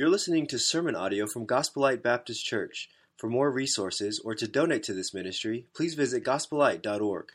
You're 0.00 0.08
listening 0.08 0.46
to 0.46 0.58
sermon 0.58 0.96
audio 0.96 1.26
from 1.26 1.44
Gospel 1.44 1.82
Light 1.82 2.02
Baptist 2.02 2.42
Church. 2.42 2.88
For 3.18 3.28
more 3.28 3.50
resources 3.50 4.18
or 4.24 4.34
to 4.34 4.48
donate 4.48 4.84
to 4.84 4.94
this 4.94 5.12
ministry, 5.12 5.66
please 5.74 5.92
visit 5.92 6.24
gospellight.org. 6.24 7.28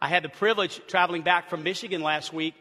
I 0.00 0.06
had 0.06 0.22
the 0.22 0.28
privilege 0.28 0.80
traveling 0.86 1.22
back 1.22 1.50
from 1.50 1.64
Michigan 1.64 2.00
last 2.00 2.32
week, 2.32 2.54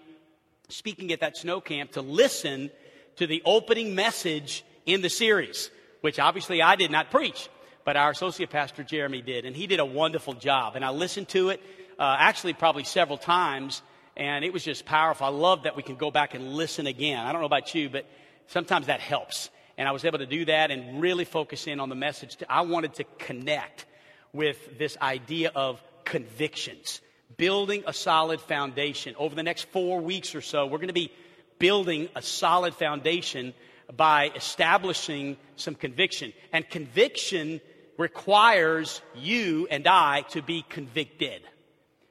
speaking 0.68 1.12
at 1.12 1.20
that 1.20 1.38
snow 1.38 1.62
camp, 1.62 1.92
to 1.92 2.02
listen 2.02 2.72
to 3.18 3.28
the 3.28 3.44
opening 3.46 3.94
message 3.94 4.66
in 4.88 5.04
the 5.04 5.12
series, 5.12 5.70
which 6.02 6.18
obviously 6.18 6.64
I 6.64 6.76
did 6.76 6.90
not 6.90 7.12
preach, 7.12 7.50
but 7.86 7.96
our 7.96 8.10
associate 8.10 8.50
pastor 8.50 8.84
Jeremy 8.84 9.22
did, 9.22 9.46
and 9.46 9.56
he 9.56 9.68
did 9.68 9.80
a 9.80 9.86
wonderful 9.86 10.34
job. 10.34 10.76
And 10.76 10.84
I 10.84 10.90
listened 10.90 11.30
to 11.30 11.50
it 11.50 11.62
uh, 12.00 12.16
actually 12.18 12.54
probably 12.54 12.84
several 12.84 13.20
times 13.20 13.84
and 14.20 14.44
it 14.44 14.52
was 14.52 14.66
just 14.66 14.86
powerful. 14.86 15.26
I 15.26 15.30
love 15.30 15.64
that 15.64 15.78
we 15.78 15.82
can 15.82 15.96
go 15.96 16.12
back 16.12 16.36
and 16.36 16.54
listen 16.54 16.88
again. 16.88 17.26
I 17.26 17.32
don't 17.32 17.42
know 17.42 17.48
about 17.48 17.74
you, 17.74 17.90
but 17.90 18.06
sometimes 18.48 18.88
that 18.88 19.00
helps. 19.00 19.50
And 19.78 19.88
I 19.88 19.94
was 19.94 20.04
able 20.04 20.20
to 20.20 20.26
do 20.26 20.44
that 20.46 20.72
and 20.72 21.02
really 21.02 21.24
focus 21.24 21.68
in 21.68 21.80
on 21.80 21.88
the 21.88 21.96
message. 21.96 22.36
I 22.50 22.62
wanted 22.62 22.96
to 22.96 23.06
connect 23.18 23.86
with 24.34 24.78
this 24.78 24.98
idea 25.02 25.54
of 25.56 25.82
convictions, 26.04 27.00
building 27.38 27.84
a 27.88 27.94
solid 27.94 28.42
foundation. 28.42 29.16
Over 29.18 29.36
the 29.36 29.44
next 29.44 29.70
four 29.70 30.02
weeks 30.02 30.36
or 30.36 30.42
so, 30.42 30.66
we're 30.66 30.80
going 30.80 30.88
to 30.88 30.94
be 30.94 31.14
building 31.58 32.10
a 32.14 32.22
solid 32.22 32.74
foundation 32.74 33.54
by 33.96 34.32
establishing 34.36 35.38
some 35.56 35.76
conviction. 35.76 36.34
And 36.52 36.70
conviction 36.70 37.62
requires 37.98 39.02
you 39.16 39.66
and 39.72 39.88
I 39.88 40.24
to 40.32 40.42
be 40.42 40.66
convicted. 40.68 41.42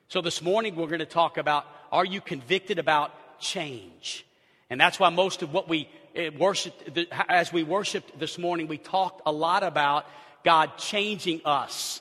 So 0.09 0.23
this 0.23 0.41
morning 0.41 0.75
we're 0.75 0.87
going 0.87 1.01
to 1.01 1.07
talk 1.07 1.37
about 1.37 1.67
are 1.93 2.05
you 2.05 2.21
convicted 2.21 2.79
about 2.79 3.13
change? 3.41 4.25
And 4.71 4.81
that's 4.81 5.01
why 5.01 5.09
most 5.09 5.43
of 5.43 5.53
what 5.53 5.69
we 5.69 5.89
eh, 6.15 6.31
worshiped, 6.37 6.99
as 7.29 7.53
we 7.53 7.63
worshiped 7.63 8.19
this 8.19 8.39
morning, 8.39 8.69
we 8.69 8.79
talked 8.79 9.23
a 9.27 9.33
lot 9.33 9.63
about 9.63 10.07
God 10.45 10.77
changing 10.79 11.41
us. 11.45 12.01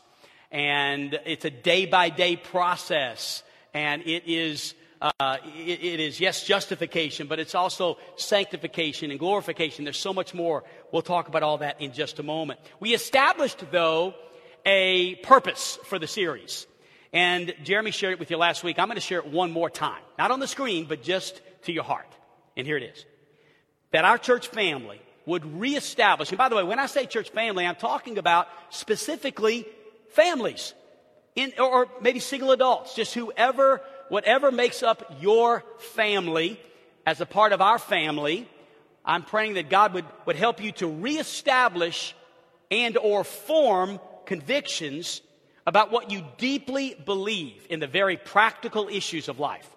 And 0.52 1.20
it's 1.26 1.46
a 1.46 1.50
day 1.50 1.86
by 1.86 2.10
day 2.10 2.36
process. 2.36 3.44
And 3.74 4.02
it 4.04 4.24
is, 4.26 4.74
uh, 5.02 5.38
it, 5.46 5.84
it 5.84 6.00
is, 6.00 6.20
yes, 6.20 6.46
justification, 6.46 7.28
but 7.28 7.40
it's 7.40 7.56
also 7.56 7.98
sanctification 8.16 9.12
and 9.12 9.20
glorification. 9.20 9.84
There's 9.84 10.00
so 10.00 10.14
much 10.14 10.34
more. 10.34 10.64
We'll 10.92 11.02
talk 11.02 11.28
about 11.28 11.44
all 11.44 11.60
that 11.60 11.82
in 11.82 11.94
just 11.94 12.20
a 12.20 12.24
moment. 12.24 12.60
We 12.80 12.94
established, 12.94 13.64
though, 13.72 14.14
a 14.66 15.16
purpose 15.16 15.80
for 15.86 16.00
the 16.00 16.08
series. 16.08 16.68
And 17.14 17.54
Jeremy 17.64 17.92
shared 17.92 18.14
it 18.14 18.20
with 18.20 18.32
you 18.32 18.38
last 18.38 18.64
week. 18.64 18.80
I'm 18.80 18.88
going 18.88 18.96
to 18.96 19.02
share 19.02 19.20
it 19.20 19.28
one 19.28 19.52
more 19.52 19.70
time. 19.70 20.02
Not 20.18 20.32
on 20.32 20.40
the 20.40 20.48
screen, 20.48 20.86
but 20.86 21.04
just 21.04 21.42
to 21.64 21.72
your 21.72 21.84
heart. 21.84 22.12
And 22.56 22.68
here 22.68 22.78
it 22.78 22.84
is. 22.84 23.06
That 23.92 24.06
our 24.06 24.18
church 24.18 24.50
family 24.50 25.02
would 25.26 25.60
reestablish, 25.60 26.30
and 26.30 26.38
by 26.38 26.50
the 26.50 26.56
way, 26.56 26.64
when 26.64 26.80
I 26.80 26.86
say 26.86 27.06
church 27.06 27.32
family, 27.32 27.66
I'm 27.66 27.76
talking 27.76 28.18
about 28.18 28.48
specifically 28.70 29.66
families. 30.12 30.74
In, 31.36 31.54
or 31.60 31.88
maybe 32.02 32.20
single 32.20 32.52
adults, 32.52 32.96
just 32.96 33.14
whoever, 33.14 33.82
whatever 34.10 34.52
makes 34.52 34.82
up 34.82 35.18
your 35.22 35.64
family 35.78 36.60
as 37.06 37.22
a 37.22 37.26
part 37.26 37.54
of 37.54 37.62
our 37.62 37.78
family, 37.78 38.50
I'm 39.06 39.24
praying 39.24 39.54
that 39.54 39.70
God 39.70 39.94
would, 39.94 40.06
would 40.26 40.36
help 40.36 40.62
you 40.62 40.72
to 40.74 40.88
reestablish 40.88 42.16
and 42.72 42.98
or 42.98 43.24
form 43.24 44.00
convictions 44.26 45.22
about 45.68 45.92
what 45.92 46.10
you 46.10 46.24
deeply 46.38 46.96
believe 47.06 47.68
in 47.70 47.82
the 47.82 47.88
very 47.88 48.16
practical 48.16 48.88
issues 48.88 49.28
of 49.28 49.38
life. 49.38 49.70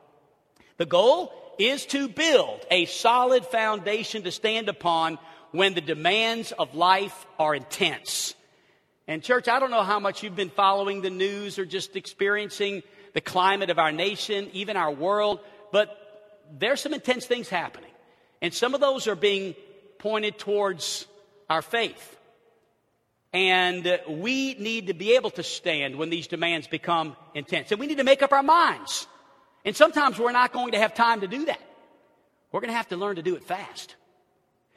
The 0.76 0.86
goal 0.86 1.32
is 1.58 1.84
to 1.86 2.08
build 2.08 2.64
a 2.70 2.86
solid 2.86 3.44
foundation 3.44 4.22
to 4.22 4.30
stand 4.30 4.68
upon 4.68 5.18
when 5.50 5.74
the 5.74 5.80
demands 5.80 6.52
of 6.52 6.76
life 6.76 7.26
are 7.40 7.56
intense. 7.56 8.36
And, 9.08 9.20
church, 9.20 9.48
I 9.48 9.58
don't 9.58 9.72
know 9.72 9.82
how 9.82 9.98
much 9.98 10.22
you've 10.22 10.36
been 10.36 10.50
following 10.50 11.02
the 11.02 11.10
news 11.10 11.58
or 11.58 11.66
just 11.66 11.96
experiencing 11.96 12.84
the 13.12 13.20
climate 13.20 13.68
of 13.68 13.80
our 13.80 13.90
nation, 13.90 14.48
even 14.52 14.76
our 14.76 14.92
world, 14.92 15.40
but 15.72 15.96
there's 16.56 16.80
some 16.80 16.94
intense 16.94 17.26
things 17.26 17.48
happening. 17.48 17.90
And 18.40 18.54
some 18.54 18.74
of 18.74 18.80
those 18.80 19.08
are 19.08 19.16
being 19.16 19.56
pointed 19.98 20.38
towards 20.38 21.08
our 21.48 21.62
faith. 21.62 22.16
And 23.32 24.00
we 24.08 24.54
need 24.54 24.88
to 24.88 24.94
be 24.94 25.14
able 25.14 25.30
to 25.30 25.42
stand 25.42 25.96
when 25.96 26.10
these 26.10 26.26
demands 26.26 26.66
become 26.66 27.16
intense. 27.34 27.70
And 27.70 27.78
we 27.78 27.86
need 27.86 27.98
to 27.98 28.04
make 28.04 28.22
up 28.22 28.32
our 28.32 28.42
minds. 28.42 29.06
And 29.64 29.76
sometimes 29.76 30.18
we're 30.18 30.32
not 30.32 30.52
going 30.52 30.72
to 30.72 30.78
have 30.78 30.94
time 30.94 31.20
to 31.20 31.28
do 31.28 31.44
that. 31.44 31.60
We're 32.50 32.60
going 32.60 32.70
to 32.70 32.76
have 32.76 32.88
to 32.88 32.96
learn 32.96 33.16
to 33.16 33.22
do 33.22 33.36
it 33.36 33.44
fast. 33.44 33.94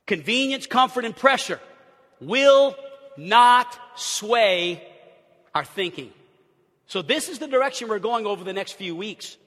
Convenience, 0.05 0.67
comfort, 0.67 1.05
and 1.05 1.15
pressure 1.15 1.59
will 2.19 2.75
not 3.17 3.79
sway 3.95 4.85
our 5.55 5.65
thinking. 5.65 6.11
So, 6.85 7.01
this 7.01 7.29
is 7.29 7.39
the 7.39 7.47
direction 7.47 7.87
we're 7.87 7.99
going 7.99 8.25
over 8.25 8.43
the 8.43 8.53
next 8.53 8.73
few 8.73 8.95
weeks. 8.95 9.37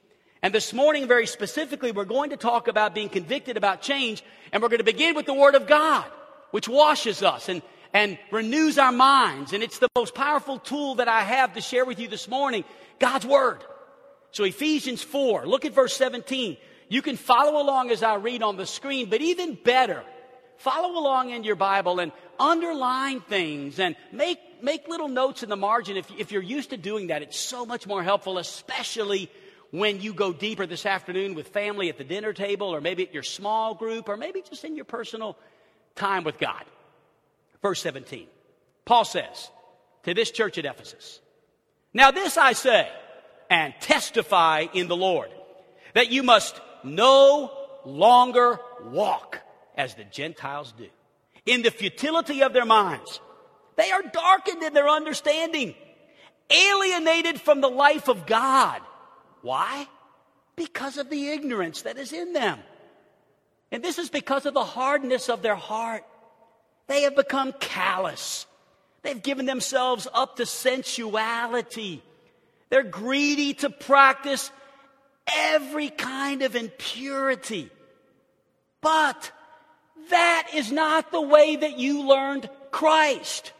And 0.42 0.54
this 0.54 0.72
morning, 0.72 1.06
very 1.06 1.26
specifically, 1.26 1.92
we're 1.92 2.04
going 2.04 2.30
to 2.30 2.36
talk 2.36 2.68
about 2.68 2.94
being 2.94 3.08
convicted 3.08 3.56
about 3.56 3.82
change, 3.82 4.24
and 4.52 4.62
we're 4.62 4.68
going 4.68 4.78
to 4.78 4.84
begin 4.84 5.14
with 5.14 5.26
the 5.26 5.34
Word 5.34 5.54
of 5.54 5.66
God, 5.66 6.04
which 6.50 6.68
washes 6.68 7.22
us 7.22 7.48
and 7.48 7.62
and 7.92 8.18
renews 8.30 8.78
our 8.78 8.92
minds. 8.92 9.52
And 9.52 9.62
it's 9.62 9.78
the 9.78 9.88
most 9.96 10.14
powerful 10.14 10.58
tool 10.58 10.96
that 10.96 11.08
I 11.08 11.20
have 11.20 11.54
to 11.54 11.60
share 11.60 11.84
with 11.84 11.98
you 11.98 12.08
this 12.08 12.28
morning 12.28 12.64
God's 12.98 13.26
Word. 13.26 13.58
So, 14.32 14.44
Ephesians 14.44 15.02
4, 15.02 15.46
look 15.46 15.64
at 15.64 15.72
verse 15.72 15.96
17. 15.96 16.56
You 16.88 17.02
can 17.02 17.16
follow 17.16 17.60
along 17.60 17.90
as 17.90 18.02
I 18.02 18.16
read 18.16 18.42
on 18.42 18.56
the 18.56 18.66
screen, 18.66 19.08
but 19.08 19.20
even 19.20 19.54
better, 19.54 20.04
follow 20.58 20.98
along 20.98 21.30
in 21.30 21.42
your 21.42 21.56
Bible 21.56 22.00
and 22.00 22.12
underline 22.38 23.20
things 23.22 23.78
and 23.78 23.96
make, 24.12 24.38
make 24.62 24.88
little 24.88 25.08
notes 25.08 25.42
in 25.42 25.48
the 25.48 25.56
margin. 25.56 25.96
If, 25.96 26.10
if 26.18 26.32
you're 26.32 26.42
used 26.42 26.70
to 26.70 26.76
doing 26.76 27.08
that, 27.08 27.22
it's 27.22 27.38
so 27.38 27.66
much 27.66 27.86
more 27.86 28.02
helpful, 28.02 28.38
especially 28.38 29.30
when 29.70 30.00
you 30.00 30.14
go 30.14 30.32
deeper 30.32 30.66
this 30.66 30.86
afternoon 30.86 31.34
with 31.34 31.48
family 31.48 31.88
at 31.88 31.98
the 31.98 32.04
dinner 32.04 32.32
table, 32.32 32.68
or 32.68 32.80
maybe 32.80 33.02
at 33.04 33.12
your 33.12 33.22
small 33.22 33.74
group, 33.74 34.08
or 34.08 34.16
maybe 34.16 34.42
just 34.42 34.64
in 34.64 34.76
your 34.76 34.84
personal 34.84 35.36
time 35.96 36.24
with 36.24 36.38
God. 36.38 36.64
Verse 37.62 37.80
17. 37.82 38.26
Paul 38.84 39.04
says 39.04 39.50
to 40.04 40.14
this 40.14 40.30
church 40.30 40.58
at 40.58 40.64
Ephesus, 40.64 41.20
Now 41.92 42.10
this 42.10 42.36
I 42.36 42.52
say 42.52 42.88
and 43.50 43.74
testify 43.80 44.66
in 44.72 44.88
the 44.88 44.96
Lord, 44.96 45.30
that 45.94 46.10
you 46.10 46.22
must 46.22 46.60
no 46.84 47.50
longer 47.84 48.58
walk 48.84 49.40
as 49.76 49.94
the 49.94 50.04
Gentiles 50.04 50.72
do, 50.76 50.88
in 51.44 51.62
the 51.62 51.70
futility 51.70 52.42
of 52.42 52.52
their 52.52 52.64
minds. 52.64 53.20
They 53.76 53.90
are 53.90 54.02
darkened 54.02 54.62
in 54.62 54.72
their 54.72 54.88
understanding, 54.88 55.74
alienated 56.50 57.40
from 57.40 57.60
the 57.60 57.68
life 57.68 58.08
of 58.08 58.26
God. 58.26 58.80
Why? 59.42 59.86
Because 60.56 60.96
of 60.96 61.10
the 61.10 61.28
ignorance 61.28 61.82
that 61.82 61.98
is 61.98 62.12
in 62.12 62.32
them. 62.32 62.58
And 63.70 63.82
this 63.82 63.98
is 63.98 64.08
because 64.08 64.46
of 64.46 64.54
the 64.54 64.64
hardness 64.64 65.28
of 65.28 65.42
their 65.42 65.56
heart. 65.56 66.04
They 66.88 67.02
have 67.02 67.16
become 67.16 67.52
callous. 67.58 68.46
They've 69.02 69.22
given 69.22 69.46
themselves 69.46 70.06
up 70.12 70.36
to 70.36 70.46
sensuality. 70.46 72.02
They're 72.70 72.82
greedy 72.82 73.54
to 73.54 73.70
practice 73.70 74.50
every 75.26 75.90
kind 75.90 76.42
of 76.42 76.56
impurity. 76.56 77.70
But 78.80 79.32
that 80.10 80.48
is 80.54 80.70
not 80.70 81.10
the 81.10 81.20
way 81.20 81.56
that 81.56 81.78
you 81.78 82.06
learned 82.06 82.48
Christ. 82.70 83.52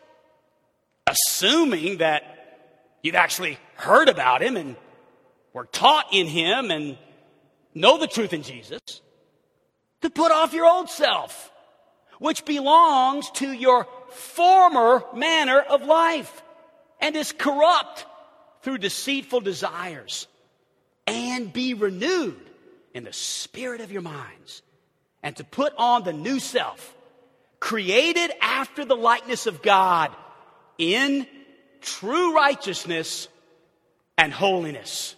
Assuming 1.07 1.99
that 1.99 2.23
you've 3.03 3.15
actually 3.15 3.59
heard 3.75 4.09
about 4.09 4.43
him 4.43 4.57
and 4.57 4.77
were 5.53 5.67
taught 5.67 6.07
in 6.13 6.27
him 6.27 6.71
and 6.71 6.99
know 7.75 7.99
the 7.99 8.07
truth 8.07 8.33
in 8.33 8.43
Jesus, 8.43 8.81
to 10.03 10.11
put 10.11 10.33
off 10.33 10.53
your 10.53 10.67
old 10.67 10.91
self 10.91 11.51
which 12.19 12.45
belongs 12.45 13.31
to 13.33 13.53
your 13.53 13.87
former 14.11 15.03
manner 15.15 15.61
of 15.61 15.83
life 15.85 16.43
and 17.01 17.15
is 17.17 17.33
corrupt 17.33 18.07
through 18.63 18.79
deceitful 18.79 19.41
desires, 19.41 20.27
and 21.07 21.53
be 21.53 21.75
renewed 21.75 22.51
in 22.95 23.05
the 23.05 23.13
spirit 23.13 23.81
of 23.81 23.93
your 23.93 24.03
minds, 24.03 24.63
and 25.23 25.37
to 25.37 25.45
put 25.45 25.73
on 25.77 26.03
the 26.03 26.13
new 26.13 26.41
self, 26.41 26.95
created 27.61 28.33
after 28.41 28.85
the 28.85 28.97
likeness 28.97 29.47
of 29.47 29.63
God 29.63 30.11
in 30.79 31.27
true 31.81 32.35
righteousness 32.35 33.29
and 34.19 34.33
holiness. 34.33 35.15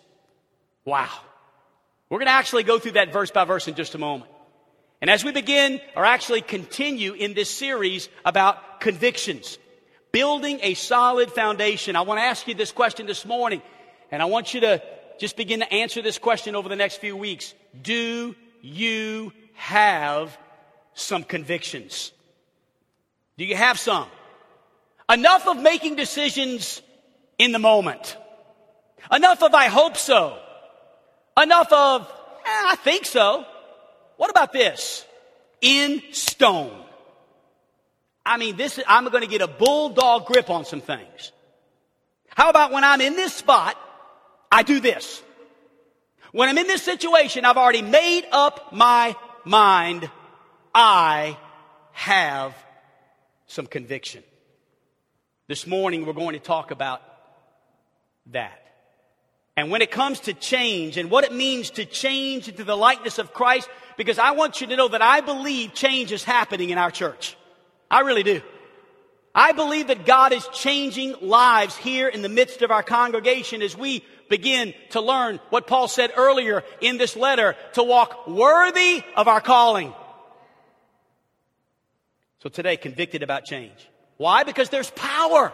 Wow. 0.84 1.08
We're 2.10 2.18
going 2.18 2.26
to 2.26 2.32
actually 2.32 2.64
go 2.64 2.78
through 2.78 2.92
that 2.92 3.12
verse 3.12 3.30
by 3.30 3.44
verse 3.44 3.68
in 3.68 3.74
just 3.74 3.94
a 3.94 3.98
moment. 3.98 4.30
And 5.00 5.10
as 5.10 5.24
we 5.24 5.30
begin, 5.30 5.80
or 5.94 6.04
actually 6.04 6.40
continue 6.40 7.12
in 7.12 7.34
this 7.34 7.50
series 7.50 8.08
about 8.24 8.80
convictions, 8.80 9.58
building 10.10 10.58
a 10.62 10.74
solid 10.74 11.30
foundation, 11.30 11.94
I 11.94 12.00
want 12.00 12.18
to 12.18 12.24
ask 12.24 12.48
you 12.48 12.54
this 12.54 12.72
question 12.72 13.06
this 13.06 13.24
morning, 13.24 13.62
and 14.10 14.20
I 14.20 14.24
want 14.24 14.54
you 14.54 14.60
to 14.62 14.82
just 15.18 15.36
begin 15.36 15.60
to 15.60 15.72
answer 15.72 16.02
this 16.02 16.18
question 16.18 16.56
over 16.56 16.68
the 16.68 16.76
next 16.76 16.96
few 16.96 17.16
weeks. 17.16 17.54
Do 17.80 18.34
you 18.60 19.32
have 19.54 20.36
some 20.94 21.22
convictions? 21.22 22.12
Do 23.36 23.44
you 23.44 23.54
have 23.54 23.78
some? 23.78 24.08
Enough 25.10 25.46
of 25.46 25.58
making 25.58 25.94
decisions 25.94 26.82
in 27.38 27.52
the 27.52 27.58
moment. 27.58 28.16
Enough 29.12 29.42
of 29.42 29.54
I 29.54 29.66
hope 29.66 29.96
so. 29.96 30.38
Enough 31.40 31.72
of 31.72 32.02
eh, 32.02 32.62
I 32.66 32.76
think 32.76 33.06
so. 33.06 33.44
What 34.18 34.30
about 34.30 34.52
this? 34.52 35.06
In 35.62 36.02
stone. 36.10 36.84
I 38.26 38.36
mean, 38.36 38.56
this, 38.56 38.78
I'm 38.86 39.08
going 39.08 39.22
to 39.22 39.28
get 39.28 39.40
a 39.40 39.48
bulldog 39.48 40.26
grip 40.26 40.50
on 40.50 40.66
some 40.66 40.82
things. 40.82 41.32
How 42.28 42.50
about 42.50 42.72
when 42.72 42.84
I'm 42.84 43.00
in 43.00 43.14
this 43.16 43.32
spot, 43.32 43.76
I 44.52 44.62
do 44.62 44.80
this. 44.80 45.22
When 46.32 46.48
I'm 46.48 46.58
in 46.58 46.66
this 46.66 46.82
situation, 46.82 47.46
I've 47.46 47.56
already 47.56 47.80
made 47.80 48.26
up 48.30 48.72
my 48.72 49.16
mind. 49.44 50.10
I 50.74 51.38
have 51.92 52.54
some 53.46 53.66
conviction. 53.66 54.22
This 55.46 55.66
morning, 55.66 56.04
we're 56.04 56.12
going 56.12 56.34
to 56.34 56.40
talk 56.40 56.70
about 56.70 57.00
that. 58.32 58.62
And 59.56 59.70
when 59.70 59.80
it 59.80 59.90
comes 59.90 60.20
to 60.20 60.34
change 60.34 60.98
and 60.98 61.10
what 61.10 61.24
it 61.24 61.32
means 61.32 61.70
to 61.70 61.84
change 61.84 62.48
into 62.48 62.62
the 62.62 62.76
likeness 62.76 63.18
of 63.18 63.32
Christ, 63.32 63.68
because 63.98 64.18
I 64.18 64.30
want 64.30 64.62
you 64.62 64.68
to 64.68 64.76
know 64.76 64.88
that 64.88 65.02
I 65.02 65.20
believe 65.20 65.74
change 65.74 66.12
is 66.12 66.24
happening 66.24 66.70
in 66.70 66.78
our 66.78 66.90
church. 66.90 67.36
I 67.90 68.00
really 68.00 68.22
do. 68.22 68.40
I 69.34 69.52
believe 69.52 69.88
that 69.88 70.06
God 70.06 70.32
is 70.32 70.46
changing 70.54 71.16
lives 71.20 71.76
here 71.76 72.08
in 72.08 72.22
the 72.22 72.28
midst 72.28 72.62
of 72.62 72.70
our 72.70 72.82
congregation 72.82 73.60
as 73.60 73.76
we 73.76 74.04
begin 74.30 74.72
to 74.90 75.00
learn 75.00 75.40
what 75.50 75.66
Paul 75.66 75.88
said 75.88 76.12
earlier 76.16 76.62
in 76.80 76.96
this 76.96 77.16
letter 77.16 77.56
to 77.74 77.82
walk 77.82 78.28
worthy 78.28 79.02
of 79.16 79.26
our 79.26 79.40
calling. 79.40 79.92
So 82.42 82.48
today, 82.48 82.76
convicted 82.76 83.24
about 83.24 83.44
change. 83.46 83.88
Why? 84.16 84.44
Because 84.44 84.68
there's 84.68 84.90
power 84.92 85.52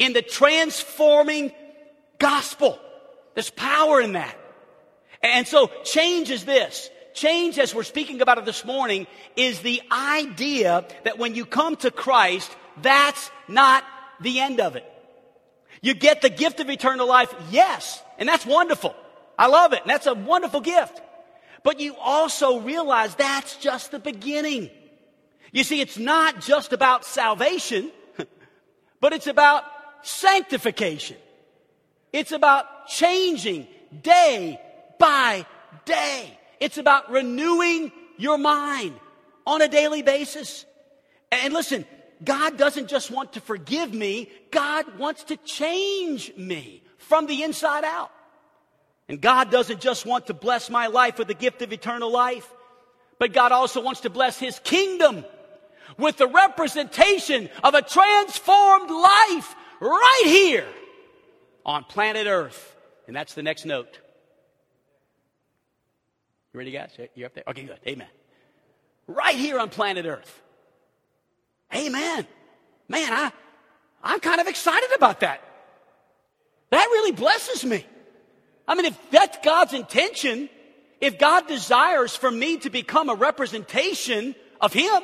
in 0.00 0.14
the 0.14 0.22
transforming 0.22 1.52
gospel. 2.18 2.78
There's 3.34 3.50
power 3.50 4.00
in 4.00 4.14
that. 4.14 4.36
And 5.22 5.46
so 5.46 5.70
change 5.84 6.30
is 6.30 6.44
this. 6.44 6.90
Change, 7.14 7.58
as 7.58 7.74
we're 7.74 7.82
speaking 7.82 8.20
about 8.20 8.38
it 8.38 8.44
this 8.44 8.64
morning, 8.64 9.06
is 9.36 9.60
the 9.60 9.82
idea 9.90 10.84
that 11.04 11.18
when 11.18 11.34
you 11.34 11.44
come 11.44 11.76
to 11.76 11.90
Christ, 11.90 12.54
that's 12.80 13.30
not 13.48 13.84
the 14.20 14.40
end 14.40 14.60
of 14.60 14.76
it. 14.76 14.84
You 15.82 15.94
get 15.94 16.22
the 16.22 16.30
gift 16.30 16.60
of 16.60 16.70
eternal 16.70 17.06
life, 17.06 17.34
yes, 17.50 18.02
and 18.18 18.28
that's 18.28 18.46
wonderful. 18.46 18.94
I 19.38 19.48
love 19.48 19.72
it, 19.72 19.82
and 19.82 19.90
that's 19.90 20.06
a 20.06 20.14
wonderful 20.14 20.60
gift. 20.60 21.00
But 21.64 21.80
you 21.80 21.96
also 21.96 22.60
realize 22.60 23.14
that's 23.14 23.56
just 23.56 23.90
the 23.90 23.98
beginning. 23.98 24.70
You 25.52 25.64
see, 25.64 25.80
it's 25.80 25.98
not 25.98 26.40
just 26.40 26.72
about 26.72 27.04
salvation, 27.04 27.90
but 29.00 29.12
it's 29.12 29.26
about 29.26 29.64
sanctification. 30.02 31.16
It's 32.12 32.32
about 32.32 32.88
changing 32.88 33.66
day 34.02 34.60
by 34.98 35.46
day. 35.84 36.38
It's 36.62 36.78
about 36.78 37.10
renewing 37.10 37.90
your 38.18 38.38
mind 38.38 38.94
on 39.44 39.62
a 39.62 39.66
daily 39.66 40.02
basis. 40.02 40.64
And 41.32 41.52
listen, 41.52 41.84
God 42.22 42.56
doesn't 42.56 42.86
just 42.86 43.10
want 43.10 43.32
to 43.32 43.40
forgive 43.40 43.92
me, 43.92 44.30
God 44.52 44.96
wants 44.96 45.24
to 45.24 45.36
change 45.38 46.32
me 46.36 46.84
from 46.98 47.26
the 47.26 47.42
inside 47.42 47.82
out. 47.82 48.12
And 49.08 49.20
God 49.20 49.50
doesn't 49.50 49.80
just 49.80 50.06
want 50.06 50.28
to 50.28 50.34
bless 50.34 50.70
my 50.70 50.86
life 50.86 51.18
with 51.18 51.26
the 51.26 51.34
gift 51.34 51.62
of 51.62 51.72
eternal 51.72 52.12
life, 52.12 52.48
but 53.18 53.32
God 53.32 53.50
also 53.50 53.82
wants 53.82 54.02
to 54.02 54.10
bless 54.10 54.38
His 54.38 54.60
kingdom 54.60 55.24
with 55.98 56.16
the 56.16 56.28
representation 56.28 57.50
of 57.64 57.74
a 57.74 57.82
transformed 57.82 58.88
life 58.88 59.56
right 59.80 60.22
here 60.26 60.68
on 61.66 61.82
planet 61.82 62.28
Earth. 62.28 62.76
And 63.08 63.16
that's 63.16 63.34
the 63.34 63.42
next 63.42 63.66
note. 63.66 63.98
You 66.52 66.58
ready, 66.58 66.70
guys? 66.70 66.90
You're 67.14 67.26
up 67.26 67.34
there? 67.34 67.44
Okay, 67.48 67.62
good. 67.64 67.78
Amen. 67.86 68.08
Right 69.06 69.34
here 69.34 69.58
on 69.58 69.70
planet 69.70 70.04
Earth. 70.04 70.40
Amen. 71.74 72.26
Man, 72.88 73.12
I, 73.12 73.32
I'm 74.02 74.20
kind 74.20 74.40
of 74.40 74.46
excited 74.46 74.90
about 74.94 75.20
that. 75.20 75.40
That 76.70 76.84
really 76.92 77.12
blesses 77.12 77.64
me. 77.64 77.86
I 78.68 78.74
mean, 78.74 78.86
if 78.86 79.10
that's 79.10 79.38
God's 79.42 79.72
intention, 79.72 80.50
if 81.00 81.18
God 81.18 81.48
desires 81.48 82.14
for 82.14 82.30
me 82.30 82.58
to 82.58 82.70
become 82.70 83.08
a 83.08 83.14
representation 83.14 84.34
of 84.60 84.72
Him, 84.72 85.02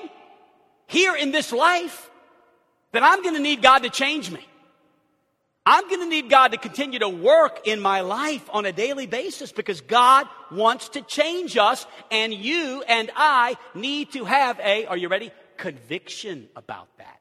here 0.86 1.14
in 1.14 1.32
this 1.32 1.52
life, 1.52 2.10
then 2.92 3.04
I'm 3.04 3.22
going 3.22 3.34
to 3.34 3.40
need 3.40 3.62
God 3.62 3.80
to 3.84 3.90
change 3.90 4.30
me. 4.30 4.40
I'm 5.70 5.86
going 5.86 6.00
to 6.00 6.08
need 6.08 6.30
God 6.30 6.52
to 6.52 6.56
continue 6.56 6.98
to 7.00 7.10
work 7.10 7.66
in 7.66 7.78
my 7.78 8.00
life 8.00 8.48
on 8.54 8.64
a 8.64 8.72
daily 8.72 9.06
basis 9.06 9.52
because 9.52 9.82
God 9.82 10.26
wants 10.50 10.88
to 10.90 11.02
change 11.02 11.58
us 11.58 11.86
and 12.10 12.32
you 12.32 12.82
and 12.88 13.10
I 13.14 13.54
need 13.74 14.12
to 14.12 14.24
have 14.24 14.58
a, 14.60 14.86
are 14.86 14.96
you 14.96 15.08
ready? 15.08 15.30
Conviction 15.58 16.48
about 16.56 16.88
that. 16.96 17.20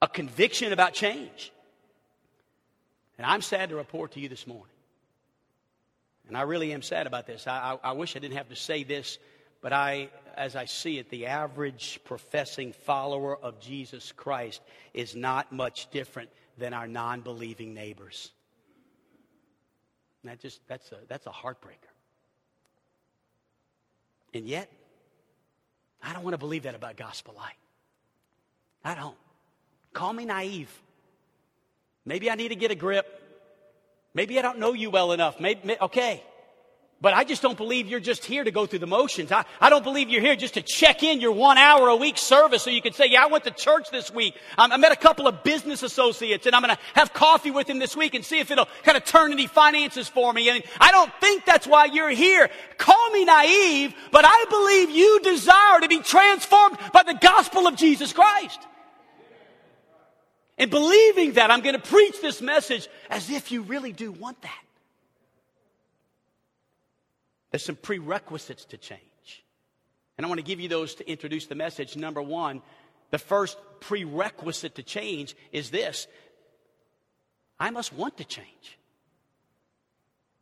A 0.00 0.06
conviction 0.06 0.72
about 0.72 0.92
change. 0.92 1.50
And 3.18 3.26
I'm 3.26 3.42
sad 3.42 3.70
to 3.70 3.74
report 3.74 4.12
to 4.12 4.20
you 4.20 4.28
this 4.28 4.46
morning. 4.46 4.66
And 6.28 6.36
I 6.36 6.42
really 6.42 6.72
am 6.72 6.82
sad 6.82 7.08
about 7.08 7.26
this. 7.26 7.48
I, 7.48 7.78
I, 7.82 7.90
I 7.90 7.92
wish 7.94 8.14
I 8.14 8.20
didn't 8.20 8.36
have 8.36 8.50
to 8.50 8.56
say 8.56 8.84
this 8.84 9.18
but 9.60 9.72
I, 9.72 10.08
as 10.38 10.56
I 10.56 10.64
see 10.66 10.98
it, 10.98 11.10
the 11.10 11.26
average 11.26 12.00
professing 12.04 12.72
follower 12.72 13.36
of 13.36 13.60
Jesus 13.60 14.12
Christ 14.12 14.62
is 14.94 15.16
not 15.16 15.52
much 15.52 15.90
different 15.90 16.30
than 16.56 16.72
our 16.72 16.86
non 16.86 17.20
believing 17.20 17.74
neighbors. 17.74 18.30
That 20.24 20.40
just, 20.40 20.60
that's 20.68 20.90
a, 20.92 20.98
that's 21.08 21.26
a 21.26 21.30
heartbreaker. 21.30 21.92
And 24.34 24.46
yet, 24.46 24.70
I 26.02 26.12
don't 26.12 26.22
want 26.22 26.34
to 26.34 26.38
believe 26.38 26.64
that 26.64 26.74
about 26.74 26.96
Gospel 26.96 27.34
Light. 27.36 27.56
I 28.84 28.94
don't. 28.94 29.16
Call 29.92 30.12
me 30.12 30.24
naive. 30.24 30.70
Maybe 32.04 32.30
I 32.30 32.34
need 32.34 32.48
to 32.48 32.56
get 32.56 32.70
a 32.70 32.74
grip. 32.74 33.06
Maybe 34.14 34.38
I 34.38 34.42
don't 34.42 34.58
know 34.58 34.72
you 34.72 34.90
well 34.90 35.12
enough. 35.12 35.40
Maybe, 35.40 35.76
okay. 35.80 36.22
But 37.00 37.14
I 37.14 37.22
just 37.22 37.42
don't 37.42 37.56
believe 37.56 37.86
you're 37.86 38.00
just 38.00 38.24
here 38.24 38.42
to 38.42 38.50
go 38.50 38.66
through 38.66 38.80
the 38.80 38.86
motions. 38.88 39.30
I, 39.30 39.44
I 39.60 39.70
don't 39.70 39.84
believe 39.84 40.08
you're 40.08 40.20
here 40.20 40.34
just 40.34 40.54
to 40.54 40.62
check 40.62 41.04
in 41.04 41.20
your 41.20 41.30
one 41.30 41.56
hour 41.56 41.86
a 41.88 41.94
week 41.94 42.18
service 42.18 42.62
so 42.62 42.70
you 42.70 42.82
can 42.82 42.92
say, 42.92 43.06
yeah, 43.06 43.22
I 43.22 43.26
went 43.26 43.44
to 43.44 43.52
church 43.52 43.90
this 43.92 44.12
week. 44.12 44.34
I 44.56 44.76
met 44.76 44.90
a 44.90 44.96
couple 44.96 45.28
of 45.28 45.44
business 45.44 45.84
associates 45.84 46.46
and 46.46 46.56
I'm 46.56 46.62
going 46.62 46.74
to 46.74 46.82
have 46.94 47.12
coffee 47.12 47.52
with 47.52 47.68
them 47.68 47.78
this 47.78 47.96
week 47.96 48.14
and 48.14 48.24
see 48.24 48.40
if 48.40 48.50
it'll 48.50 48.66
kind 48.82 48.96
of 48.96 49.04
turn 49.04 49.30
any 49.30 49.46
finances 49.46 50.08
for 50.08 50.32
me. 50.32 50.48
And 50.48 50.64
I 50.80 50.90
don't 50.90 51.12
think 51.20 51.44
that's 51.44 51.68
why 51.68 51.84
you're 51.84 52.10
here. 52.10 52.50
Call 52.78 53.10
me 53.10 53.24
naive, 53.24 53.94
but 54.10 54.24
I 54.26 54.44
believe 54.50 54.90
you 54.90 55.20
desire 55.20 55.80
to 55.80 55.88
be 55.88 56.00
transformed 56.00 56.78
by 56.92 57.04
the 57.04 57.14
gospel 57.14 57.68
of 57.68 57.76
Jesus 57.76 58.12
Christ. 58.12 58.58
And 60.58 60.68
believing 60.68 61.34
that, 61.34 61.52
I'm 61.52 61.60
going 61.60 61.76
to 61.76 61.80
preach 61.80 62.20
this 62.20 62.42
message 62.42 62.88
as 63.08 63.30
if 63.30 63.52
you 63.52 63.62
really 63.62 63.92
do 63.92 64.10
want 64.10 64.42
that. 64.42 64.62
There's 67.50 67.64
some 67.64 67.76
prerequisites 67.76 68.64
to 68.66 68.76
change. 68.76 69.00
And 70.16 70.24
I 70.24 70.28
want 70.28 70.38
to 70.38 70.44
give 70.44 70.60
you 70.60 70.68
those 70.68 70.96
to 70.96 71.10
introduce 71.10 71.46
the 71.46 71.54
message. 71.54 71.96
Number 71.96 72.20
one, 72.20 72.62
the 73.10 73.18
first 73.18 73.56
prerequisite 73.80 74.74
to 74.74 74.82
change 74.82 75.36
is 75.52 75.70
this 75.70 76.06
I 77.58 77.70
must 77.70 77.92
want 77.92 78.18
to 78.18 78.24
change. 78.24 78.78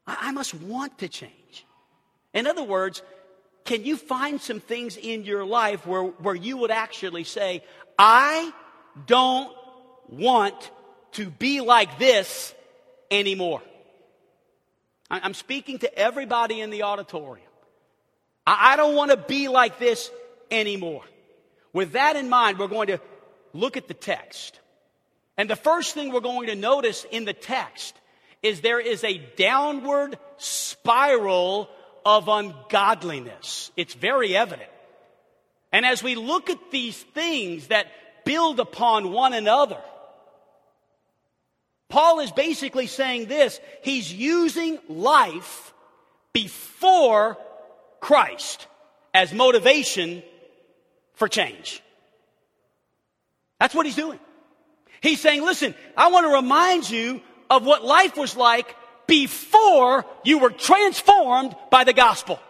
I, 0.06 0.30
must 0.30 0.54
want 0.54 0.98
to 0.98 1.08
change. 1.08 1.66
In 2.32 2.46
other 2.46 2.62
words, 2.62 3.02
can 3.64 3.84
you 3.84 3.96
find 3.96 4.40
some 4.40 4.60
things 4.60 4.96
in 4.96 5.24
your 5.24 5.44
life 5.44 5.84
where, 5.84 6.04
where 6.04 6.34
you 6.34 6.58
would 6.58 6.70
actually 6.70 7.24
say, 7.24 7.64
I 7.98 8.52
don't 9.06 9.52
want 10.08 10.70
to 11.12 11.28
be 11.28 11.60
like 11.60 11.98
this 11.98 12.54
anymore? 13.10 13.62
I'm 15.10 15.34
speaking 15.34 15.78
to 15.78 15.98
everybody 15.98 16.60
in 16.60 16.70
the 16.70 16.82
auditorium. 16.82 17.46
I 18.46 18.76
don't 18.76 18.94
want 18.94 19.10
to 19.10 19.16
be 19.16 19.48
like 19.48 19.78
this 19.78 20.10
anymore. 20.50 21.02
With 21.72 21.92
that 21.92 22.16
in 22.16 22.28
mind, 22.28 22.58
we're 22.58 22.68
going 22.68 22.88
to 22.88 23.00
look 23.52 23.76
at 23.76 23.88
the 23.88 23.94
text. 23.94 24.60
And 25.36 25.50
the 25.50 25.56
first 25.56 25.94
thing 25.94 26.12
we're 26.12 26.20
going 26.20 26.48
to 26.48 26.54
notice 26.54 27.04
in 27.10 27.24
the 27.24 27.32
text 27.32 27.94
is 28.42 28.60
there 28.60 28.80
is 28.80 29.02
a 29.04 29.18
downward 29.36 30.18
spiral 30.38 31.68
of 32.04 32.28
ungodliness. 32.28 33.70
It's 33.76 33.94
very 33.94 34.36
evident. 34.36 34.70
And 35.72 35.84
as 35.84 36.02
we 36.02 36.14
look 36.14 36.48
at 36.48 36.70
these 36.70 36.96
things 36.96 37.68
that 37.68 37.86
build 38.24 38.60
upon 38.60 39.12
one 39.12 39.32
another, 39.32 39.80
Paul 41.88 42.20
is 42.20 42.32
basically 42.32 42.86
saying 42.86 43.26
this 43.26 43.60
he's 43.82 44.12
using 44.12 44.78
life 44.88 45.72
before 46.32 47.38
Christ 48.00 48.66
as 49.14 49.32
motivation 49.32 50.22
for 51.14 51.28
change. 51.28 51.82
That's 53.58 53.74
what 53.74 53.86
he's 53.86 53.96
doing. 53.96 54.18
He's 55.00 55.20
saying, 55.20 55.44
listen, 55.44 55.74
I 55.96 56.10
want 56.10 56.26
to 56.26 56.32
remind 56.34 56.90
you 56.90 57.22
of 57.48 57.64
what 57.64 57.84
life 57.84 58.16
was 58.16 58.36
like 58.36 58.74
before 59.06 60.04
you 60.24 60.38
were 60.38 60.50
transformed 60.50 61.54
by 61.70 61.84
the 61.84 61.92
gospel. 61.92 62.40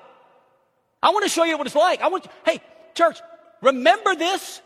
I 1.03 1.11
want 1.11 1.25
to 1.25 1.29
show 1.29 1.45
you 1.45 1.57
what 1.59 1.67
it's 1.67 1.77
like. 1.77 2.01
I 2.01 2.09
want, 2.09 2.27
hey, 2.45 2.61
church, 2.95 3.21
remember 3.61 4.15
this? 4.17 4.61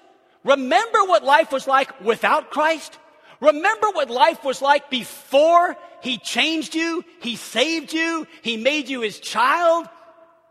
Remember 0.44 1.04
what 1.04 1.24
life 1.24 1.52
was 1.52 1.66
like 1.66 2.00
without 2.00 2.50
Christ? 2.50 2.98
Remember 3.40 3.88
what 3.90 4.11
life 4.11 4.44
was 4.44 4.62
like 4.62 4.90
before 4.90 5.76
He 6.02 6.18
changed 6.18 6.75
you, 6.75 7.04
He 7.20 7.37
saved 7.37 7.92
you, 7.92 8.26
He 8.42 8.56
made 8.56 8.88
you 8.88 9.00
His 9.00 9.18
child? 9.18 9.88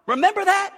Remember 0.05 0.43
that? 0.43 0.73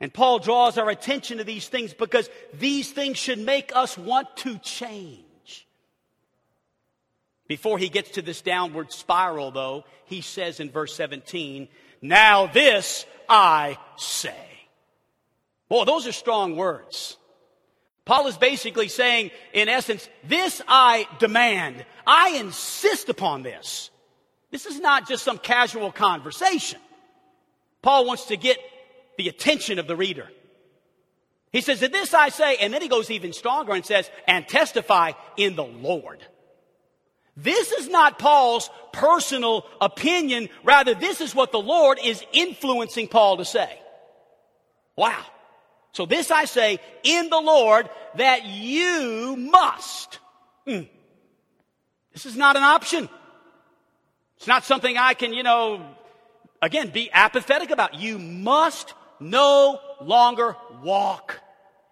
And 0.00 0.12
Paul 0.12 0.38
draws 0.38 0.76
our 0.76 0.90
attention 0.90 1.38
to 1.38 1.44
these 1.44 1.68
things 1.68 1.94
because 1.94 2.28
these 2.52 2.90
things 2.90 3.16
should 3.16 3.38
make 3.38 3.74
us 3.74 3.96
want 3.96 4.36
to 4.38 4.58
change. 4.58 5.24
Before 7.46 7.78
he 7.78 7.88
gets 7.88 8.12
to 8.12 8.22
this 8.22 8.40
downward 8.40 8.92
spiral, 8.92 9.50
though, 9.50 9.84
he 10.06 10.22
says 10.22 10.60
in 10.60 10.70
verse 10.70 10.94
17, 10.94 11.68
Now 12.00 12.46
this 12.46 13.06
I 13.28 13.78
say. 13.96 14.34
Boy, 15.68 15.84
those 15.84 16.06
are 16.06 16.12
strong 16.12 16.56
words. 16.56 17.16
Paul 18.04 18.26
is 18.26 18.36
basically 18.36 18.88
saying, 18.88 19.30
in 19.52 19.68
essence, 19.68 20.08
this 20.24 20.60
I 20.68 21.08
demand. 21.18 21.84
I 22.06 22.36
insist 22.36 23.08
upon 23.08 23.42
this. 23.42 23.90
This 24.50 24.66
is 24.66 24.78
not 24.78 25.08
just 25.08 25.24
some 25.24 25.38
casual 25.38 25.90
conversation. 25.90 26.80
Paul 27.82 28.06
wants 28.06 28.26
to 28.26 28.36
get 28.36 28.58
the 29.16 29.28
attention 29.28 29.78
of 29.78 29.86
the 29.86 29.96
reader. 29.96 30.30
He 31.50 31.60
says, 31.60 31.80
"To 31.80 31.88
this 31.88 32.12
I 32.12 32.28
say, 32.30 32.56
and 32.56 32.74
then 32.74 32.82
he 32.82 32.88
goes 32.88 33.10
even 33.10 33.32
stronger 33.32 33.72
and 33.72 33.86
says, 33.86 34.10
and 34.26 34.46
testify 34.46 35.12
in 35.36 35.54
the 35.54 35.64
Lord. 35.64 36.24
This 37.36 37.72
is 37.72 37.88
not 37.88 38.18
Paul's 38.18 38.70
personal 38.92 39.66
opinion. 39.80 40.48
Rather, 40.62 40.94
this 40.94 41.20
is 41.20 41.34
what 41.34 41.52
the 41.52 41.60
Lord 41.60 41.98
is 42.02 42.24
influencing 42.32 43.08
Paul 43.08 43.38
to 43.38 43.44
say. 43.44 43.78
Wow. 44.96 45.24
So 45.94 46.06
this 46.06 46.30
I 46.30 46.44
say 46.44 46.80
in 47.04 47.30
the 47.30 47.40
Lord 47.40 47.88
that 48.16 48.44
you 48.46 49.36
must. 49.36 50.18
Mm. 50.66 50.88
This 52.12 52.26
is 52.26 52.36
not 52.36 52.56
an 52.56 52.64
option. 52.64 53.08
It's 54.36 54.48
not 54.48 54.64
something 54.64 54.98
I 54.98 55.14
can, 55.14 55.32
you 55.32 55.44
know, 55.44 55.86
again, 56.60 56.90
be 56.90 57.10
apathetic 57.12 57.70
about. 57.70 57.94
You 57.94 58.18
must 58.18 58.92
no 59.20 59.80
longer 60.00 60.56
walk. 60.82 61.40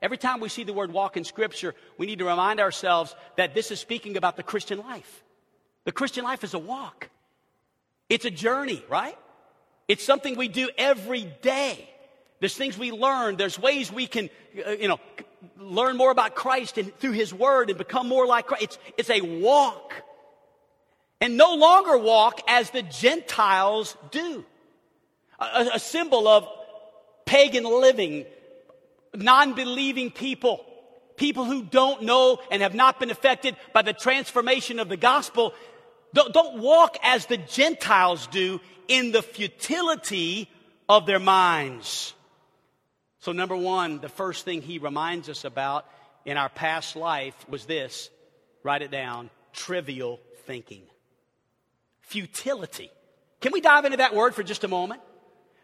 Every 0.00 0.18
time 0.18 0.40
we 0.40 0.48
see 0.48 0.64
the 0.64 0.72
word 0.72 0.92
walk 0.92 1.16
in 1.16 1.22
Scripture, 1.22 1.76
we 1.96 2.06
need 2.06 2.18
to 2.18 2.24
remind 2.24 2.58
ourselves 2.58 3.14
that 3.36 3.54
this 3.54 3.70
is 3.70 3.78
speaking 3.78 4.16
about 4.16 4.36
the 4.36 4.42
Christian 4.42 4.80
life. 4.80 5.22
The 5.84 5.92
Christian 5.92 6.24
life 6.24 6.42
is 6.42 6.54
a 6.54 6.58
walk, 6.58 7.08
it's 8.08 8.24
a 8.24 8.30
journey, 8.30 8.84
right? 8.88 9.16
It's 9.86 10.04
something 10.04 10.36
we 10.36 10.48
do 10.48 10.70
every 10.76 11.24
day. 11.42 11.88
There's 12.42 12.56
things 12.56 12.76
we 12.76 12.90
learn. 12.90 13.36
There's 13.36 13.56
ways 13.56 13.92
we 13.92 14.08
can, 14.08 14.28
uh, 14.66 14.72
you 14.72 14.88
know, 14.88 14.98
learn 15.60 15.96
more 15.96 16.10
about 16.10 16.34
Christ 16.34 16.76
and 16.76 16.92
through 16.98 17.12
His 17.12 17.32
Word 17.32 17.70
and 17.70 17.78
become 17.78 18.08
more 18.08 18.26
like 18.26 18.48
Christ. 18.48 18.64
It's, 18.64 18.78
it's 18.98 19.10
a 19.10 19.20
walk. 19.20 19.94
And 21.20 21.36
no 21.36 21.54
longer 21.54 21.96
walk 21.96 22.40
as 22.48 22.70
the 22.70 22.82
Gentiles 22.82 23.96
do. 24.10 24.44
A, 25.38 25.68
a 25.74 25.78
symbol 25.78 26.26
of 26.26 26.48
pagan 27.26 27.62
living, 27.62 28.26
non-believing 29.14 30.10
people, 30.10 30.66
people 31.16 31.44
who 31.44 31.62
don't 31.62 32.02
know 32.02 32.40
and 32.50 32.60
have 32.60 32.74
not 32.74 32.98
been 32.98 33.12
affected 33.12 33.54
by 33.72 33.82
the 33.82 33.92
transformation 33.92 34.80
of 34.80 34.88
the 34.88 34.96
gospel. 34.96 35.54
Don't, 36.12 36.34
don't 36.34 36.58
walk 36.58 36.96
as 37.04 37.26
the 37.26 37.36
Gentiles 37.36 38.26
do 38.26 38.60
in 38.88 39.12
the 39.12 39.22
futility 39.22 40.50
of 40.88 41.06
their 41.06 41.20
minds. 41.20 42.14
So, 43.22 43.30
number 43.30 43.56
one, 43.56 44.00
the 44.00 44.08
first 44.08 44.44
thing 44.44 44.62
he 44.62 44.78
reminds 44.78 45.28
us 45.28 45.44
about 45.44 45.86
in 46.24 46.36
our 46.36 46.48
past 46.48 46.96
life 46.96 47.36
was 47.48 47.66
this 47.66 48.10
write 48.64 48.82
it 48.82 48.90
down 48.90 49.30
trivial 49.52 50.18
thinking. 50.44 50.82
Futility. 52.00 52.90
Can 53.40 53.52
we 53.52 53.60
dive 53.60 53.84
into 53.84 53.98
that 53.98 54.12
word 54.12 54.34
for 54.34 54.42
just 54.42 54.64
a 54.64 54.68
moment? 54.68 55.02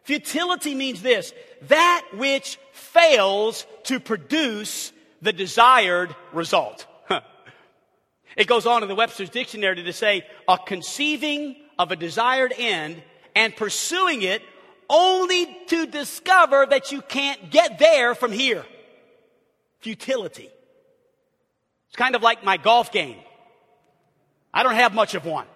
Futility 0.05 0.77
means 0.77 1.03
this 1.03 1.33
that 1.62 2.07
which 2.15 2.61
fails 2.71 3.67
to 3.85 3.99
produce 3.99 4.93
the 5.21 5.33
desired 5.33 6.15
result. 6.33 6.87
it 8.37 8.47
goes 8.47 8.67
on 8.67 8.85
in 8.85 8.88
the 8.88 8.95
Webster's 8.95 9.31
Dictionary 9.31 9.83
to 9.83 9.93
say 9.93 10.25
a 10.47 10.59
conceiving 10.59 11.57
of 11.77 11.91
a 11.91 11.97
desired 11.97 12.55
end 12.57 13.03
and 13.35 13.55
pursuing 13.57 14.23
it 14.23 14.43
only 14.88 15.57
to 15.68 15.87
discover 15.87 16.66
that 16.66 16.92
you 16.92 17.02
can't 17.02 17.50
get 17.50 17.78
there 17.78 18.14
from 18.14 18.33
here. 18.33 18.64
Futility. 19.80 20.49
It's 21.88 21.97
kind 21.97 22.14
of 22.14 22.23
like 22.23 22.45
my 22.45 22.57
golf 22.57 22.92
game. 22.92 23.16
I 24.52 24.62
don't 24.62 24.75
have 24.75 24.95
much 24.95 25.14
of 25.14 25.25
one. 25.25 25.47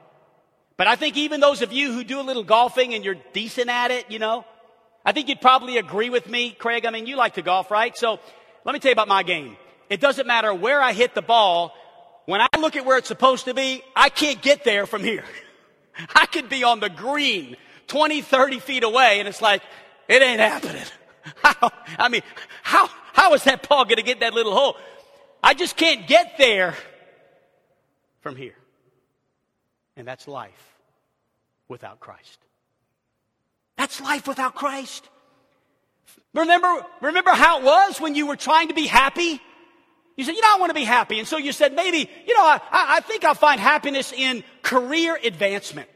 But 0.77 0.87
I 0.87 0.97
think 0.97 1.17
even 1.17 1.41
those 1.41 1.63
of 1.63 1.73
you 1.73 1.93
who 1.93 2.05
do 2.05 2.21
a 2.21 2.23
little 2.23 2.45
golfing 2.45 2.95
and 2.95 3.05
you're 3.05 3.17
decent 3.33 3.69
at 3.69 3.91
it, 3.91 4.11
you 4.11 4.19
know, 4.19 4.45
I 5.05 5.13
think 5.13 5.29
you'd 5.29 5.41
probably 5.41 5.79
agree 5.79 6.11
with 6.11 6.29
me, 6.29 6.51
Craig. 6.51 6.87
I 6.87 6.91
mean, 6.91 7.07
you 7.07 7.17
like 7.17 7.35
to 7.35 7.43
golf, 7.43 7.71
right? 7.71 7.97
So 7.97 8.21
let 8.65 8.73
me 8.73 8.79
tell 8.79 8.91
you 8.91 8.95
about 8.95 9.09
my 9.09 9.23
game. 9.23 9.57
It 9.91 10.01
doesn't 10.01 10.27
matter 10.27 10.55
where 10.55 10.81
I 10.81 10.93
hit 10.93 11.15
the 11.15 11.23
ball. 11.23 11.75
When 12.27 12.41
I 12.41 12.49
look 12.59 12.77
at 12.77 12.87
where 12.87 12.99
it's 12.99 13.09
supposed 13.09 13.47
to 13.47 13.55
be, 13.55 13.83
I 13.97 14.09
can't 14.09 14.41
get 14.41 14.65
there 14.65 14.87
from 14.87 15.03
here. 15.03 15.25
I 16.15 16.27
could 16.27 16.49
be 16.49 16.65
on 16.65 16.81
the 16.81 16.89
green 16.89 17.57
20, 17.89 18.23
30 18.23 18.59
feet 18.61 18.85
away, 18.85 19.19
and 19.19 19.29
it's 19.29 19.43
like, 19.43 19.63
it 20.09 20.23
ain't 20.23 20.41
happening. 20.41 20.83
How, 21.37 21.71
I 21.99 22.09
mean, 22.09 22.23
how, 22.65 22.91
how 23.13 23.33
is 23.35 23.45
that 23.45 23.69
ball 23.69 23.85
going 23.85 23.97
to 23.97 24.03
get 24.03 24.21
that 24.21 24.35
little 24.35 24.53
hole? 24.53 24.77
I 25.41 25.55
just 25.55 25.77
can't 25.77 26.09
get 26.09 26.37
there 26.37 26.75
from 28.23 28.35
here. 28.35 28.57
And 29.97 30.07
that's 30.07 30.27
life 30.27 30.75
without 31.69 32.01
Christ. 32.01 32.39
That's 33.77 34.01
life 34.01 34.27
without 34.27 34.57
Christ. 34.57 35.09
Remember, 36.35 36.85
remember 37.01 37.31
how 37.31 37.61
it 37.61 37.65
was 37.65 38.01
when 38.01 38.15
you 38.15 38.27
were 38.27 38.37
trying 38.37 38.69
to 38.69 38.75
be 38.75 38.87
happy? 38.87 39.41
You 40.17 40.25
said, 40.25 40.35
you 40.35 40.43
know, 40.43 40.55
I 40.55 40.59
want 40.59 40.71
to 40.71 40.75
be 40.75 40.85
happy. 40.85 41.19
And 41.19 41.29
so 41.29 41.37
you 41.37 41.53
said, 41.53 41.75
maybe, 41.75 42.11
you 42.27 42.35
know, 42.35 42.45
I, 42.45 42.61
I 42.71 43.01
think 43.01 43.25
I'll 43.25 43.35
find 43.35 43.61
happiness 43.61 44.13
in 44.13 44.45
career 44.63 45.19
advancement. 45.23 45.89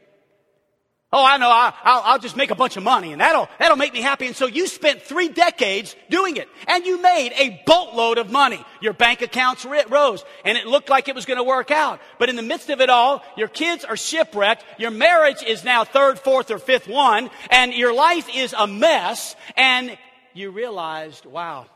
Oh, 1.13 1.25
I 1.25 1.37
know, 1.37 1.49
I, 1.49 2.11
will 2.11 2.19
just 2.19 2.35
make 2.35 2.51
a 2.51 2.55
bunch 2.55 2.75
of 2.75 2.83
money 2.83 3.13
and 3.13 3.21
that'll, 3.21 3.47
that'll 3.59 3.77
make 3.77 3.93
me 3.93 4.01
happy. 4.01 4.27
And 4.27 4.35
so 4.35 4.45
you 4.45 4.67
spent 4.67 5.01
three 5.01 5.29
decades 5.29 5.95
doing 6.09 6.35
it 6.35 6.49
and 6.67 6.85
you 6.85 7.01
made 7.01 7.31
a 7.37 7.61
boatload 7.65 8.17
of 8.17 8.29
money. 8.29 8.61
Your 8.81 8.91
bank 8.91 9.21
accounts 9.21 9.63
rose 9.63 10.25
and 10.43 10.57
it 10.57 10.67
looked 10.67 10.89
like 10.89 11.07
it 11.07 11.15
was 11.15 11.25
going 11.25 11.37
to 11.37 11.45
work 11.45 11.71
out. 11.71 12.01
But 12.19 12.27
in 12.27 12.35
the 12.35 12.41
midst 12.41 12.69
of 12.69 12.81
it 12.81 12.89
all, 12.89 13.23
your 13.37 13.47
kids 13.47 13.85
are 13.85 13.95
shipwrecked. 13.95 14.65
Your 14.79 14.91
marriage 14.91 15.41
is 15.43 15.63
now 15.63 15.85
third, 15.85 16.19
fourth, 16.19 16.51
or 16.51 16.59
fifth 16.59 16.89
one 16.89 17.29
and 17.51 17.73
your 17.73 17.93
life 17.93 18.27
is 18.35 18.53
a 18.57 18.67
mess. 18.67 19.37
And 19.55 19.97
you 20.33 20.51
realized, 20.51 21.25
wow, 21.25 21.67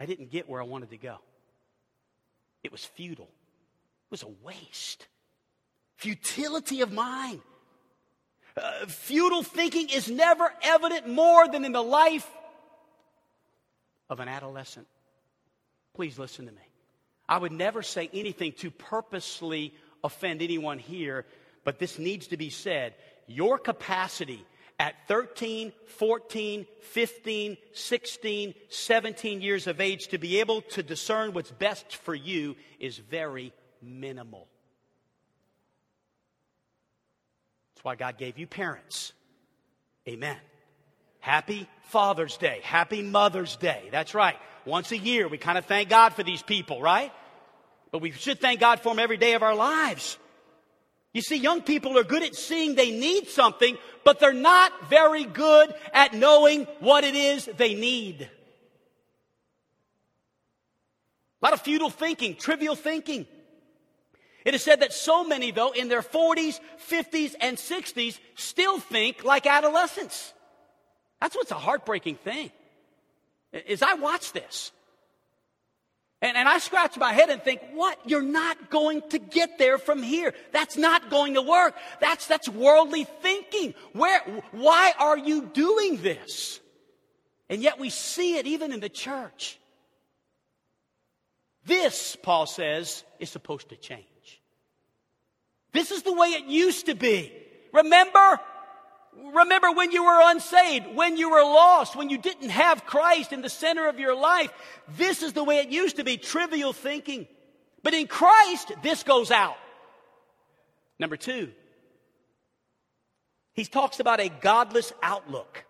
I 0.00 0.06
didn't 0.06 0.32
get 0.32 0.48
where 0.48 0.60
I 0.60 0.64
wanted 0.64 0.90
to 0.90 0.96
go. 0.96 1.18
It 2.64 2.72
was 2.72 2.84
futile. 2.84 3.30
It 3.30 4.10
was 4.10 4.24
a 4.24 4.32
waste. 4.42 5.06
Futility 5.96 6.80
of 6.80 6.92
mind. 6.92 7.40
Uh, 8.56 8.86
futile 8.86 9.42
thinking 9.42 9.88
is 9.88 10.10
never 10.10 10.52
evident 10.62 11.08
more 11.08 11.48
than 11.48 11.64
in 11.64 11.72
the 11.72 11.82
life 11.82 12.28
of 14.10 14.20
an 14.20 14.28
adolescent. 14.28 14.86
Please 15.94 16.18
listen 16.18 16.46
to 16.46 16.52
me. 16.52 16.62
I 17.28 17.38
would 17.38 17.52
never 17.52 17.82
say 17.82 18.10
anything 18.12 18.52
to 18.58 18.70
purposely 18.70 19.74
offend 20.04 20.42
anyone 20.42 20.78
here, 20.78 21.24
but 21.64 21.78
this 21.78 21.98
needs 21.98 22.28
to 22.28 22.36
be 22.36 22.50
said. 22.50 22.94
Your 23.26 23.58
capacity 23.58 24.44
at 24.78 24.94
13, 25.08 25.72
14, 25.86 26.66
15, 26.80 27.56
16, 27.72 28.54
17 28.68 29.40
years 29.40 29.66
of 29.66 29.80
age 29.80 30.08
to 30.08 30.18
be 30.18 30.40
able 30.40 30.60
to 30.62 30.82
discern 30.82 31.32
what's 31.32 31.50
best 31.50 31.96
for 31.96 32.14
you 32.14 32.56
is 32.80 32.98
very 32.98 33.52
minimal. 33.80 34.48
That's 37.82 37.84
why 37.84 37.94
God 37.96 38.16
gave 38.16 38.38
you 38.38 38.46
parents. 38.46 39.12
Amen. 40.08 40.36
Happy 41.18 41.68
Father's 41.88 42.36
Day. 42.36 42.60
Happy 42.62 43.02
Mother's 43.02 43.56
Day. 43.56 43.88
That's 43.90 44.14
right. 44.14 44.36
Once 44.64 44.92
a 44.92 44.98
year, 44.98 45.26
we 45.26 45.36
kind 45.36 45.58
of 45.58 45.66
thank 45.66 45.88
God 45.88 46.14
for 46.14 46.22
these 46.22 46.42
people, 46.42 46.80
right? 46.80 47.12
but 47.92 48.00
we 48.00 48.10
should 48.10 48.40
thank 48.40 48.58
God 48.58 48.80
for 48.80 48.88
them 48.88 48.98
every 48.98 49.18
day 49.18 49.34
of 49.34 49.42
our 49.42 49.54
lives. 49.54 50.18
You 51.12 51.20
see, 51.20 51.36
young 51.36 51.60
people 51.60 51.98
are 51.98 52.04
good 52.04 52.22
at 52.22 52.34
seeing 52.34 52.74
they 52.74 52.90
need 52.90 53.28
something, 53.28 53.76
but 54.02 54.18
they're 54.18 54.32
not 54.32 54.88
very 54.88 55.24
good 55.24 55.72
at 55.92 56.14
knowing 56.14 56.64
what 56.80 57.04
it 57.04 57.14
is 57.14 57.44
they 57.58 57.74
need. 57.74 58.22
A 61.42 61.44
lot 61.44 61.52
of 61.52 61.60
futile 61.60 61.90
thinking, 61.90 62.34
trivial 62.34 62.74
thinking. 62.74 63.26
It 64.44 64.54
is 64.54 64.62
said 64.62 64.80
that 64.80 64.92
so 64.92 65.24
many, 65.24 65.50
though, 65.50 65.72
in 65.72 65.88
their 65.88 66.02
40s, 66.02 66.58
50s, 66.88 67.34
and 67.40 67.56
60s 67.56 68.18
still 68.34 68.78
think 68.78 69.24
like 69.24 69.46
adolescents. 69.46 70.32
That's 71.20 71.36
what's 71.36 71.52
a 71.52 71.56
heartbreaking 71.56 72.16
thing. 72.16 72.50
As 73.68 73.82
I 73.82 73.94
watch 73.94 74.32
this, 74.32 74.72
and, 76.22 76.36
and 76.36 76.48
I 76.48 76.58
scratch 76.58 76.96
my 76.96 77.12
head 77.12 77.30
and 77.30 77.42
think, 77.42 77.60
what? 77.74 77.98
You're 78.06 78.22
not 78.22 78.70
going 78.70 79.02
to 79.10 79.18
get 79.18 79.58
there 79.58 79.76
from 79.76 80.02
here. 80.02 80.32
That's 80.52 80.76
not 80.76 81.10
going 81.10 81.34
to 81.34 81.42
work. 81.42 81.74
That's, 82.00 82.26
that's 82.26 82.48
worldly 82.48 83.04
thinking. 83.22 83.74
Where, 83.92 84.20
why 84.52 84.92
are 84.98 85.18
you 85.18 85.46
doing 85.52 86.00
this? 86.00 86.60
And 87.50 87.60
yet 87.60 87.78
we 87.78 87.90
see 87.90 88.38
it 88.38 88.46
even 88.46 88.72
in 88.72 88.78
the 88.78 88.88
church. 88.88 89.58
This, 91.66 92.16
Paul 92.22 92.46
says, 92.46 93.04
is 93.18 93.30
supposed 93.30 93.68
to 93.70 93.76
change. 93.76 94.06
This 95.72 95.90
is 95.90 96.02
the 96.02 96.12
way 96.12 96.28
it 96.28 96.46
used 96.46 96.86
to 96.86 96.94
be. 96.94 97.32
Remember? 97.72 98.40
Remember 99.34 99.72
when 99.72 99.92
you 99.92 100.04
were 100.04 100.30
unsaved, 100.30 100.94
when 100.94 101.16
you 101.16 101.30
were 101.30 101.42
lost, 101.42 101.96
when 101.96 102.08
you 102.08 102.18
didn't 102.18 102.50
have 102.50 102.86
Christ 102.86 103.32
in 103.32 103.42
the 103.42 103.50
center 103.50 103.88
of 103.88 103.98
your 103.98 104.14
life. 104.14 104.50
This 104.96 105.22
is 105.22 105.32
the 105.32 105.44
way 105.44 105.58
it 105.58 105.68
used 105.68 105.96
to 105.96 106.04
be 106.04 106.16
trivial 106.16 106.72
thinking. 106.72 107.26
But 107.82 107.94
in 107.94 108.06
Christ, 108.06 108.72
this 108.82 109.02
goes 109.02 109.30
out. 109.30 109.56
Number 110.98 111.16
two, 111.16 111.50
he 113.54 113.64
talks 113.64 114.00
about 114.00 114.20
a 114.20 114.28
godless 114.28 114.92
outlook. 115.02 115.64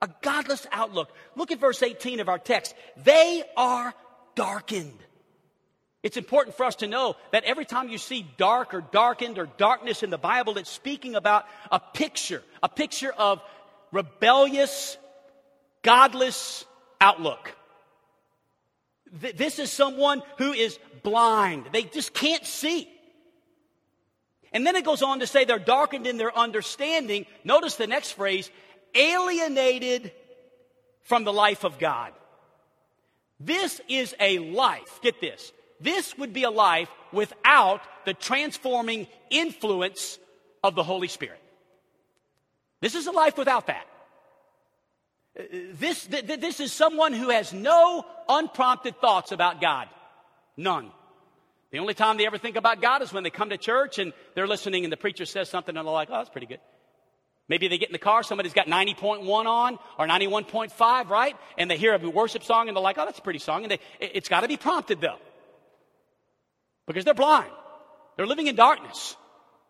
A 0.00 0.08
godless 0.22 0.66
outlook. 0.72 1.10
Look 1.36 1.50
at 1.50 1.60
verse 1.60 1.82
18 1.82 2.20
of 2.20 2.28
our 2.28 2.38
text. 2.38 2.74
They 3.02 3.42
are 3.56 3.94
darkened. 4.34 4.98
It's 6.04 6.18
important 6.18 6.54
for 6.54 6.64
us 6.64 6.76
to 6.76 6.86
know 6.86 7.16
that 7.32 7.44
every 7.44 7.64
time 7.64 7.88
you 7.88 7.96
see 7.96 8.26
dark 8.36 8.74
or 8.74 8.82
darkened 8.82 9.38
or 9.38 9.46
darkness 9.46 10.02
in 10.02 10.10
the 10.10 10.18
Bible, 10.18 10.58
it's 10.58 10.68
speaking 10.68 11.14
about 11.14 11.46
a 11.72 11.80
picture, 11.80 12.42
a 12.62 12.68
picture 12.68 13.10
of 13.10 13.40
rebellious, 13.90 14.98
godless 15.80 16.66
outlook. 17.00 17.56
this 19.10 19.58
is 19.58 19.72
someone 19.72 20.22
who 20.36 20.52
is 20.52 20.78
blind. 21.02 21.70
They 21.72 21.84
just 21.84 22.12
can't 22.12 22.44
see. 22.44 22.86
And 24.52 24.66
then 24.66 24.76
it 24.76 24.84
goes 24.84 25.02
on 25.02 25.20
to 25.20 25.26
say 25.26 25.46
they're 25.46 25.58
darkened 25.58 26.06
in 26.06 26.18
their 26.18 26.36
understanding. 26.36 27.24
Notice 27.44 27.76
the 27.76 27.86
next 27.86 28.12
phrase 28.12 28.50
alienated 28.94 30.12
from 31.04 31.24
the 31.24 31.32
life 31.32 31.64
of 31.64 31.78
God. 31.78 32.12
This 33.40 33.80
is 33.88 34.14
a 34.20 34.38
life, 34.38 35.00
get 35.02 35.20
this, 35.22 35.52
this 35.84 36.16
would 36.16 36.32
be 36.32 36.44
a 36.44 36.50
life 36.50 36.88
without 37.12 37.82
the 38.06 38.14
transforming 38.14 39.06
influence 39.30 40.18
of 40.62 40.74
the 40.74 40.82
Holy 40.82 41.08
Spirit. 41.08 41.40
This 42.80 42.94
is 42.94 43.06
a 43.06 43.12
life 43.12 43.36
without 43.36 43.66
that. 43.66 43.86
This, 45.74 46.04
this 46.06 46.60
is 46.60 46.72
someone 46.72 47.12
who 47.12 47.28
has 47.28 47.52
no 47.52 48.06
unprompted 48.28 48.98
thoughts 49.00 49.30
about 49.30 49.60
God. 49.60 49.88
None. 50.56 50.90
The 51.70 51.80
only 51.80 51.94
time 51.94 52.16
they 52.16 52.26
ever 52.26 52.38
think 52.38 52.56
about 52.56 52.80
God 52.80 53.02
is 53.02 53.12
when 53.12 53.24
they 53.24 53.30
come 53.30 53.50
to 53.50 53.58
church 53.58 53.98
and 53.98 54.12
they're 54.34 54.46
listening 54.46 54.84
and 54.84 54.92
the 54.92 54.96
preacher 54.96 55.26
says 55.26 55.50
something 55.50 55.76
and 55.76 55.86
they're 55.86 55.92
like, 55.92 56.08
oh, 56.10 56.16
that's 56.16 56.30
pretty 56.30 56.46
good. 56.46 56.60
Maybe 57.48 57.68
they 57.68 57.76
get 57.76 57.90
in 57.90 57.92
the 57.92 57.98
car, 57.98 58.22
somebody's 58.22 58.54
got 58.54 58.68
90.1 58.68 59.28
on 59.28 59.78
or 59.98 60.06
91.5, 60.06 61.10
right? 61.10 61.36
And 61.58 61.70
they 61.70 61.76
hear 61.76 61.92
a 61.94 61.98
worship 62.08 62.42
song 62.42 62.68
and 62.68 62.76
they're 62.76 62.82
like, 62.82 62.96
oh, 62.96 63.04
that's 63.04 63.18
a 63.18 63.22
pretty 63.22 63.40
song. 63.40 63.64
And 63.64 63.72
they, 63.72 63.80
it's 64.00 64.30
got 64.30 64.42
to 64.42 64.48
be 64.48 64.56
prompted 64.56 65.02
though 65.02 65.18
because 66.86 67.04
they're 67.04 67.14
blind. 67.14 67.50
They're 68.16 68.26
living 68.26 68.46
in 68.46 68.56
darkness. 68.56 69.16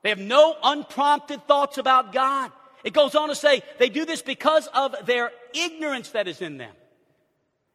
They 0.02 0.10
have 0.10 0.18
no 0.18 0.56
unprompted 0.62 1.46
thoughts 1.46 1.78
about 1.78 2.12
God. 2.12 2.52
It 2.84 2.92
goes 2.92 3.14
on 3.14 3.28
to 3.28 3.34
say 3.34 3.62
they 3.78 3.88
do 3.88 4.04
this 4.04 4.20
because 4.20 4.68
of 4.74 4.94
their 5.06 5.30
ignorance 5.54 6.10
that 6.10 6.28
is 6.28 6.42
in 6.42 6.58
them. 6.58 6.72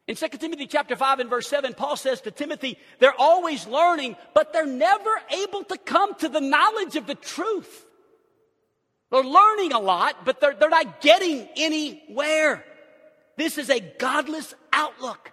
In 0.06 0.16
2 0.16 0.28
Timothy 0.38 0.66
chapter 0.66 0.96
5 0.96 1.20
and 1.20 1.30
verse 1.30 1.48
7, 1.48 1.74
Paul 1.74 1.96
says 1.96 2.20
to 2.22 2.30
Timothy, 2.30 2.78
they're 2.98 3.18
always 3.18 3.66
learning, 3.66 4.16
but 4.34 4.52
they're 4.52 4.66
never 4.66 5.10
able 5.44 5.64
to 5.64 5.78
come 5.78 6.14
to 6.16 6.28
the 6.28 6.40
knowledge 6.40 6.96
of 6.96 7.06
the 7.06 7.14
truth. 7.14 7.86
They're 9.10 9.22
learning 9.22 9.72
a 9.72 9.80
lot, 9.80 10.24
but 10.24 10.40
they're, 10.40 10.54
they're 10.54 10.70
not 10.70 11.00
getting 11.00 11.48
anywhere. 11.56 12.64
This 13.36 13.58
is 13.58 13.70
a 13.70 13.80
godless 13.80 14.54
outlook. 14.72 15.32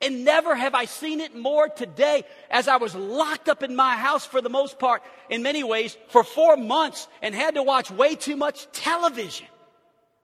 And 0.00 0.24
never 0.24 0.54
have 0.54 0.74
I 0.74 0.84
seen 0.84 1.20
it 1.20 1.34
more 1.34 1.68
today 1.68 2.22
as 2.50 2.68
I 2.68 2.76
was 2.76 2.94
locked 2.94 3.48
up 3.48 3.64
in 3.64 3.74
my 3.74 3.96
house 3.96 4.24
for 4.24 4.40
the 4.40 4.48
most 4.48 4.78
part, 4.78 5.02
in 5.28 5.42
many 5.42 5.64
ways, 5.64 5.96
for 6.10 6.22
four 6.22 6.56
months 6.56 7.08
and 7.20 7.34
had 7.34 7.54
to 7.54 7.64
watch 7.64 7.90
way 7.90 8.14
too 8.14 8.36
much 8.36 8.70
television. 8.72 9.46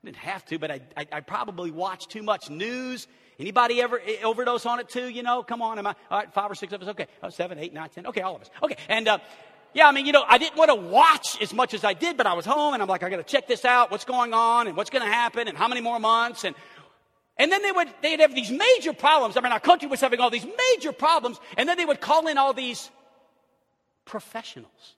I 0.02 0.06
didn't 0.06 0.16
have 0.18 0.44
to, 0.46 0.58
but 0.58 0.70
I, 0.70 0.80
I, 0.96 1.06
I 1.10 1.20
probably 1.20 1.72
watched 1.72 2.10
too 2.10 2.22
much 2.22 2.50
news. 2.50 3.08
Anybody 3.40 3.82
ever 3.82 4.00
eh, 4.00 4.22
overdose 4.22 4.64
on 4.64 4.78
it 4.78 4.88
too? 4.88 5.08
You 5.08 5.24
know, 5.24 5.42
come 5.42 5.60
on, 5.60 5.78
am 5.78 5.88
I, 5.88 5.96
all 6.08 6.18
right, 6.18 6.32
five 6.32 6.50
or 6.50 6.54
six 6.54 6.72
of 6.72 6.80
us, 6.80 6.88
okay. 6.88 7.08
Oh, 7.20 7.30
seven, 7.30 7.58
eight, 7.58 7.74
nine, 7.74 7.88
ten, 7.88 8.06
okay, 8.06 8.20
all 8.20 8.36
of 8.36 8.42
us. 8.42 8.50
Okay, 8.62 8.76
and, 8.88 9.08
uh, 9.08 9.18
yeah, 9.74 9.88
I 9.88 9.92
mean, 9.92 10.06
you 10.06 10.12
know, 10.12 10.22
I 10.26 10.38
didn't 10.38 10.56
want 10.56 10.68
to 10.68 10.76
watch 10.76 11.42
as 11.42 11.52
much 11.52 11.74
as 11.74 11.82
I 11.82 11.94
did, 11.94 12.16
but 12.16 12.28
I 12.28 12.34
was 12.34 12.46
home 12.46 12.74
and 12.74 12.82
I'm 12.82 12.88
like, 12.88 13.02
I 13.02 13.10
got 13.10 13.16
to 13.16 13.24
check 13.24 13.48
this 13.48 13.64
out. 13.64 13.90
What's 13.90 14.04
going 14.04 14.32
on 14.32 14.68
and 14.68 14.76
what's 14.76 14.90
going 14.90 15.04
to 15.04 15.10
happen 15.10 15.48
and 15.48 15.58
how 15.58 15.66
many 15.66 15.80
more 15.80 15.98
months 15.98 16.44
and 16.44 16.54
and 17.36 17.50
then 17.50 17.62
they 17.62 17.72
would 17.72 17.88
they'd 18.02 18.20
have 18.20 18.34
these 18.34 18.50
major 18.50 18.92
problems. 18.92 19.36
I 19.36 19.40
mean, 19.40 19.52
our 19.52 19.60
country 19.60 19.88
was 19.88 20.00
having 20.00 20.20
all 20.20 20.30
these 20.30 20.46
major 20.46 20.92
problems, 20.92 21.40
and 21.56 21.68
then 21.68 21.76
they 21.76 21.84
would 21.84 22.00
call 22.00 22.26
in 22.28 22.38
all 22.38 22.52
these 22.52 22.90
professionals. 24.04 24.94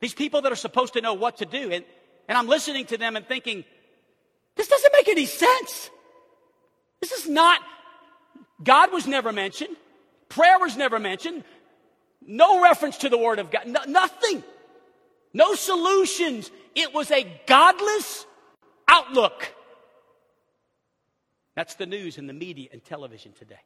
These 0.00 0.14
people 0.14 0.42
that 0.42 0.52
are 0.52 0.56
supposed 0.56 0.94
to 0.94 1.00
know 1.00 1.14
what 1.14 1.38
to 1.38 1.44
do. 1.44 1.70
And, 1.70 1.84
and 2.28 2.38
I'm 2.38 2.48
listening 2.48 2.86
to 2.86 2.96
them 2.96 3.16
and 3.16 3.26
thinking, 3.26 3.64
this 4.56 4.68
doesn't 4.68 4.92
make 4.92 5.08
any 5.08 5.26
sense. 5.26 5.90
This 7.00 7.12
is 7.12 7.28
not, 7.28 7.60
God 8.62 8.92
was 8.92 9.06
never 9.06 9.32
mentioned. 9.32 9.76
Prayer 10.28 10.58
was 10.58 10.76
never 10.76 10.98
mentioned. 10.98 11.44
No 12.26 12.62
reference 12.62 12.98
to 12.98 13.08
the 13.08 13.18
Word 13.18 13.38
of 13.38 13.50
God. 13.50 13.66
No, 13.66 13.80
nothing. 13.86 14.42
No 15.32 15.54
solutions. 15.54 16.50
It 16.74 16.94
was 16.94 17.10
a 17.10 17.26
godless 17.46 18.26
outlook. 18.88 19.54
That's 21.54 21.74
the 21.74 21.86
news 21.86 22.18
in 22.18 22.26
the 22.26 22.32
media 22.32 22.68
and 22.72 22.84
television 22.84 23.32
today. 23.32 23.60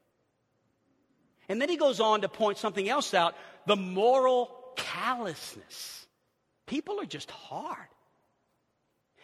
And 1.48 1.60
then 1.60 1.68
he 1.68 1.76
goes 1.76 2.00
on 2.00 2.22
to 2.22 2.28
point 2.28 2.58
something 2.58 2.88
else 2.88 3.12
out 3.14 3.34
the 3.66 3.76
moral 3.76 4.50
callousness. 4.76 6.06
People 6.66 7.00
are 7.00 7.06
just 7.06 7.30
hard. 7.30 7.88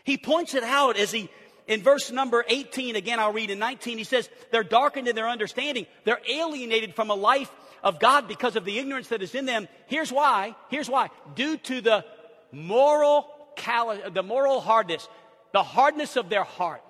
He 0.04 0.16
points 0.16 0.54
it 0.54 0.64
out 0.64 0.98
as 0.98 1.10
he, 1.10 1.30
in 1.66 1.82
verse 1.82 2.10
number 2.10 2.44
18, 2.46 2.96
again, 2.96 3.18
I'll 3.18 3.32
read 3.32 3.50
in 3.50 3.58
19, 3.58 3.98
he 3.98 4.04
says, 4.04 4.28
They're 4.50 4.62
darkened 4.64 5.08
in 5.08 5.16
their 5.16 5.28
understanding. 5.28 5.86
They're 6.04 6.20
alienated 6.28 6.94
from 6.94 7.10
a 7.10 7.14
life 7.14 7.50
of 7.82 7.98
God 7.98 8.28
because 8.28 8.56
of 8.56 8.64
the 8.64 8.78
ignorance 8.78 9.08
that 9.08 9.22
is 9.22 9.34
in 9.34 9.46
them. 9.46 9.68
Here's 9.86 10.12
why. 10.12 10.54
Here's 10.68 10.88
why. 10.88 11.08
Due 11.34 11.56
to 11.56 11.80
the 11.80 12.04
moral 12.52 13.28
callous, 13.56 14.00
the 14.12 14.22
moral 14.22 14.60
hardness, 14.60 15.08
the 15.52 15.62
hardness 15.62 16.16
of 16.16 16.28
their 16.28 16.44
heart. 16.44 16.82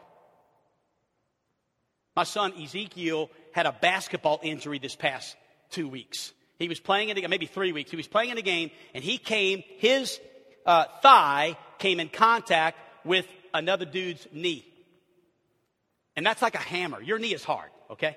My 2.16 2.25
son 2.25 2.53
Ezekiel 2.61 3.31
had 3.53 3.66
a 3.66 3.73
basketball 3.73 4.40
injury 4.42 4.79
this 4.79 4.96
past 4.96 5.37
two 5.70 5.88
weeks. 5.88 6.33
He 6.59 6.68
was 6.68 6.81
playing 6.81 7.09
in 7.09 7.25
a, 7.25 7.29
maybe 7.29 7.46
three 7.46 7.73
weeks. 7.73 7.90
He 7.90 7.96
was 7.96 8.09
playing 8.09 8.31
in 8.31 8.38
a 8.38 8.42
game, 8.42 8.70
and 8.94 9.03
he 9.03 9.16
came. 9.16 9.62
His 9.79 10.20
uh, 10.66 10.85
thigh 11.03 11.57
came 11.79 12.01
in 12.01 12.09
contact 12.09 12.79
with 13.05 13.27
another 13.55 13.87
dude's 13.87 14.27
knee, 14.33 14.66
and 16.16 16.27
that's 16.27 16.42
like 16.42 16.55
a 16.55 16.59
hammer. 16.59 17.01
Your 17.01 17.18
knee 17.18 17.33
is 17.33 17.44
hard, 17.44 17.70
okay? 17.90 18.16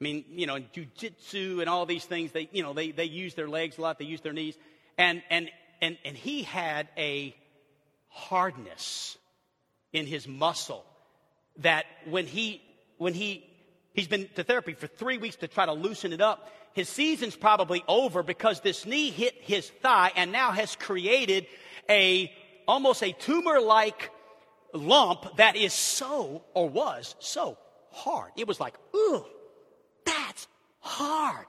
I 0.00 0.04
mean, 0.04 0.24
you 0.30 0.46
know, 0.46 0.56
in 0.56 0.64
jujitsu 0.74 1.60
and 1.60 1.68
all 1.68 1.84
these 1.84 2.04
things, 2.04 2.32
they, 2.32 2.48
you 2.52 2.62
know, 2.62 2.72
they, 2.72 2.92
they 2.92 3.04
use 3.04 3.34
their 3.34 3.48
legs 3.48 3.78
a 3.78 3.80
lot. 3.80 3.98
They 3.98 4.04
use 4.04 4.20
their 4.20 4.32
knees, 4.32 4.56
and 4.96 5.22
and 5.28 5.50
and 5.82 5.98
and 6.04 6.16
he 6.16 6.44
had 6.44 6.88
a 6.96 7.34
hardness 8.08 9.18
in 9.92 10.06
his 10.06 10.26
muscle 10.26 10.84
that 11.58 11.84
when 12.06 12.26
he 12.26 12.62
when 12.98 13.14
he 13.14 13.44
he's 13.94 14.08
been 14.08 14.28
to 14.36 14.44
therapy 14.44 14.74
for 14.74 14.86
three 14.86 15.18
weeks 15.18 15.36
to 15.36 15.48
try 15.48 15.66
to 15.66 15.72
loosen 15.72 16.12
it 16.12 16.20
up. 16.20 16.52
His 16.74 16.88
season's 16.88 17.34
probably 17.34 17.82
over 17.88 18.22
because 18.22 18.60
this 18.60 18.86
knee 18.86 19.10
hit 19.10 19.34
his 19.40 19.68
thigh 19.82 20.12
and 20.14 20.30
now 20.30 20.52
has 20.52 20.76
created 20.76 21.46
a 21.88 22.30
almost 22.68 23.02
a 23.02 23.12
tumor-like 23.12 24.10
lump 24.74 25.36
that 25.38 25.56
is 25.56 25.72
so 25.72 26.44
or 26.54 26.68
was 26.68 27.16
so 27.18 27.56
hard. 27.90 28.30
It 28.36 28.46
was 28.46 28.60
like, 28.60 28.74
ooh, 28.94 29.24
that's 30.04 30.46
hard. 30.80 31.46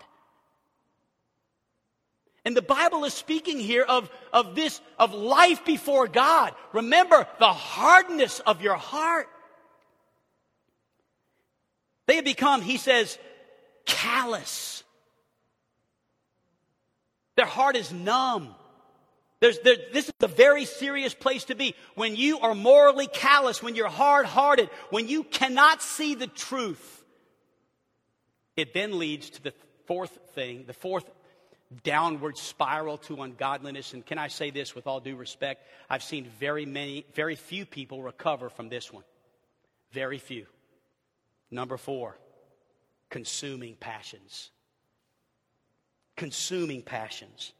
And 2.46 2.56
the 2.56 2.62
Bible 2.62 3.04
is 3.04 3.14
speaking 3.14 3.60
here 3.60 3.84
of, 3.84 4.10
of 4.32 4.56
this, 4.56 4.82
of 4.98 5.14
life 5.14 5.66
before 5.66 6.08
God. 6.08 6.54
Remember 6.74 7.28
the 7.38 7.52
hardness 7.54 8.40
of 8.40 8.62
your 8.62 8.76
heart. 8.76 9.28
They 12.10 12.16
have 12.16 12.26
become, 12.26 12.64
he 12.64 12.78
says, 12.78 13.20
callous. 13.86 14.84
Their 17.36 17.46
heart 17.46 17.76
is 17.76 17.94
numb. 17.94 18.56
There, 19.42 19.54
this 19.64 20.08
is 20.08 20.14
a 20.20 20.28
very 20.28 20.66
serious 20.66 21.14
place 21.14 21.44
to 21.46 21.56
be. 21.56 21.76
When 21.94 22.16
you 22.16 22.40
are 22.40 22.56
morally 22.56 23.06
callous, 23.06 23.62
when 23.62 23.76
you're 23.76 23.90
hard 23.90 24.26
hearted, 24.26 24.72
when 24.90 25.08
you 25.08 25.24
cannot 25.24 25.84
see 25.84 26.16
the 26.16 26.26
truth, 26.26 27.06
it 28.58 28.74
then 28.74 28.98
leads 28.98 29.30
to 29.30 29.44
the 29.44 29.54
fourth 29.86 30.18
thing, 30.34 30.64
the 30.66 30.74
fourth 30.74 31.08
downward 31.84 32.40
spiral 32.40 32.98
to 32.98 33.22
ungodliness. 33.22 33.94
And 33.94 34.04
can 34.04 34.18
I 34.18 34.30
say 34.30 34.50
this 34.50 34.74
with 34.74 34.88
all 34.88 35.00
due 35.00 35.16
respect? 35.16 35.64
I've 35.92 36.02
seen 36.02 36.28
very 36.40 36.66
many, 36.66 37.06
very 37.14 37.36
few 37.36 37.68
people 37.68 38.02
recover 38.02 38.50
from 38.50 38.68
this 38.68 38.92
one. 38.92 39.04
Very 39.92 40.18
few. 40.18 40.48
Number 41.52 41.78
four, 41.78 42.18
consuming 43.10 43.76
passions. 43.76 44.52
Consuming 46.16 46.82
passions. 46.82 47.54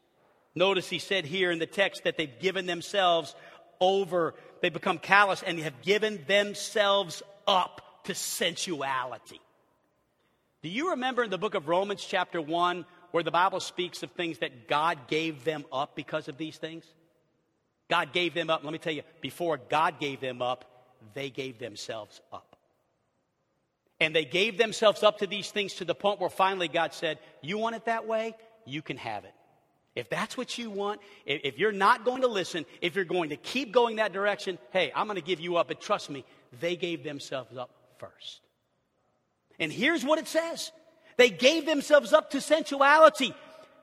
Notice 0.54 0.88
he 0.88 0.98
said 0.98 1.24
here 1.24 1.50
in 1.50 1.58
the 1.58 1.66
text 1.66 2.04
that 2.04 2.16
they've 2.16 2.40
given 2.40 2.66
themselves 2.66 3.34
over, 3.80 4.34
they 4.60 4.68
become 4.68 4.98
callous 4.98 5.42
and 5.42 5.58
have 5.60 5.80
given 5.82 6.20
themselves 6.26 7.22
up 7.46 8.04
to 8.04 8.14
sensuality. 8.14 9.40
Do 10.62 10.68
you 10.68 10.90
remember 10.90 11.24
in 11.24 11.30
the 11.30 11.38
book 11.38 11.54
of 11.54 11.68
Romans, 11.68 12.04
chapter 12.04 12.40
1, 12.40 12.84
where 13.12 13.22
the 13.22 13.30
Bible 13.30 13.60
speaks 13.60 14.02
of 14.02 14.10
things 14.10 14.38
that 14.38 14.68
God 14.68 15.08
gave 15.08 15.44
them 15.44 15.64
up 15.72 15.96
because 15.96 16.28
of 16.28 16.36
these 16.36 16.58
things? 16.58 16.84
God 17.88 18.12
gave 18.12 18.34
them 18.34 18.50
up. 18.50 18.62
Let 18.62 18.72
me 18.72 18.78
tell 18.78 18.92
you, 18.92 19.02
before 19.20 19.56
God 19.56 19.98
gave 19.98 20.20
them 20.20 20.42
up, 20.42 20.64
they 21.14 21.30
gave 21.30 21.58
themselves 21.58 22.20
up. 22.32 22.49
And 24.00 24.16
they 24.16 24.24
gave 24.24 24.56
themselves 24.56 25.02
up 25.02 25.18
to 25.18 25.26
these 25.26 25.50
things 25.50 25.74
to 25.74 25.84
the 25.84 25.94
point 25.94 26.20
where 26.20 26.30
finally 26.30 26.68
God 26.68 26.94
said, 26.94 27.18
You 27.42 27.58
want 27.58 27.76
it 27.76 27.84
that 27.84 28.06
way? 28.06 28.34
You 28.64 28.82
can 28.82 28.96
have 28.96 29.24
it. 29.24 29.34
If 29.96 30.08
that's 30.08 30.36
what 30.36 30.56
you 30.56 30.70
want, 30.70 31.00
if 31.26 31.58
you're 31.58 31.72
not 31.72 32.04
going 32.04 32.22
to 32.22 32.28
listen, 32.28 32.64
if 32.80 32.94
you're 32.94 33.04
going 33.04 33.30
to 33.30 33.36
keep 33.36 33.72
going 33.72 33.96
that 33.96 34.12
direction, 34.12 34.58
hey, 34.72 34.92
I'm 34.94 35.06
going 35.06 35.16
to 35.16 35.22
give 35.22 35.40
you 35.40 35.56
up. 35.56 35.68
But 35.68 35.80
trust 35.80 36.10
me, 36.10 36.24
they 36.60 36.76
gave 36.76 37.02
themselves 37.02 37.56
up 37.56 37.70
first. 37.98 38.40
And 39.58 39.70
here's 39.72 40.04
what 40.04 40.18
it 40.18 40.28
says 40.28 40.72
they 41.16 41.28
gave 41.28 41.66
themselves 41.66 42.12
up 42.12 42.30
to 42.30 42.40
sensuality, 42.40 43.34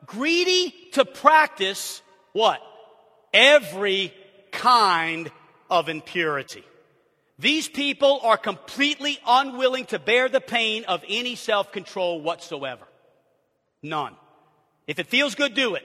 greedy 0.05 0.73
to 0.93 1.05
practice 1.05 2.01
what? 2.31 2.61
Every 3.33 4.13
kind 4.51 5.29
of 5.69 5.89
impurity. 5.89 6.63
These 7.39 7.67
people 7.67 8.19
are 8.23 8.37
completely 8.37 9.19
unwilling 9.25 9.85
to 9.87 9.99
bear 9.99 10.27
the 10.27 10.41
pain 10.41 10.85
of 10.85 11.03
any 11.07 11.35
self 11.35 11.71
control 11.71 12.21
whatsoever. 12.21 12.87
None. 13.83 14.15
If 14.87 14.99
it 14.99 15.07
feels 15.07 15.35
good, 15.35 15.53
do 15.53 15.75
it. 15.75 15.83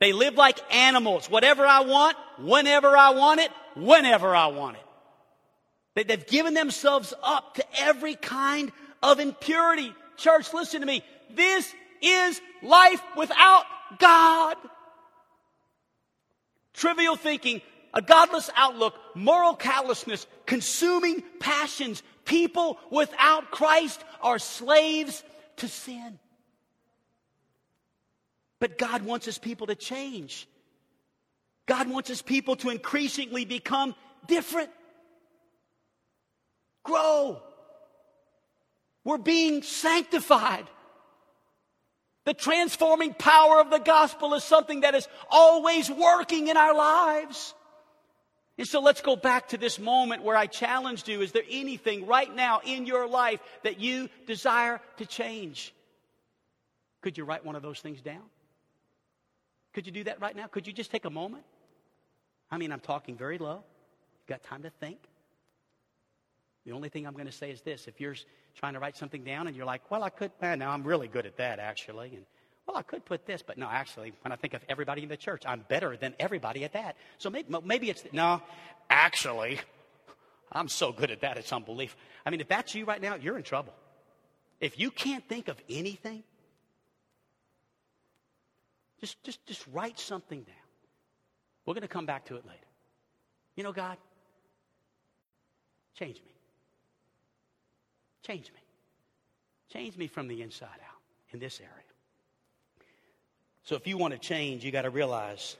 They 0.00 0.12
live 0.12 0.34
like 0.34 0.58
animals. 0.74 1.30
Whatever 1.30 1.64
I 1.66 1.80
want, 1.80 2.16
whenever 2.38 2.96
I 2.96 3.10
want 3.10 3.40
it, 3.40 3.50
whenever 3.74 4.34
I 4.34 4.48
want 4.48 4.76
it. 4.76 6.08
They've 6.08 6.26
given 6.26 6.54
themselves 6.54 7.14
up 7.22 7.54
to 7.54 7.64
every 7.78 8.16
kind 8.16 8.72
of 9.02 9.20
impurity. 9.20 9.94
Church, 10.16 10.52
listen 10.52 10.80
to 10.80 10.86
me. 10.86 11.02
This 11.30 11.72
is 12.02 12.40
life 12.62 13.00
without 13.16 13.64
God. 13.98 14.56
Trivial 16.74 17.16
thinking, 17.16 17.62
a 17.94 18.02
godless 18.02 18.50
outlook, 18.56 18.94
moral 19.14 19.54
callousness, 19.54 20.26
consuming 20.46 21.22
passions. 21.38 22.02
People 22.24 22.78
without 22.90 23.50
Christ 23.50 24.02
are 24.20 24.38
slaves 24.38 25.22
to 25.58 25.68
sin. 25.68 26.18
But 28.58 28.78
God 28.78 29.02
wants 29.02 29.26
his 29.26 29.38
people 29.38 29.68
to 29.68 29.74
change. 29.74 30.48
God 31.66 31.88
wants 31.88 32.08
his 32.08 32.20
people 32.20 32.56
to 32.56 32.70
increasingly 32.70 33.44
become 33.44 33.94
different. 34.26 34.70
Grow. 36.82 37.40
We're 39.04 39.18
being 39.18 39.62
sanctified. 39.62 40.66
The 42.24 42.34
transforming 42.34 43.14
power 43.14 43.60
of 43.60 43.70
the 43.70 43.78
gospel 43.78 44.34
is 44.34 44.42
something 44.42 44.80
that 44.80 44.94
is 44.94 45.06
always 45.30 45.90
working 45.90 46.48
in 46.48 46.56
our 46.56 46.74
lives. 46.74 47.54
And 48.56 48.68
so 48.68 48.80
let's 48.80 49.00
go 49.00 49.16
back 49.16 49.48
to 49.48 49.58
this 49.58 49.78
moment 49.78 50.22
where 50.22 50.36
I 50.36 50.46
challenged 50.46 51.08
you. 51.08 51.22
Is 51.22 51.32
there 51.32 51.42
anything 51.50 52.06
right 52.06 52.32
now 52.32 52.60
in 52.64 52.86
your 52.86 53.08
life 53.08 53.40
that 53.64 53.80
you 53.80 54.08
desire 54.26 54.80
to 54.98 55.06
change? 55.06 55.74
Could 57.02 57.18
you 57.18 57.24
write 57.24 57.44
one 57.44 57.56
of 57.56 57.62
those 57.62 57.80
things 57.80 58.00
down? 58.00 58.22
Could 59.72 59.86
you 59.86 59.92
do 59.92 60.04
that 60.04 60.20
right 60.20 60.36
now? 60.36 60.46
Could 60.46 60.68
you 60.68 60.72
just 60.72 60.92
take 60.92 61.04
a 61.04 61.10
moment? 61.10 61.44
I 62.50 62.58
mean, 62.58 62.70
I'm 62.70 62.80
talking 62.80 63.16
very 63.16 63.38
low. 63.38 63.64
You've 64.20 64.28
got 64.28 64.44
time 64.44 64.62
to 64.62 64.70
think. 64.70 64.98
The 66.64 66.72
only 66.72 66.88
thing 66.88 67.06
I'm 67.06 67.12
going 67.12 67.26
to 67.26 67.32
say 67.32 67.50
is 67.50 67.60
this 67.60 67.88
if 67.88 68.00
you're 68.00 68.14
trying 68.54 68.74
to 68.74 68.78
write 68.78 68.96
something 68.96 69.24
down 69.24 69.48
and 69.48 69.56
you're 69.56 69.66
like, 69.66 69.90
well, 69.90 70.04
I 70.04 70.10
could, 70.10 70.30
man, 70.40 70.60
now 70.60 70.70
I'm 70.70 70.84
really 70.84 71.08
good 71.08 71.26
at 71.26 71.36
that 71.38 71.58
actually. 71.58 72.14
And 72.14 72.24
well, 72.66 72.76
I 72.76 72.82
could 72.82 73.04
put 73.04 73.26
this, 73.26 73.42
but 73.42 73.58
no, 73.58 73.68
actually, 73.68 74.12
when 74.22 74.32
I 74.32 74.36
think 74.36 74.54
of 74.54 74.62
everybody 74.68 75.02
in 75.02 75.08
the 75.08 75.16
church, 75.16 75.42
I'm 75.46 75.64
better 75.68 75.96
than 75.96 76.14
everybody 76.18 76.64
at 76.64 76.72
that. 76.72 76.96
So 77.18 77.28
maybe, 77.30 77.54
maybe 77.64 77.90
it's, 77.90 78.04
no, 78.12 78.40
actually, 78.88 79.60
I'm 80.50 80.68
so 80.68 80.92
good 80.92 81.10
at 81.10 81.20
that, 81.20 81.36
it's 81.36 81.52
unbelief. 81.52 81.96
I 82.24 82.30
mean, 82.30 82.40
if 82.40 82.48
that's 82.48 82.74
you 82.74 82.84
right 82.86 83.00
now, 83.00 83.16
you're 83.16 83.36
in 83.36 83.42
trouble. 83.42 83.74
If 84.60 84.78
you 84.78 84.90
can't 84.90 85.28
think 85.28 85.48
of 85.48 85.60
anything, 85.68 86.22
just, 89.00 89.22
just, 89.22 89.44
just 89.44 89.66
write 89.72 89.98
something 89.98 90.42
down. 90.42 90.56
We're 91.66 91.74
going 91.74 91.82
to 91.82 91.88
come 91.88 92.06
back 92.06 92.26
to 92.26 92.36
it 92.36 92.46
later. 92.46 92.58
You 93.56 93.64
know, 93.64 93.72
God, 93.72 93.98
change 95.98 96.16
me. 96.16 96.32
Change 98.26 98.46
me. 98.46 98.60
Change 99.70 99.96
me 99.98 100.06
from 100.06 100.28
the 100.28 100.40
inside 100.40 100.68
out 100.68 101.00
in 101.32 101.38
this 101.38 101.60
area. 101.60 101.83
So 103.64 103.76
if 103.76 103.86
you 103.86 103.96
want 103.96 104.12
to 104.12 104.18
change, 104.18 104.64
you 104.64 104.70
got 104.70 104.82
to 104.82 104.90
realize 104.90 105.56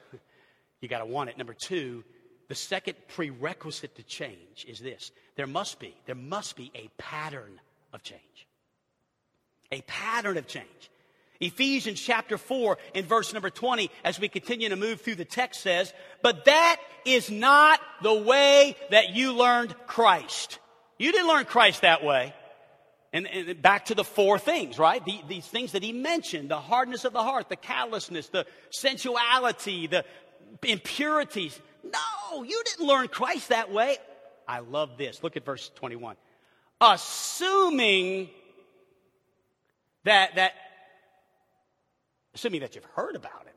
you 0.81 0.89
got 0.89 0.99
to 0.99 1.07
want 1.07 1.31
it. 1.31 1.39
Number 1.39 1.55
two, 1.55 2.05
the 2.49 2.55
second 2.55 2.97
prerequisite 3.09 3.97
to 3.97 4.03
change 4.03 4.67
is 4.69 4.79
this 4.79 5.11
there 5.37 5.47
must 5.47 5.81
be, 5.81 5.95
there 6.07 6.15
must 6.15 6.57
be 6.57 6.71
a 6.75 6.89
pattern 6.99 7.61
of 7.93 8.03
change. 8.03 8.21
A 9.73 9.81
pattern 9.83 10.37
of 10.37 10.47
change. 10.47 10.91
Ephesians 11.41 12.01
chapter 12.01 12.39
4 12.39 12.79
in 12.95 13.07
verse 13.07 13.33
number 13.33 13.51
20, 13.51 13.91
as 14.05 14.21
we 14.21 14.29
continue 14.29 14.69
to 14.69 14.77
move 14.77 15.01
through 15.01 15.17
the 15.17 15.25
text 15.25 15.63
says, 15.63 15.93
But 16.23 16.45
that 16.45 16.77
is 17.05 17.31
not 17.31 17.81
the 18.03 18.15
way 18.15 18.77
that 18.91 19.11
you 19.11 19.33
learned 19.33 19.75
Christ. 19.87 20.59
You 20.99 21.11
didn't 21.11 21.27
learn 21.27 21.45
Christ 21.45 21.83
that 21.83 22.05
way. 22.05 22.35
And, 23.15 23.29
and 23.29 23.63
back 23.63 23.85
to 23.87 23.95
the 23.95 24.03
four 24.03 24.41
things, 24.41 24.77
right? 24.77 25.03
The, 25.05 25.21
these 25.29 25.47
things 25.47 25.73
that 25.73 25.85
he 25.85 25.93
mentioned 25.93 26.51
the 26.51 26.61
hardness 26.61 27.05
of 27.05 27.13
the 27.13 27.23
heart, 27.23 27.49
the 27.49 27.55
callousness, 27.55 28.27
the 28.27 28.45
sensuality, 28.71 29.87
the 29.87 30.05
impurities. 30.65 31.59
No, 31.85 32.43
you 32.43 32.61
didn't 32.65 32.87
learn 32.87 33.07
Christ 33.07 33.51
that 33.51 33.71
way. 33.71 33.99
I 34.49 34.59
love 34.59 34.99
this. 34.99 35.23
Look 35.23 35.37
at 35.37 35.45
verse 35.45 35.71
21. 35.77 36.17
Assuming 36.81 38.31
that, 40.03 40.35
that, 40.35 40.55
assuming 42.35 42.63
that 42.63 42.75
you've 42.75 42.85
heard 42.97 43.15
about 43.15 43.47
it, 43.47 43.55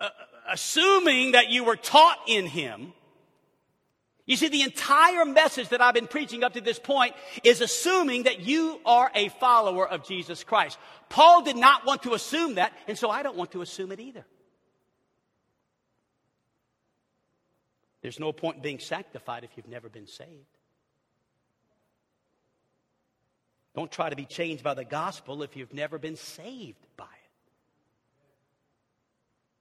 uh, 0.00 0.08
assuming 0.48 1.32
that 1.32 1.48
you 1.48 1.64
were 1.64 1.76
taught 1.76 2.18
in 2.28 2.46
him, 2.46 2.92
you 4.26 4.36
see, 4.36 4.48
the 4.48 4.62
entire 4.62 5.24
message 5.24 5.68
that 5.68 5.80
I've 5.80 5.94
been 5.94 6.08
preaching 6.08 6.42
up 6.42 6.54
to 6.54 6.60
this 6.60 6.80
point 6.80 7.14
is 7.44 7.60
assuming 7.60 8.24
that 8.24 8.40
you 8.40 8.80
are 8.84 9.10
a 9.14 9.28
follower 9.28 9.88
of 9.88 10.04
Jesus 10.04 10.42
Christ. 10.42 10.78
Paul 11.08 11.42
did 11.42 11.56
not 11.56 11.86
want 11.86 12.02
to 12.02 12.14
assume 12.14 12.56
that, 12.56 12.72
and 12.88 12.98
so 12.98 13.08
I 13.08 13.22
don't 13.22 13.36
want 13.36 13.52
to 13.52 13.62
assume 13.62 13.92
it 13.92 14.00
either. 14.00 14.26
There's 18.02 18.18
no 18.18 18.32
point 18.32 18.56
in 18.56 18.62
being 18.62 18.80
sanctified 18.80 19.44
if 19.44 19.50
you've 19.56 19.68
never 19.68 19.88
been 19.88 20.08
saved. 20.08 20.46
Don't 23.76 23.92
try 23.92 24.10
to 24.10 24.16
be 24.16 24.24
changed 24.24 24.64
by 24.64 24.74
the 24.74 24.84
gospel 24.84 25.44
if 25.44 25.56
you've 25.56 25.74
never 25.74 25.98
been 25.98 26.16
saved 26.16 26.84
by 26.96 27.04
it. 27.04 27.30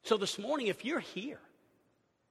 So 0.03 0.17
this 0.17 0.39
morning, 0.39 0.67
if 0.67 0.85
you're 0.85 0.99
here 0.99 1.39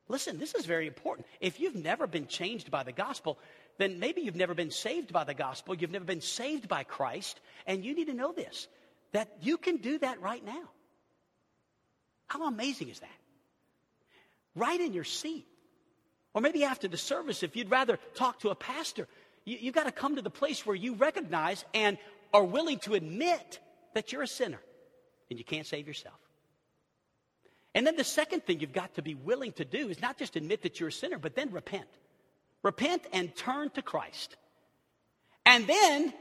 Listen, 0.08 0.38
this 0.38 0.54
is 0.54 0.66
very 0.66 0.86
important. 0.86 1.26
If 1.40 1.60
you've 1.60 1.74
never 1.74 2.06
been 2.06 2.26
changed 2.26 2.70
by 2.70 2.82
the 2.82 2.92
gospel, 2.92 3.38
then 3.78 3.98
maybe 3.98 4.20
you've 4.20 4.36
never 4.36 4.54
been 4.54 4.70
saved 4.70 5.12
by 5.12 5.24
the 5.24 5.34
gospel. 5.34 5.74
You've 5.74 5.90
never 5.90 6.04
been 6.04 6.20
saved 6.20 6.68
by 6.68 6.84
Christ. 6.84 7.40
And 7.66 7.84
you 7.84 7.94
need 7.94 8.06
to 8.06 8.14
know 8.14 8.32
this 8.32 8.68
that 9.12 9.30
you 9.40 9.56
can 9.56 9.76
do 9.76 9.98
that 9.98 10.20
right 10.20 10.44
now. 10.44 10.68
How 12.26 12.46
amazing 12.48 12.88
is 12.88 12.98
that? 12.98 13.08
Right 14.56 14.80
in 14.80 14.92
your 14.92 15.04
seat. 15.04 15.46
Or 16.34 16.40
maybe 16.40 16.64
after 16.64 16.88
the 16.88 16.96
service, 16.96 17.44
if 17.44 17.54
you'd 17.54 17.70
rather 17.70 17.98
talk 18.14 18.40
to 18.40 18.50
a 18.50 18.56
pastor, 18.56 19.06
you, 19.44 19.58
have 19.66 19.74
got 19.74 19.84
to 19.84 19.92
come 19.92 20.16
to 20.16 20.22
the 20.22 20.30
place 20.30 20.66
where 20.66 20.74
you 20.74 20.94
recognize 20.94 21.64
and 21.72 21.96
are 22.32 22.44
willing 22.44 22.80
to 22.80 22.94
admit 22.94 23.60
that 23.94 24.12
you're 24.12 24.22
a 24.22 24.26
sinner 24.26 24.60
and 25.30 25.38
you 25.38 25.44
can't 25.44 25.66
save 25.66 25.86
yourself. 25.86 26.18
And 27.74 27.86
then 27.86 27.96
the 27.96 28.04
second 28.04 28.44
thing 28.44 28.60
you've 28.60 28.72
got 28.72 28.94
to 28.94 29.02
be 29.02 29.14
willing 29.14 29.52
to 29.52 29.64
do 29.64 29.88
is 29.88 30.00
not 30.00 30.16
just 30.16 30.36
admit 30.36 30.62
that 30.62 30.78
you're 30.78 30.90
a 30.90 30.92
sinner, 30.92 31.18
but 31.18 31.34
then 31.34 31.50
repent. 31.50 31.88
Repent 32.62 33.02
and 33.12 33.34
turn 33.34 33.70
to 33.70 33.82
Christ. 33.82 34.36
And 35.44 35.66
then 35.66 36.14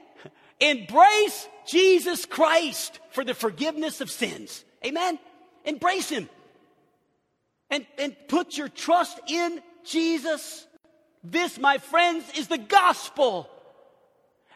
embrace 0.60 1.48
Jesus 1.68 2.26
Christ 2.26 3.00
for 3.12 3.24
the 3.24 3.34
forgiveness 3.34 4.02
of 4.02 4.10
sins. 4.10 4.66
Amen? 4.86 5.20
Embrace 5.63 6.10
Him. 6.10 6.28
And, 7.70 7.86
and 7.98 8.16
put 8.28 8.58
your 8.58 8.68
trust 8.68 9.20
in 9.28 9.62
Jesus. 9.86 10.68
This, 11.24 11.58
my 11.60 11.78
friends, 11.78 12.26
is 12.36 12.48
the 12.48 12.58
gospel. 12.58 13.50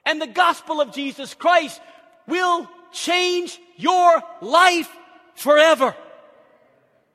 And 0.06 0.22
the 0.22 0.28
gospel 0.28 0.82
of 0.82 0.94
Jesus 0.94 1.34
Christ 1.34 1.80
will 2.28 2.68
change 2.92 3.60
your 3.78 4.22
life 4.42 4.90
forever. 5.36 5.96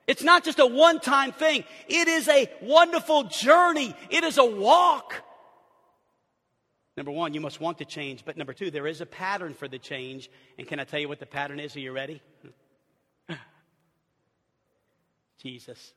It's 0.07 0.23
not 0.23 0.43
just 0.43 0.59
a 0.59 0.65
one 0.65 0.99
time 0.99 1.31
thing, 1.31 1.63
it 1.87 2.07
is 2.07 2.27
a 2.27 2.49
wonderful 2.61 3.23
journey, 3.23 3.95
it 4.09 4.23
is 4.23 4.37
a 4.37 4.45
walk. 4.45 5.23
Number 6.95 7.11
one, 7.11 7.33
you 7.33 7.41
must 7.41 7.59
want 7.59 7.79
to 7.79 7.85
change. 7.85 8.23
But 8.23 8.37
number 8.37 8.53
two, 8.53 8.69
there 8.69 8.85
is 8.85 9.01
a 9.01 9.05
pattern 9.05 9.55
for 9.55 9.67
the 9.67 9.79
change. 9.79 10.29
And 10.59 10.67
can 10.67 10.79
I 10.79 10.83
tell 10.83 10.99
you 10.99 11.09
what 11.09 11.19
the 11.19 11.25
pattern 11.25 11.59
is? 11.59 11.75
Are 11.75 11.79
you 11.79 11.91
ready? 11.91 12.21
Jesus. 15.41 15.93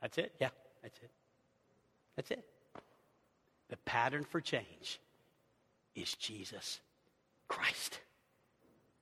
That's 0.00 0.16
it? 0.16 0.32
Yeah, 0.40 0.48
that's 0.82 0.98
it. 0.98 1.10
That's 2.16 2.30
it. 2.30 2.44
The 3.68 3.76
pattern 3.78 4.24
for 4.24 4.40
change 4.40 4.98
is 5.94 6.14
Jesus 6.14 6.80
Christ. 7.48 8.00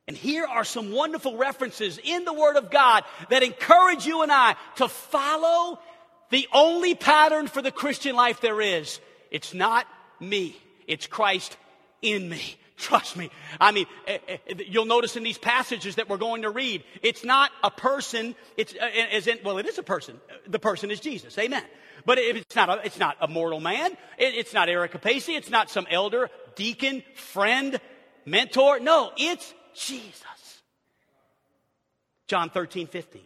And 0.09 0.17
here 0.17 0.47
are 0.47 0.65
some 0.65 0.91
wonderful 0.91 1.37
references 1.37 2.01
in 2.03 2.25
the 2.25 2.33
Word 2.33 2.57
of 2.57 2.71
God 2.71 3.05
that 3.29 3.43
encourage 3.43 4.07
you 4.07 4.23
and 4.23 4.33
I 4.33 4.57
to 4.77 4.89
follow 4.89 5.79
the 6.31 6.49
only 6.51 6.95
pattern 6.95 7.47
for 7.47 7.61
the 7.61 7.71
Christian 7.71 8.17
life 8.17 8.41
there 8.41 8.63
is. 8.63 9.01
It's 9.31 9.53
not 9.53 9.87
me, 10.19 10.57
it's 10.87 11.07
Christ 11.07 11.59
in 12.01 12.27
me. 12.27 12.57
Trust 12.79 13.17
me. 13.17 13.29
I 13.61 13.73
mean, 13.73 13.87
eh, 14.07 14.19
eh, 14.29 14.37
you'll 14.67 14.87
notice 14.87 15.17
in 15.17 15.25
these 15.25 15.37
passages 15.37 15.97
that 15.97 16.09
we're 16.09 16.17
going 16.17 16.43
to 16.43 16.51
read, 16.51 16.85
it's 17.03 17.25
not 17.25 17.51
a 17.63 17.71
person. 17.71 18.35
It's 18.57 18.73
eh, 18.73 19.07
as 19.13 19.27
in, 19.27 19.41
well, 19.45 19.59
it 19.59 19.67
is 19.67 19.79
a 19.79 19.83
person. 19.83 20.19
The 20.47 20.61
person 20.61 20.91
is 20.91 21.01
Jesus. 21.01 21.37
Amen. 21.39 21.65
But 22.07 22.19
it's 22.19 22.57
not 22.57 22.71
a, 22.71 22.81
it's 22.87 22.99
not 22.99 23.17
a 23.21 23.29
mortal 23.29 23.61
man. 23.61 23.95
it's 24.17 24.55
not 24.55 24.69
Eric 24.71 24.99
Pacey. 25.03 25.35
It's 25.35 25.51
not 25.51 25.69
some 25.69 25.87
elder, 25.91 26.31
deacon, 26.55 27.03
friend, 27.15 27.79
mentor. 28.25 28.79
No, 28.79 29.11
it's 29.19 29.53
Jesus. 29.75 30.63
John 32.27 32.51
13, 32.51 32.87
15. 32.87 33.23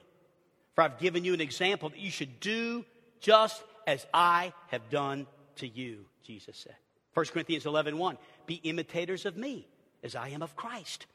For 0.74 0.84
I've 0.84 0.98
given 0.98 1.24
you 1.24 1.34
an 1.34 1.40
example 1.40 1.90
that 1.90 1.98
you 1.98 2.10
should 2.10 2.40
do 2.40 2.84
just 3.20 3.62
as 3.86 4.06
I 4.14 4.52
have 4.68 4.88
done 4.90 5.26
to 5.56 5.68
you, 5.68 6.04
Jesus 6.24 6.56
said. 6.56 6.76
1 7.14 7.26
Corinthians 7.26 7.66
11, 7.66 7.98
1. 7.98 8.18
Be 8.46 8.54
imitators 8.54 9.26
of 9.26 9.36
me 9.36 9.66
as 10.02 10.14
I 10.14 10.28
am 10.28 10.42
of 10.42 10.56
Christ. 10.56 11.06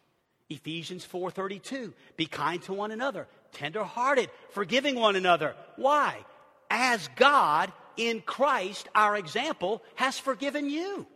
Ephesians 0.49 1.05
4:32 1.05 1.93
Be 2.15 2.25
kind 2.25 2.61
to 2.63 2.73
one 2.73 2.91
another, 2.91 3.27
tenderhearted, 3.51 4.29
forgiving 4.51 4.95
one 4.95 5.15
another. 5.15 5.55
Why? 5.75 6.23
As 6.69 7.09
God 7.15 7.71
in 7.97 8.21
Christ 8.21 8.87
our 8.95 9.17
example 9.17 9.81
has 9.95 10.19
forgiven 10.19 10.69
you. 10.69 11.07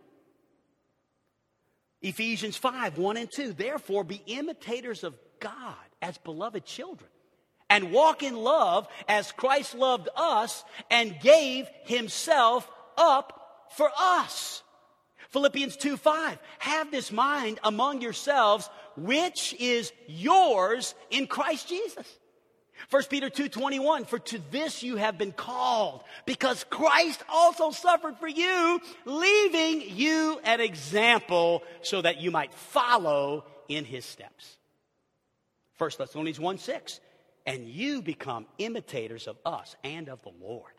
Ephesians 2.01 2.57
5 2.57 2.97
1 2.97 3.17
and 3.17 3.31
2. 3.31 3.53
Therefore, 3.53 4.03
be 4.03 4.21
imitators 4.25 5.03
of 5.03 5.17
God 5.39 5.75
as 6.01 6.17
beloved 6.17 6.65
children, 6.65 7.09
and 7.69 7.91
walk 7.91 8.23
in 8.23 8.35
love 8.35 8.87
as 9.07 9.31
Christ 9.31 9.75
loved 9.75 10.09
us 10.15 10.63
and 10.89 11.19
gave 11.19 11.67
himself 11.83 12.69
up 12.97 13.69
for 13.75 13.89
us. 13.97 14.63
Philippians 15.29 15.77
2 15.77 15.95
5. 15.97 16.37
Have 16.59 16.91
this 16.91 17.11
mind 17.11 17.59
among 17.63 18.01
yourselves, 18.01 18.69
which 18.97 19.55
is 19.59 19.93
yours 20.07 20.93
in 21.09 21.27
Christ 21.27 21.69
Jesus. 21.69 22.07
1 22.89 23.03
Peter 23.09 23.29
2:21 23.29 24.05
For 24.07 24.19
to 24.19 24.39
this 24.51 24.83
you 24.83 24.95
have 24.95 25.17
been 25.17 25.31
called 25.31 26.03
because 26.25 26.63
Christ 26.69 27.23
also 27.29 27.71
suffered 27.71 28.17
for 28.17 28.27
you 28.27 28.81
leaving 29.05 29.83
you 29.95 30.39
an 30.43 30.59
example 30.59 31.63
so 31.81 32.01
that 32.01 32.19
you 32.19 32.31
might 32.31 32.53
follow 32.53 33.45
in 33.67 33.85
his 33.85 34.05
steps. 34.05 34.57
1 35.77 35.91
Thessalonians 35.97 36.39
1 36.39 36.57
6 36.57 36.99
and 37.45 37.67
you 37.67 38.01
become 38.01 38.45
imitators 38.57 39.27
of 39.27 39.37
us 39.45 39.75
and 39.83 40.09
of 40.09 40.21
the 40.21 40.31
Lord. 40.41 40.71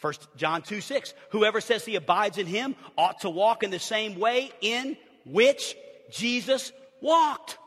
1 0.00 0.14
John 0.36 0.62
2 0.62 0.80
6 0.80 1.14
Whoever 1.30 1.60
says 1.60 1.84
he 1.84 1.96
abides 1.96 2.38
in 2.38 2.46
him 2.46 2.74
ought 2.96 3.20
to 3.20 3.30
walk 3.30 3.62
in 3.62 3.70
the 3.70 3.78
same 3.78 4.18
way 4.18 4.50
in 4.60 4.96
which 5.24 5.76
Jesus 6.10 6.72
walked. 7.00 7.58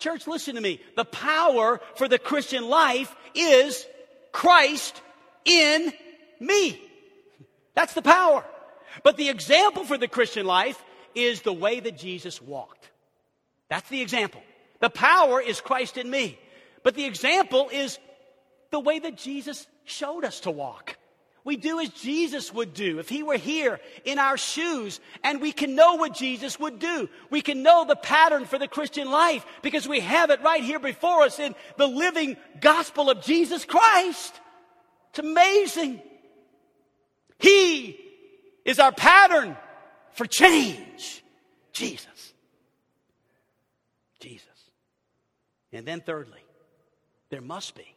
Church, 0.00 0.26
listen 0.26 0.56
to 0.56 0.60
me. 0.60 0.80
The 0.96 1.04
power 1.04 1.80
for 1.94 2.08
the 2.08 2.18
Christian 2.18 2.68
life 2.68 3.14
is 3.34 3.86
Christ 4.32 5.00
in 5.44 5.92
me. 6.40 6.80
That's 7.74 7.94
the 7.94 8.02
power. 8.02 8.44
But 9.04 9.16
the 9.16 9.28
example 9.28 9.84
for 9.84 9.98
the 9.98 10.08
Christian 10.08 10.46
life 10.46 10.82
is 11.14 11.42
the 11.42 11.52
way 11.52 11.80
that 11.80 11.98
Jesus 11.98 12.40
walked. 12.42 12.90
That's 13.68 13.88
the 13.88 14.00
example. 14.00 14.42
The 14.80 14.90
power 14.90 15.40
is 15.40 15.60
Christ 15.60 15.96
in 15.98 16.10
me. 16.10 16.38
But 16.82 16.94
the 16.94 17.04
example 17.04 17.68
is 17.70 17.98
the 18.70 18.80
way 18.80 18.98
that 19.00 19.16
Jesus 19.16 19.66
showed 19.84 20.24
us 20.24 20.40
to 20.40 20.50
walk. 20.50 20.96
We 21.44 21.56
do 21.56 21.80
as 21.80 21.88
Jesus 21.90 22.52
would 22.52 22.74
do 22.74 22.98
if 22.98 23.08
he 23.08 23.22
were 23.22 23.38
here 23.38 23.80
in 24.04 24.18
our 24.18 24.36
shoes, 24.36 25.00
and 25.24 25.40
we 25.40 25.52
can 25.52 25.74
know 25.74 25.94
what 25.94 26.14
Jesus 26.14 26.60
would 26.60 26.78
do. 26.78 27.08
We 27.30 27.40
can 27.40 27.62
know 27.62 27.84
the 27.84 27.96
pattern 27.96 28.44
for 28.44 28.58
the 28.58 28.68
Christian 28.68 29.10
life 29.10 29.44
because 29.62 29.88
we 29.88 30.00
have 30.00 30.30
it 30.30 30.42
right 30.42 30.62
here 30.62 30.78
before 30.78 31.22
us 31.22 31.38
in 31.38 31.54
the 31.78 31.86
living 31.86 32.36
gospel 32.60 33.08
of 33.08 33.22
Jesus 33.22 33.64
Christ. 33.64 34.38
It's 35.10 35.18
amazing. 35.18 36.02
He 37.38 37.98
is 38.64 38.78
our 38.78 38.92
pattern 38.92 39.56
for 40.12 40.26
change. 40.26 41.24
Jesus. 41.72 42.34
Jesus. 44.20 44.46
And 45.72 45.86
then, 45.86 46.02
thirdly, 46.02 46.44
there 47.30 47.40
must 47.40 47.74
be 47.74 47.94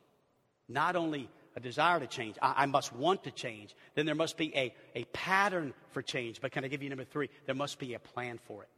not 0.69 0.95
only 0.95 1.29
a 1.55 1.59
desire 1.59 1.99
to 1.99 2.07
change. 2.07 2.35
I, 2.41 2.63
I, 2.63 2.65
must 2.65 2.93
want 2.93 3.23
to 3.25 3.31
change. 3.31 3.75
Then 3.95 4.05
there 4.05 4.15
must 4.15 4.37
be 4.37 4.55
a, 4.55 4.73
a 4.95 5.03
pattern 5.05 5.73
for 5.91 6.01
change. 6.01 6.41
But 6.41 6.51
can 6.51 6.65
I 6.65 6.67
give 6.67 6.81
you 6.81 6.89
number 6.89 7.03
three? 7.03 7.29
There 7.45 7.55
must 7.55 7.79
be 7.79 7.93
a 7.93 7.99
plan 7.99 8.39
for 8.47 8.63
it. 8.63 8.69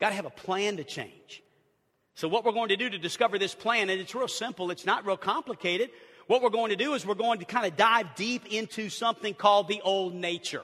Got 0.00 0.10
to 0.10 0.14
have 0.14 0.26
a 0.26 0.30
plan 0.30 0.76
to 0.76 0.84
change. 0.84 1.42
So, 2.14 2.28
what 2.28 2.44
we're 2.44 2.52
going 2.52 2.70
to 2.70 2.76
do 2.76 2.88
to 2.88 2.98
discover 2.98 3.38
this 3.38 3.54
plan, 3.54 3.90
and 3.90 4.00
it's 4.00 4.14
real 4.14 4.28
simple, 4.28 4.70
it's 4.70 4.86
not 4.86 5.06
real 5.06 5.16
complicated. 5.16 5.90
What 6.26 6.42
we're 6.42 6.50
going 6.50 6.70
to 6.70 6.76
do 6.76 6.94
is 6.94 7.06
we're 7.06 7.14
going 7.14 7.38
to 7.40 7.44
kind 7.44 7.66
of 7.66 7.76
dive 7.76 8.14
deep 8.16 8.46
into 8.46 8.88
something 8.88 9.34
called 9.34 9.68
the 9.68 9.80
old 9.82 10.14
nature. 10.14 10.62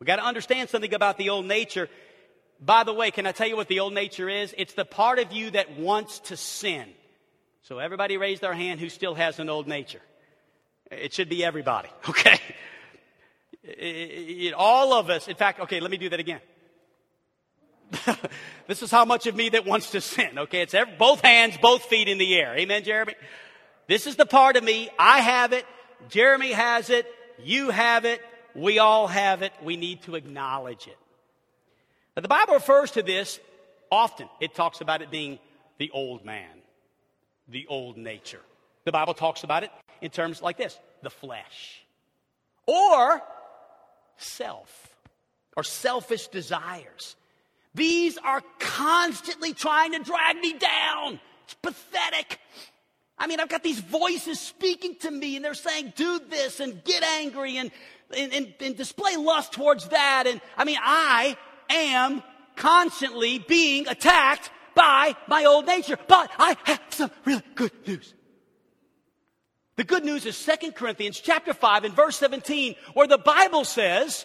We 0.00 0.06
got 0.06 0.16
to 0.16 0.24
understand 0.24 0.70
something 0.70 0.92
about 0.92 1.18
the 1.18 1.30
old 1.30 1.46
nature. 1.46 1.88
By 2.60 2.84
the 2.84 2.92
way, 2.92 3.10
can 3.10 3.26
I 3.26 3.32
tell 3.32 3.46
you 3.46 3.56
what 3.56 3.68
the 3.68 3.80
old 3.80 3.92
nature 3.92 4.28
is? 4.28 4.54
It's 4.56 4.72
the 4.72 4.84
part 4.84 5.18
of 5.18 5.32
you 5.32 5.50
that 5.50 5.78
wants 5.78 6.20
to 6.20 6.36
sin. 6.36 6.88
So 7.64 7.78
everybody 7.78 8.18
raise 8.18 8.40
their 8.40 8.52
hand 8.52 8.78
who 8.78 8.90
still 8.90 9.14
has 9.14 9.40
an 9.40 9.48
old 9.48 9.66
nature. 9.66 10.02
It 10.90 11.14
should 11.14 11.30
be 11.30 11.42
everybody, 11.42 11.88
okay? 12.08 12.38
It, 13.62 14.48
it, 14.48 14.54
all 14.54 14.92
of 14.92 15.08
us, 15.08 15.28
in 15.28 15.34
fact, 15.34 15.60
okay, 15.60 15.80
let 15.80 15.90
me 15.90 15.96
do 15.96 16.10
that 16.10 16.20
again. 16.20 16.40
this 18.66 18.82
is 18.82 18.90
how 18.90 19.06
much 19.06 19.26
of 19.26 19.34
me 19.34 19.48
that 19.48 19.64
wants 19.64 19.92
to 19.92 20.02
sin, 20.02 20.38
okay? 20.40 20.60
It's 20.60 20.74
every, 20.74 20.94
both 20.96 21.22
hands, 21.22 21.56
both 21.56 21.84
feet 21.84 22.06
in 22.06 22.18
the 22.18 22.34
air. 22.34 22.54
Amen, 22.54 22.84
Jeremy? 22.84 23.14
This 23.88 24.06
is 24.06 24.16
the 24.16 24.26
part 24.26 24.56
of 24.56 24.64
me. 24.64 24.90
I 24.98 25.20
have 25.20 25.54
it. 25.54 25.64
Jeremy 26.10 26.52
has 26.52 26.90
it. 26.90 27.06
You 27.42 27.70
have 27.70 28.04
it. 28.04 28.20
We 28.54 28.78
all 28.78 29.06
have 29.06 29.40
it. 29.40 29.52
We 29.62 29.78
need 29.78 30.02
to 30.02 30.16
acknowledge 30.16 30.86
it. 30.86 30.98
Now, 32.14 32.20
the 32.20 32.28
Bible 32.28 32.54
refers 32.54 32.90
to 32.92 33.02
this 33.02 33.40
often. 33.90 34.28
It 34.38 34.54
talks 34.54 34.82
about 34.82 35.00
it 35.00 35.10
being 35.10 35.38
the 35.78 35.90
old 35.92 36.26
man 36.26 36.50
the 37.48 37.66
old 37.68 37.96
nature. 37.96 38.40
The 38.84 38.92
Bible 38.92 39.14
talks 39.14 39.44
about 39.44 39.62
it 39.64 39.70
in 40.00 40.10
terms 40.10 40.42
like 40.42 40.56
this 40.56 40.78
the 41.02 41.10
flesh, 41.10 41.84
or 42.66 43.22
self, 44.16 44.96
or 45.56 45.62
selfish 45.62 46.28
desires. 46.28 47.16
These 47.74 48.18
are 48.18 48.42
constantly 48.60 49.52
trying 49.52 49.92
to 49.92 49.98
drag 49.98 50.36
me 50.36 50.52
down. 50.52 51.20
It's 51.44 51.54
pathetic. 51.54 52.38
I 53.18 53.26
mean, 53.26 53.40
I've 53.40 53.48
got 53.48 53.62
these 53.62 53.80
voices 53.80 54.40
speaking 54.40 54.96
to 55.00 55.10
me 55.10 55.36
and 55.36 55.44
they're 55.44 55.54
saying, 55.54 55.92
do 55.96 56.20
this 56.30 56.60
and 56.60 56.82
get 56.84 57.02
angry 57.02 57.58
and, 57.58 57.70
and, 58.16 58.32
and, 58.32 58.54
and 58.60 58.76
display 58.76 59.16
lust 59.16 59.52
towards 59.52 59.88
that. 59.88 60.24
And 60.26 60.40
I 60.56 60.64
mean, 60.64 60.78
I 60.80 61.36
am 61.68 62.22
constantly 62.56 63.38
being 63.38 63.88
attacked 63.88 64.50
by 64.74 65.14
my 65.28 65.44
old 65.44 65.66
nature. 65.66 65.98
But 66.06 66.30
I 66.38 66.56
have 66.64 66.80
some 66.90 67.10
really 67.24 67.42
good 67.54 67.72
news. 67.86 68.14
The 69.76 69.84
good 69.84 70.04
news 70.04 70.24
is 70.24 70.44
2 70.44 70.72
Corinthians 70.72 71.18
chapter 71.18 71.52
5 71.52 71.84
and 71.84 71.94
verse 71.94 72.16
17, 72.16 72.76
where 72.94 73.08
the 73.08 73.18
Bible 73.18 73.64
says, 73.64 74.24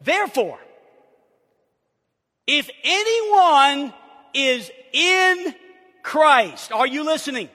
Therefore, 0.00 0.58
if 2.46 2.68
anyone 2.82 3.92
is 4.34 4.70
in 4.92 5.54
Christ, 6.02 6.72
are 6.72 6.86
you 6.86 7.04
listening? 7.04 7.48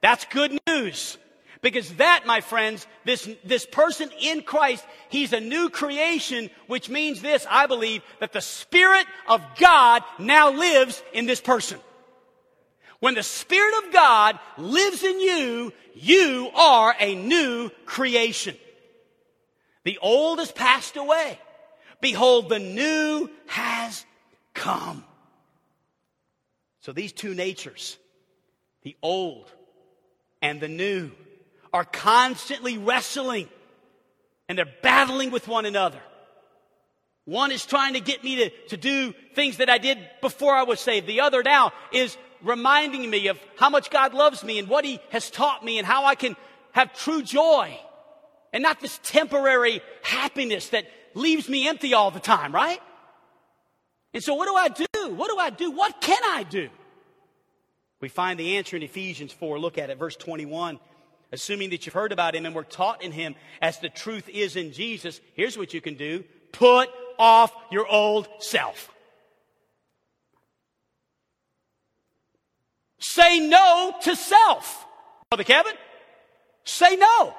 That's 0.00 0.24
good 0.26 0.58
news. 0.68 1.18
Because 1.62 1.92
that, 1.94 2.24
my 2.26 2.40
friends, 2.40 2.86
this, 3.04 3.28
this 3.44 3.66
person 3.66 4.10
in 4.20 4.42
Christ, 4.42 4.84
he's 5.08 5.32
a 5.32 5.40
new 5.40 5.70
creation, 5.70 6.50
which 6.66 6.88
means 6.88 7.22
this, 7.22 7.46
I 7.48 7.66
believe, 7.66 8.02
that 8.20 8.32
the 8.32 8.40
Spirit 8.40 9.06
of 9.28 9.40
God 9.58 10.02
now 10.18 10.50
lives 10.50 11.02
in 11.12 11.26
this 11.26 11.40
person. 11.40 11.78
When 13.00 13.14
the 13.14 13.22
Spirit 13.22 13.84
of 13.84 13.92
God 13.92 14.38
lives 14.58 15.02
in 15.02 15.20
you, 15.20 15.72
you 15.94 16.50
are 16.54 16.94
a 16.98 17.14
new 17.14 17.70
creation. 17.84 18.56
The 19.84 19.98
old 19.98 20.38
has 20.38 20.52
passed 20.52 20.96
away. 20.96 21.38
Behold, 22.00 22.48
the 22.48 22.58
new 22.58 23.30
has 23.46 24.04
come. 24.52 25.04
So 26.80 26.92
these 26.92 27.12
two 27.12 27.34
natures, 27.34 27.96
the 28.82 28.96
old 29.02 29.50
and 30.42 30.60
the 30.60 30.68
new 30.68 31.10
are 31.76 31.84
constantly 31.84 32.78
wrestling 32.78 33.46
and 34.48 34.56
they're 34.56 34.72
battling 34.82 35.30
with 35.30 35.46
one 35.46 35.66
another. 35.66 36.00
One 37.26 37.52
is 37.52 37.66
trying 37.66 37.92
to 37.92 38.00
get 38.00 38.24
me 38.24 38.36
to, 38.36 38.50
to 38.68 38.78
do 38.78 39.12
things 39.34 39.58
that 39.58 39.68
I 39.68 39.76
did 39.76 39.98
before 40.22 40.54
I 40.54 40.62
was 40.62 40.80
saved. 40.80 41.06
The 41.06 41.20
other 41.20 41.42
now 41.42 41.72
is 41.92 42.16
reminding 42.42 43.10
me 43.10 43.28
of 43.28 43.38
how 43.58 43.68
much 43.68 43.90
God 43.90 44.14
loves 44.14 44.42
me 44.42 44.58
and 44.58 44.68
what 44.68 44.86
He 44.86 45.00
has 45.10 45.30
taught 45.30 45.62
me 45.62 45.76
and 45.76 45.86
how 45.86 46.06
I 46.06 46.14
can 46.14 46.34
have 46.72 46.94
true 46.94 47.20
joy 47.20 47.78
and 48.54 48.62
not 48.62 48.80
this 48.80 48.98
temporary 49.02 49.82
happiness 50.02 50.70
that 50.70 50.86
leaves 51.12 51.46
me 51.46 51.68
empty 51.68 51.92
all 51.92 52.10
the 52.10 52.20
time, 52.20 52.54
right? 52.54 52.80
And 54.14 54.22
so 54.22 54.32
what 54.32 54.46
do 54.46 54.54
I 54.54 54.68
do? 54.68 55.14
What 55.14 55.28
do 55.30 55.36
I 55.36 55.50
do? 55.50 55.72
What 55.72 56.00
can 56.00 56.22
I 56.24 56.42
do? 56.42 56.70
We 58.00 58.08
find 58.08 58.40
the 58.40 58.56
answer 58.56 58.76
in 58.76 58.82
Ephesians 58.82 59.30
4. 59.30 59.58
Look 59.58 59.76
at 59.76 59.90
it, 59.90 59.98
verse 59.98 60.16
21. 60.16 60.78
Assuming 61.32 61.70
that 61.70 61.84
you've 61.84 61.94
heard 61.94 62.12
about 62.12 62.34
him 62.34 62.46
and 62.46 62.54
were 62.54 62.64
taught 62.64 63.02
in 63.02 63.12
him 63.12 63.34
as 63.60 63.78
the 63.80 63.88
truth 63.88 64.28
is 64.28 64.56
in 64.56 64.72
Jesus, 64.72 65.20
here's 65.34 65.58
what 65.58 65.74
you 65.74 65.80
can 65.80 65.94
do 65.94 66.24
put 66.52 66.88
off 67.18 67.52
your 67.70 67.86
old 67.86 68.28
self. 68.38 68.90
Say 72.98 73.40
no 73.40 73.94
to 74.02 74.16
self. 74.16 74.86
Brother 75.30 75.44
Kevin, 75.44 75.74
say 76.64 76.96
no. 76.96 77.34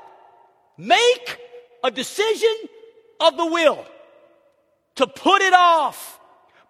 Make 0.78 1.40
a 1.84 1.92
decision 1.92 2.56
of 3.20 3.38
the 3.38 3.46
will 3.46 3.86
to 4.96 5.08
put 5.08 5.42
it 5.42 5.54
off. 5.54 6.20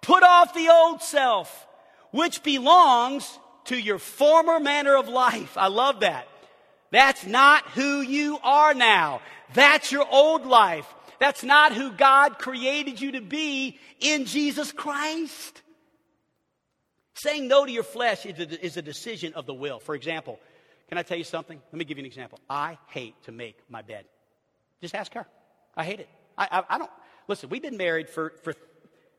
Put 0.02 0.24
off 0.24 0.54
the 0.54 0.70
old 0.70 1.02
self, 1.02 1.68
which 2.12 2.44
belongs 2.44 3.40
to 3.66 3.78
your 3.78 4.00
former 4.00 4.60
manner 4.60 4.96
of 4.96 5.10
life. 5.10 5.58
I 5.58 5.68
love 5.68 6.02
that. 6.02 6.28
That's 6.92 7.26
not 7.26 7.64
who 7.70 8.02
you 8.02 8.40
are 8.44 8.74
now. 8.74 9.22
That's 9.54 9.92
your 9.92 10.06
old 10.10 10.46
life. 10.46 10.88
That's 11.20 11.44
not 11.44 11.74
who 11.74 11.92
God 11.92 12.38
created 12.38 13.02
you 13.02 13.14
to 13.14 13.22
be 13.22 13.80
in 14.00 14.26
Jesus 14.26 14.72
Christ. 14.72 15.62
Saying 17.16 17.48
no 17.48 17.66
to 17.66 17.72
your 17.72 17.84
flesh 17.84 18.26
is 18.26 18.40
a, 18.40 18.66
is 18.66 18.78
a, 18.78 18.82
decision 18.82 19.34
of 19.34 19.48
the 19.48 19.54
will. 19.54 19.80
For 19.80 19.96
example, 19.96 20.40
can 20.88 21.00
I 21.00 21.04
tell 21.04 21.18
you 21.18 21.24
something? 21.24 21.60
Let 21.72 21.80
me 21.80 21.84
give 21.84 21.98
you 21.98 22.04
an 22.04 22.06
example. 22.06 22.40
I 22.48 22.78
hate 22.88 23.16
to 23.24 23.32
make 23.32 23.58
my 23.70 23.82
bed. 23.82 24.06
Just 24.82 24.94
ask 24.94 25.14
her. 25.14 25.26
I 25.76 25.84
hate 25.84 26.00
it. 26.00 26.10
I, 26.38 26.48
I, 26.52 26.76
I 26.76 26.78
don't. 26.78 26.92
Listen, 27.28 27.50
we've 27.50 27.62
been 27.62 27.78
married 27.78 28.08
for, 28.08 28.34
for, 28.44 28.54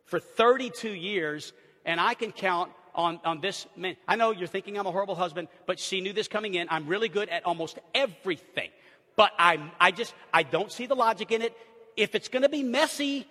for 0.07 0.21
32 0.21 0.91
years, 0.91 1.53
and 1.85 2.01
I 2.01 2.15
can 2.15 2.31
count 2.31 2.71
on, 2.99 3.21
on 3.25 3.41
this 3.41 3.67
man. 3.77 3.97
I 4.07 4.17
know 4.17 4.33
you're 4.33 4.49
thinking 4.49 4.77
I'm 4.77 4.87
a 4.87 4.91
horrible 4.91 5.15
husband, 5.15 5.49
but 5.67 5.79
she 5.79 6.01
knew 6.01 6.13
this 6.13 6.27
coming 6.27 6.57
in. 6.57 6.67
I'm 6.69 6.89
really 6.89 7.09
good 7.09 7.29
at 7.29 7.47
almost 7.47 7.79
everything. 7.95 8.71
But 9.17 9.33
I, 9.39 9.71
I 9.81 9.93
just, 9.93 10.13
I 10.35 10.43
don't 10.43 10.71
see 10.71 10.87
the 10.87 10.97
logic 10.97 11.31
in 11.31 11.41
it. 11.41 11.57
If 11.97 12.15
it's 12.15 12.29
going 12.29 12.43
to 12.43 12.49
be 12.49 12.65
messy 12.65 13.27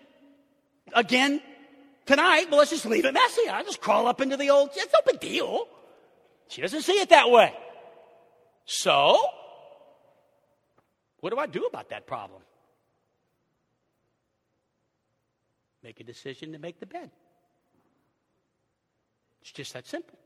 again 0.94 1.42
tonight, 2.06 2.46
well, 2.50 2.60
let's 2.60 2.72
just 2.72 2.86
leave 2.86 3.06
it 3.06 3.14
messy. 3.14 3.50
I 3.50 3.62
just 3.64 3.82
crawl 3.82 4.08
up 4.08 4.22
into 4.22 4.38
the 4.38 4.50
old, 4.50 4.70
it's 4.74 4.94
no 4.94 5.00
big 5.06 5.20
deal. 5.20 5.68
She 6.48 6.62
doesn't 6.62 6.82
see 6.82 6.94
it 6.94 7.10
that 7.10 7.30
way. 7.30 7.54
So, 8.66 9.18
what 11.20 11.32
do 11.32 11.40
I 11.40 11.46
do 11.46 11.66
about 11.66 11.90
that 11.90 12.08
problem? 12.08 12.42
Make 15.84 16.00
a 16.00 16.04
decision 16.04 16.54
to 16.54 16.60
make 16.60 16.80
the 16.80 16.86
bed. 16.86 17.12
It's 19.48 19.54
just 19.54 19.74
that 19.76 19.88
simple. 19.88 20.20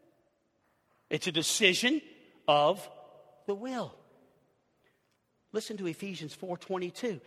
It's 1.11 1.27
a 1.27 1.31
decision 1.31 2.01
of 2.47 2.89
the 3.45 3.53
will. 3.53 3.93
Listen 5.51 5.77
to 5.77 5.85
Ephesians 5.85 6.33
4:22. 6.33 7.21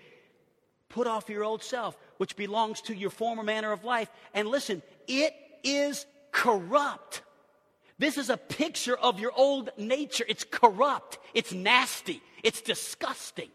Put 0.89 1.07
off 1.07 1.29
your 1.29 1.45
old 1.45 1.63
self, 1.63 1.97
which 2.17 2.35
belongs 2.35 2.81
to 2.83 2.95
your 2.97 3.11
former 3.11 3.45
manner 3.45 3.71
of 3.71 3.85
life, 3.85 4.11
and 4.33 4.49
listen, 4.49 4.83
it 5.07 5.37
is 5.63 6.05
corrupt. 6.33 7.23
This 7.97 8.19
is 8.19 8.29
a 8.29 8.37
picture 8.37 8.97
of 8.97 9.21
your 9.21 9.31
old 9.33 9.71
nature. 9.79 10.25
It's 10.27 10.43
corrupt. 10.43 11.19
It's 11.33 11.53
nasty. 11.53 12.21
It's 12.43 12.61
disgusting. 12.61 13.51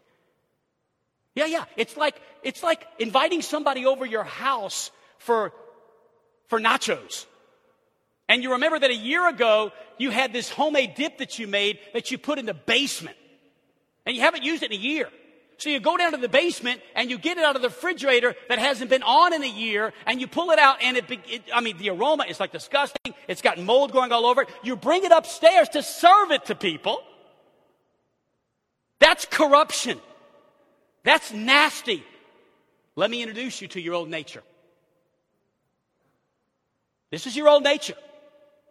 Yeah, 1.34 1.44
yeah. 1.44 1.66
It's 1.76 1.94
like 1.94 2.18
it's 2.42 2.62
like 2.62 2.86
inviting 2.98 3.42
somebody 3.42 3.84
over 3.84 4.06
your 4.06 4.24
house 4.24 4.90
for 5.18 5.52
for 6.48 6.58
nachos. 6.58 7.26
And 8.30 8.44
you 8.44 8.52
remember 8.52 8.78
that 8.78 8.90
a 8.90 8.94
year 8.94 9.28
ago, 9.28 9.72
you 9.98 10.10
had 10.10 10.32
this 10.32 10.48
homemade 10.48 10.94
dip 10.94 11.18
that 11.18 11.40
you 11.40 11.48
made 11.48 11.80
that 11.94 12.12
you 12.12 12.16
put 12.16 12.38
in 12.38 12.46
the 12.46 12.54
basement. 12.54 13.16
And 14.06 14.14
you 14.14 14.22
haven't 14.22 14.44
used 14.44 14.62
it 14.62 14.70
in 14.70 14.78
a 14.78 14.80
year. 14.80 15.08
So 15.56 15.68
you 15.68 15.80
go 15.80 15.96
down 15.96 16.12
to 16.12 16.16
the 16.16 16.28
basement 16.28 16.80
and 16.94 17.10
you 17.10 17.18
get 17.18 17.38
it 17.38 17.44
out 17.44 17.56
of 17.56 17.62
the 17.62 17.68
refrigerator 17.68 18.36
that 18.48 18.60
hasn't 18.60 18.88
been 18.88 19.02
on 19.02 19.34
in 19.34 19.42
a 19.42 19.48
year 19.48 19.92
and 20.06 20.20
you 20.20 20.28
pull 20.28 20.52
it 20.52 20.60
out 20.60 20.76
and 20.80 20.96
it, 20.96 21.10
it, 21.10 21.42
I 21.52 21.60
mean, 21.60 21.76
the 21.78 21.90
aroma 21.90 22.24
is 22.28 22.38
like 22.38 22.52
disgusting. 22.52 23.14
It's 23.26 23.42
got 23.42 23.58
mold 23.58 23.90
going 23.90 24.12
all 24.12 24.24
over 24.24 24.42
it. 24.42 24.48
You 24.62 24.76
bring 24.76 25.02
it 25.02 25.10
upstairs 25.10 25.68
to 25.70 25.82
serve 25.82 26.30
it 26.30 26.44
to 26.46 26.54
people. 26.54 27.02
That's 29.00 29.24
corruption. 29.24 29.98
That's 31.02 31.32
nasty. 31.32 32.04
Let 32.94 33.10
me 33.10 33.22
introduce 33.22 33.60
you 33.60 33.66
to 33.68 33.80
your 33.80 33.94
old 33.94 34.08
nature. 34.08 34.44
This 37.10 37.26
is 37.26 37.36
your 37.36 37.48
old 37.48 37.64
nature. 37.64 37.96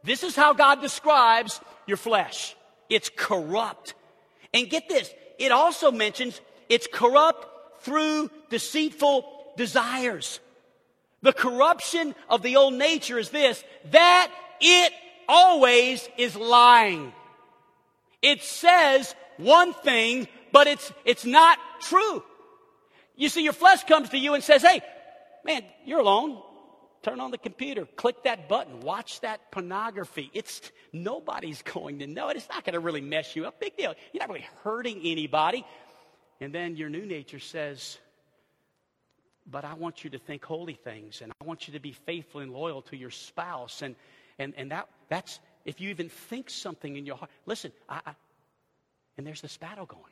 This 0.04 0.24
is 0.24 0.36
how 0.36 0.54
God 0.54 0.82
describes 0.82 1.60
your 1.86 1.98
flesh. 1.98 2.56
It's 2.90 3.10
corrupt. 3.16 3.94
And 4.54 4.70
get 4.70 4.90
this, 4.90 5.14
it 5.38 5.52
also 5.52 5.92
mentions 5.92 6.42
it's 6.70 6.88
corrupt 6.92 7.84
through 7.84 8.30
deceitful 8.50 9.54
desires. 9.58 10.40
The 11.22 11.34
corruption 11.34 12.16
of 12.30 12.42
the 12.42 12.56
old 12.56 12.74
nature 12.74 13.18
is 13.18 13.30
this, 13.30 13.64
that 13.92 14.32
it 14.62 14.94
always 15.28 16.08
is 16.18 16.36
lying. 16.36 17.12
It 18.22 18.42
says 18.42 19.14
one 19.38 19.74
thing, 19.74 20.28
but 20.52 20.68
it's, 20.68 20.92
it's 21.06 21.26
not 21.26 21.58
true. 21.82 22.24
You 23.16 23.30
see, 23.30 23.44
your 23.44 23.54
flesh 23.54 23.84
comes 23.84 24.10
to 24.10 24.18
you 24.18 24.34
and 24.34 24.44
says, 24.44 24.62
hey, 24.62 24.82
man, 25.44 25.64
you're 25.86 26.00
alone 26.00 26.42
turn 27.02 27.20
on 27.20 27.32
the 27.32 27.38
computer, 27.38 27.86
click 27.86 28.24
that 28.24 28.50
button, 28.50 28.82
watch 28.82 29.22
that 29.22 29.52
pornography. 29.52 30.30
It's 30.34 30.72
nobody's 30.92 31.62
going 31.62 32.00
to 32.00 32.08
know 32.08 32.30
it. 32.30 32.38
It's 32.38 32.50
not 32.50 32.64
going 32.64 32.74
to 32.74 32.80
really 32.80 33.02
mess 33.02 33.36
you 33.36 33.46
up. 33.46 33.60
Big 33.60 33.78
deal. 33.78 33.94
You're 34.14 34.22
not 34.22 34.30
really 34.30 34.48
hurting 34.64 35.02
anybody. 35.04 35.66
And 36.42 36.54
then 36.54 36.76
your 36.76 36.90
new 36.90 37.06
nature 37.06 37.40
says, 37.40 37.98
but 39.46 39.66
I 39.66 39.74
want 39.74 40.04
you 40.04 40.10
to 40.12 40.20
think 40.20 40.46
holy 40.46 40.76
things 40.76 41.22
and 41.22 41.32
I 41.42 41.46
want 41.46 41.68
you 41.68 41.74
to 41.74 41.80
be 41.80 41.92
faithful 41.92 42.42
and 42.42 42.52
loyal 42.52 42.82
to 42.84 42.98
your 42.98 43.10
spouse. 43.10 43.82
And, 43.82 43.96
and, 44.38 44.54
and 44.58 44.72
that, 44.72 44.88
that's, 45.10 45.40
if 45.66 45.82
you 45.82 45.90
even 45.90 46.10
think 46.10 46.50
something 46.50 46.96
in 46.96 47.06
your 47.06 47.18
heart, 47.18 47.32
listen, 47.46 47.72
I, 47.88 48.02
I, 48.06 48.12
and 49.18 49.28
there's 49.28 49.42
this 49.42 49.58
battle 49.58 49.86
going. 49.86 50.09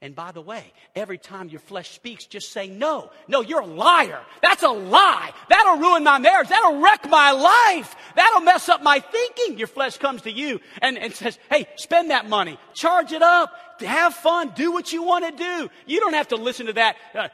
And 0.00 0.14
by 0.14 0.30
the 0.30 0.40
way, 0.40 0.72
every 0.94 1.18
time 1.18 1.48
your 1.48 1.60
flesh 1.60 1.90
speaks, 1.90 2.24
just 2.24 2.52
say 2.52 2.68
no. 2.68 3.10
No, 3.26 3.40
you're 3.40 3.60
a 3.60 3.66
liar. 3.66 4.20
That's 4.42 4.62
a 4.62 4.68
lie. 4.68 5.32
That'll 5.48 5.78
ruin 5.78 6.04
my 6.04 6.18
marriage. 6.18 6.48
That'll 6.48 6.80
wreck 6.80 7.08
my 7.08 7.32
life. 7.32 7.96
That'll 8.14 8.40
mess 8.40 8.68
up 8.68 8.82
my 8.82 9.00
thinking. 9.00 9.58
Your 9.58 9.66
flesh 9.66 9.98
comes 9.98 10.22
to 10.22 10.30
you 10.30 10.60
and, 10.80 10.96
and 10.96 11.12
says, 11.12 11.36
hey, 11.50 11.66
spend 11.76 12.10
that 12.10 12.28
money. 12.28 12.58
Charge 12.74 13.12
it 13.12 13.22
up. 13.22 13.52
Have 13.80 14.14
fun. 14.14 14.52
Do 14.54 14.72
what 14.72 14.92
you 14.92 15.02
want 15.02 15.24
to 15.24 15.32
do. 15.32 15.68
You 15.86 15.98
don't 16.00 16.14
have 16.14 16.28
to 16.28 16.36
listen 16.36 16.66
to 16.66 16.72
that. 16.74 16.96
Uh, 17.12 17.28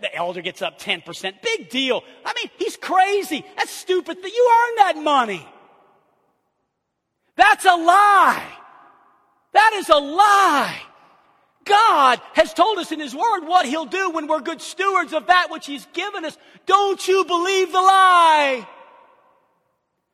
the 0.00 0.14
elder 0.14 0.40
gets 0.40 0.62
up 0.62 0.78
10%. 0.78 1.42
Big 1.42 1.68
deal. 1.68 2.02
I 2.24 2.32
mean, 2.34 2.50
he's 2.58 2.76
crazy. 2.76 3.44
That's 3.56 3.70
stupid. 3.70 4.18
You 4.22 4.52
earn 4.68 4.74
that 4.76 5.02
money. 5.02 5.46
That's 7.36 7.64
a 7.64 7.76
lie. 7.76 8.42
That 9.52 9.72
is 9.74 9.88
a 9.88 9.96
lie. 9.96 10.80
God 11.98 12.20
has 12.34 12.54
told 12.54 12.78
us 12.78 12.92
in 12.92 13.00
His 13.00 13.12
Word 13.12 13.40
what 13.40 13.66
He'll 13.66 13.84
do 13.84 14.10
when 14.10 14.28
we're 14.28 14.38
good 14.38 14.62
stewards 14.62 15.12
of 15.12 15.26
that 15.26 15.48
which 15.50 15.66
He's 15.66 15.84
given 15.94 16.24
us. 16.24 16.38
Don't 16.64 17.08
you 17.08 17.24
believe 17.24 17.72
the 17.72 17.80
lie? 17.80 18.68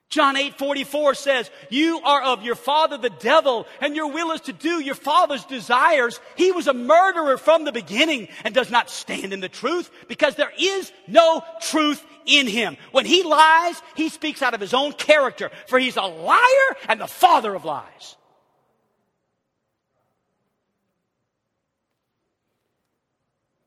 John 0.08 0.34
8 0.34 0.56
44 0.56 1.12
says, 1.14 1.50
You 1.68 2.00
are 2.02 2.22
of 2.22 2.42
your 2.42 2.54
father 2.54 2.96
the 2.96 3.10
devil, 3.10 3.66
and 3.82 3.94
your 3.94 4.10
will 4.10 4.30
is 4.30 4.40
to 4.42 4.54
do 4.54 4.80
your 4.80 4.94
father's 4.94 5.44
desires. 5.44 6.20
He 6.36 6.52
was 6.52 6.68
a 6.68 6.72
murderer 6.72 7.36
from 7.36 7.66
the 7.66 7.72
beginning 7.72 8.28
and 8.44 8.54
does 8.54 8.70
not 8.70 8.88
stand 8.88 9.34
in 9.34 9.40
the 9.40 9.50
truth 9.50 9.90
because 10.08 10.36
there 10.36 10.52
is 10.58 10.90
no 11.06 11.44
truth 11.60 12.02
in 12.24 12.46
him. 12.46 12.78
When 12.92 13.04
he 13.04 13.24
lies, 13.24 13.82
he 13.94 14.08
speaks 14.08 14.40
out 14.40 14.54
of 14.54 14.60
his 14.62 14.72
own 14.72 14.94
character, 14.94 15.50
for 15.68 15.78
he's 15.78 15.98
a 15.98 16.02
liar 16.02 16.76
and 16.88 16.98
the 16.98 17.06
father 17.06 17.54
of 17.54 17.66
lies. 17.66 18.16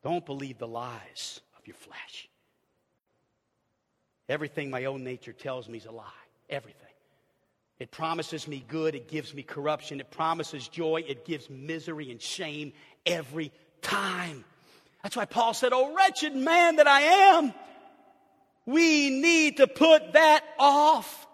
Don't 0.07 0.25
believe 0.25 0.57
the 0.57 0.69
lies 0.69 1.41
of 1.59 1.67
your 1.67 1.75
flesh. 1.75 2.29
Everything 4.29 4.69
my 4.69 4.85
own 4.85 5.03
nature 5.03 5.33
tells 5.33 5.67
me 5.67 5.79
is 5.79 5.85
a 5.85 5.91
lie. 5.91 6.05
Everything. 6.49 6.93
It 7.77 7.91
promises 7.91 8.47
me 8.47 8.63
good, 8.69 8.95
it 8.95 9.09
gives 9.09 9.33
me 9.33 9.43
corruption. 9.43 9.99
It 9.99 10.09
promises 10.09 10.69
joy, 10.69 11.03
it 11.05 11.25
gives 11.25 11.49
misery 11.49 12.09
and 12.09 12.21
shame 12.21 12.71
every 13.05 13.51
time. 13.81 14.45
That's 15.03 15.17
why 15.17 15.25
Paul 15.25 15.53
said, 15.53 15.73
Oh, 15.73 15.93
wretched 15.93 16.33
man 16.33 16.77
that 16.77 16.87
I 16.87 17.01
am. 17.01 17.53
We 18.65 19.09
need 19.09 19.57
to 19.57 19.67
put 19.67 20.13
that 20.13 20.45
off. 20.57 21.27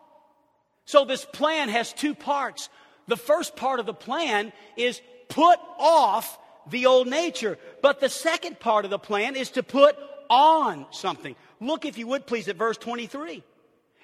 So 0.86 1.06
this 1.06 1.26
plan 1.26 1.70
has 1.70 1.94
two 1.94 2.16
parts. 2.16 2.70
The 3.08 3.18
first 3.18 3.56
part 3.56 3.80
of 3.80 3.86
the 3.86 3.94
plan 3.94 4.52
is 4.76 5.00
put 5.30 5.60
off 5.78 6.40
the 6.70 6.86
old 6.86 7.08
nature. 7.08 7.58
But 7.82 8.00
the 8.00 8.10
second 8.10 8.60
part 8.60 8.86
of 8.86 8.92
the 8.92 9.00
plan 9.00 9.36
is 9.36 9.52
to 9.52 9.64
put 9.64 9.98
on 10.30 10.86
something. 10.92 11.36
Look, 11.60 11.86
if 11.86 11.98
you 11.98 12.08
would 12.08 12.26
please, 12.26 12.48
at 12.48 12.56
verse 12.56 12.78
23. 12.78 13.44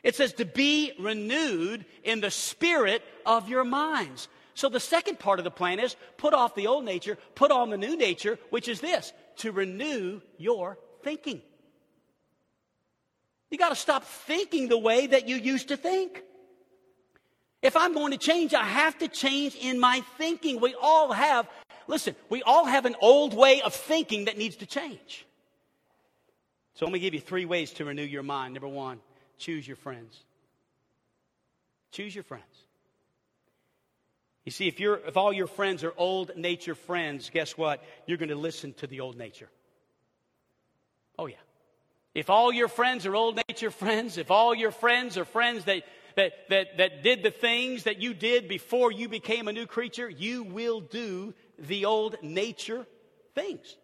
It 0.01 0.15
says 0.15 0.33
to 0.33 0.45
be 0.45 0.93
renewed 0.99 1.85
in 2.03 2.21
the 2.21 2.31
spirit 2.31 3.03
of 3.25 3.49
your 3.49 3.63
minds. 3.63 4.27
So 4.53 4.69
the 4.69 4.79
second 4.79 5.19
part 5.19 5.39
of 5.39 5.43
the 5.43 5.51
plan 5.51 5.79
is 5.79 5.95
put 6.17 6.33
off 6.33 6.55
the 6.55 6.67
old 6.67 6.85
nature, 6.85 7.17
put 7.35 7.51
on 7.51 7.69
the 7.69 7.77
new 7.77 7.97
nature, 7.97 8.39
which 8.49 8.67
is 8.67 8.81
this 8.81 9.13
to 9.37 9.51
renew 9.51 10.21
your 10.37 10.77
thinking. 11.03 11.41
You 13.49 13.57
got 13.57 13.69
to 13.69 13.75
stop 13.75 14.03
thinking 14.03 14.67
the 14.67 14.77
way 14.77 15.07
that 15.07 15.27
you 15.27 15.37
used 15.37 15.69
to 15.69 15.77
think. 15.77 16.23
If 17.61 17.75
I'm 17.75 17.93
going 17.93 18.11
to 18.11 18.17
change, 18.17 18.53
I 18.53 18.63
have 18.63 18.97
to 18.99 19.07
change 19.07 19.55
in 19.55 19.79
my 19.79 20.01
thinking. 20.17 20.61
We 20.61 20.75
all 20.79 21.11
have 21.11 21.49
Listen, 21.89 22.15
we 22.29 22.43
all 22.43 22.65
have 22.65 22.85
an 22.85 22.95
old 23.01 23.33
way 23.33 23.63
of 23.63 23.73
thinking 23.73 24.25
that 24.25 24.37
needs 24.37 24.57
to 24.57 24.67
change. 24.67 25.25
So 26.75 26.85
let 26.85 26.93
me 26.93 26.99
give 26.99 27.15
you 27.15 27.19
three 27.19 27.45
ways 27.45 27.71
to 27.73 27.85
renew 27.85 28.03
your 28.03 28.21
mind. 28.21 28.53
Number 28.53 28.67
one, 28.67 28.99
choose 29.39 29.67
your 29.67 29.75
friends. 29.75 30.15
Choose 31.91 32.13
your 32.13 32.23
friends. 32.23 32.43
You 34.45 34.51
see, 34.51 34.67
if, 34.67 34.79
you're, 34.79 34.97
if 35.07 35.17
all 35.17 35.33
your 35.33 35.47
friends 35.47 35.83
are 35.83 35.91
old 35.97 36.37
nature 36.37 36.75
friends, 36.75 37.31
guess 37.33 37.57
what? 37.57 37.83
You're 38.05 38.19
going 38.19 38.29
to 38.29 38.35
listen 38.35 38.73
to 38.73 38.87
the 38.87 38.99
old 38.99 39.17
nature. 39.17 39.49
Oh, 41.17 41.25
yeah. 41.25 41.37
If 42.13 42.29
all 42.29 42.53
your 42.53 42.67
friends 42.67 43.07
are 43.07 43.15
old 43.15 43.39
nature 43.49 43.71
friends, 43.71 44.19
if 44.19 44.29
all 44.29 44.53
your 44.53 44.71
friends 44.71 45.17
are 45.17 45.25
friends 45.25 45.65
that, 45.65 45.83
that, 46.15 46.33
that, 46.49 46.77
that 46.77 47.01
did 47.01 47.23
the 47.23 47.31
things 47.31 47.83
that 47.83 47.99
you 47.99 48.13
did 48.13 48.47
before 48.47 48.91
you 48.91 49.09
became 49.09 49.47
a 49.47 49.53
new 49.53 49.65
creature, 49.65 50.07
you 50.07 50.43
will 50.43 50.81
do 50.81 51.33
the 51.67 51.85
old 51.85 52.15
nature 52.21 52.85
things. 53.35 53.75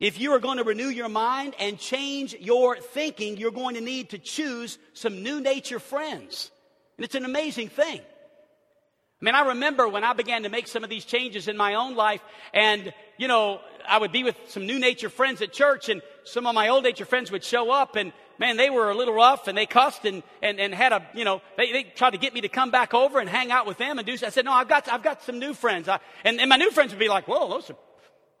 If 0.00 0.20
you 0.20 0.32
are 0.32 0.38
going 0.40 0.58
to 0.58 0.64
renew 0.64 0.88
your 0.88 1.08
mind 1.08 1.54
and 1.58 1.78
change 1.78 2.34
your 2.34 2.76
thinking, 2.76 3.36
you're 3.36 3.50
going 3.50 3.76
to 3.76 3.80
need 3.80 4.10
to 4.10 4.18
choose 4.18 4.78
some 4.92 5.22
new 5.22 5.40
nature 5.40 5.78
friends. 5.78 6.50
And 6.98 7.04
it's 7.04 7.14
an 7.14 7.24
amazing 7.24 7.68
thing. 7.68 8.00
I 8.00 9.24
mean, 9.24 9.34
I 9.34 9.48
remember 9.48 9.88
when 9.88 10.04
I 10.04 10.12
began 10.12 10.42
to 10.42 10.48
make 10.50 10.66
some 10.66 10.84
of 10.84 10.90
these 10.90 11.04
changes 11.04 11.48
in 11.48 11.56
my 11.56 11.74
own 11.74 11.94
life, 11.94 12.20
and, 12.52 12.92
you 13.16 13.28
know, 13.28 13.60
I 13.88 13.98
would 13.98 14.12
be 14.12 14.24
with 14.24 14.36
some 14.48 14.66
new 14.66 14.78
nature 14.78 15.08
friends 15.08 15.40
at 15.40 15.52
church, 15.52 15.88
and 15.88 16.02
some 16.24 16.46
of 16.46 16.54
my 16.54 16.68
old 16.68 16.84
nature 16.84 17.04
friends 17.04 17.30
would 17.30 17.44
show 17.44 17.70
up, 17.70 17.96
and 17.96 18.12
man, 18.38 18.56
they 18.56 18.70
were 18.70 18.90
a 18.90 18.94
little 18.94 19.14
rough 19.14 19.48
and 19.48 19.56
they 19.56 19.66
cussed 19.66 20.04
and, 20.04 20.22
and, 20.42 20.58
and 20.58 20.74
had 20.74 20.92
a, 20.92 21.06
you 21.14 21.24
know, 21.24 21.40
they, 21.56 21.72
they 21.72 21.82
tried 21.84 22.10
to 22.10 22.18
get 22.18 22.34
me 22.34 22.40
to 22.42 22.48
come 22.48 22.70
back 22.70 22.94
over 22.94 23.20
and 23.20 23.28
hang 23.28 23.50
out 23.50 23.66
with 23.66 23.78
them 23.78 23.98
and 23.98 24.06
do 24.06 24.12
I 24.12 24.30
said, 24.30 24.44
no, 24.44 24.52
I've 24.52 24.68
got, 24.68 24.88
I've 24.88 25.02
got 25.02 25.22
some 25.22 25.38
new 25.38 25.54
friends. 25.54 25.88
I, 25.88 26.00
and, 26.24 26.40
and 26.40 26.48
my 26.48 26.56
new 26.56 26.70
friends 26.70 26.92
would 26.92 26.98
be 26.98 27.08
like, 27.08 27.28
whoa, 27.28 27.48
those 27.48 27.70
are, 27.70 27.76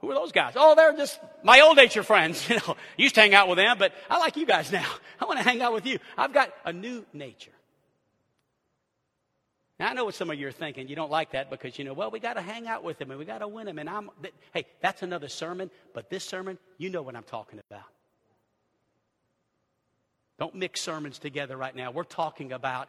who 0.00 0.10
are 0.10 0.14
those 0.14 0.32
guys? 0.32 0.54
Oh, 0.56 0.74
they're 0.74 0.92
just 0.96 1.18
my 1.42 1.60
old 1.60 1.76
nature 1.76 2.02
friends. 2.02 2.48
You 2.48 2.56
know, 2.56 2.76
used 2.96 3.14
to 3.14 3.20
hang 3.20 3.34
out 3.34 3.48
with 3.48 3.58
them, 3.58 3.76
but 3.78 3.92
I 4.10 4.18
like 4.18 4.36
you 4.36 4.46
guys 4.46 4.70
now. 4.70 4.86
I 5.20 5.24
want 5.24 5.38
to 5.38 5.44
hang 5.44 5.62
out 5.62 5.72
with 5.72 5.86
you. 5.86 5.98
I've 6.16 6.32
got 6.32 6.52
a 6.64 6.72
new 6.72 7.04
nature. 7.12 7.53
Now, 9.84 9.90
I 9.90 9.92
know 9.92 10.06
what 10.06 10.14
some 10.14 10.30
of 10.30 10.40
you 10.40 10.48
are 10.48 10.50
thinking. 10.50 10.88
You 10.88 10.96
don't 10.96 11.10
like 11.10 11.32
that 11.32 11.50
because, 11.50 11.78
you 11.78 11.84
know, 11.84 11.92
well, 11.92 12.10
we 12.10 12.18
got 12.18 12.36
to 12.36 12.40
hang 12.40 12.66
out 12.66 12.82
with 12.82 12.98
him 12.98 13.10
and 13.10 13.18
we 13.18 13.26
got 13.26 13.40
to 13.40 13.48
win 13.48 13.68
him. 13.68 13.78
And 13.78 13.90
I'm, 13.90 14.08
hey, 14.54 14.64
that's 14.80 15.02
another 15.02 15.28
sermon. 15.28 15.70
But 15.92 16.08
this 16.08 16.24
sermon, 16.24 16.56
you 16.78 16.88
know 16.88 17.02
what 17.02 17.14
I'm 17.14 17.24
talking 17.24 17.60
about. 17.68 17.84
Don't 20.38 20.54
mix 20.54 20.80
sermons 20.80 21.18
together 21.18 21.58
right 21.58 21.76
now. 21.76 21.90
We're 21.90 22.04
talking 22.04 22.54
about 22.54 22.88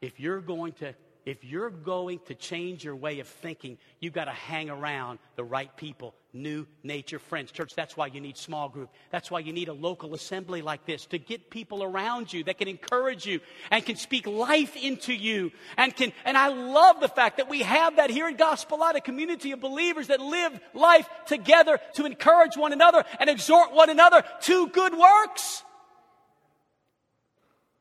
if 0.00 0.20
you're 0.20 0.40
going 0.40 0.74
to 0.74 0.94
if 1.26 1.42
you're 1.42 1.70
going 1.70 2.20
to 2.26 2.36
change 2.36 2.84
your 2.84 2.94
way 2.94 3.18
of 3.18 3.26
thinking, 3.26 3.78
you've 3.98 4.12
got 4.12 4.26
to 4.26 4.30
hang 4.30 4.70
around 4.70 5.18
the 5.34 5.42
right 5.42 5.76
people, 5.76 6.14
new 6.32 6.64
nature 6.84 7.18
friends. 7.18 7.50
Church, 7.50 7.74
that's 7.74 7.96
why 7.96 8.06
you 8.06 8.20
need 8.20 8.36
small 8.36 8.68
group. 8.68 8.90
That's 9.10 9.28
why 9.28 9.40
you 9.40 9.52
need 9.52 9.66
a 9.66 9.72
local 9.72 10.14
assembly 10.14 10.62
like 10.62 10.86
this 10.86 11.04
to 11.06 11.18
get 11.18 11.50
people 11.50 11.82
around 11.82 12.32
you 12.32 12.44
that 12.44 12.58
can 12.58 12.68
encourage 12.68 13.26
you 13.26 13.40
and 13.72 13.84
can 13.84 13.96
speak 13.96 14.28
life 14.28 14.76
into 14.76 15.12
you. 15.12 15.50
And 15.76 15.94
can, 15.94 16.12
and 16.24 16.38
I 16.38 16.46
love 16.46 17.00
the 17.00 17.08
fact 17.08 17.38
that 17.38 17.50
we 17.50 17.62
have 17.62 17.96
that 17.96 18.08
here 18.08 18.28
in 18.28 18.36
Gospel 18.36 18.78
Light, 18.78 18.94
a 18.94 19.00
community 19.00 19.50
of 19.50 19.60
believers 19.60 20.06
that 20.06 20.20
live 20.20 20.58
life 20.74 21.08
together 21.26 21.80
to 21.94 22.06
encourage 22.06 22.56
one 22.56 22.72
another 22.72 23.04
and 23.18 23.28
exhort 23.28 23.72
one 23.72 23.90
another 23.90 24.22
to 24.42 24.68
good 24.68 24.96
works. 24.96 25.64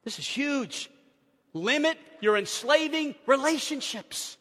This 0.03 0.17
is 0.17 0.27
huge. 0.27 0.89
Limit 1.55 1.97
your 2.19 2.37
enslaving 2.37 3.15
relationships. 3.25 4.35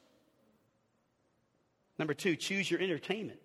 Number 1.96 2.12
two, 2.12 2.34
choose 2.34 2.68
your 2.68 2.80
entertainment. 2.80 3.38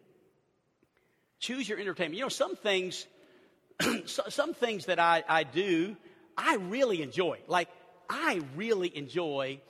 Choose 1.40 1.70
your 1.70 1.78
entertainment. 1.78 2.16
You 2.16 2.24
know, 2.24 2.30
some 2.30 2.56
things, 2.56 3.06
some 4.06 4.56
things 4.56 4.88
that 4.88 4.98
I, 5.00 5.24
I 5.30 5.44
do, 5.44 5.96
I 6.36 6.56
really 6.56 7.04
enjoy. 7.04 7.38
Like, 7.48 7.70
I 8.10 8.42
really 8.56 8.96
enjoy 8.98 9.62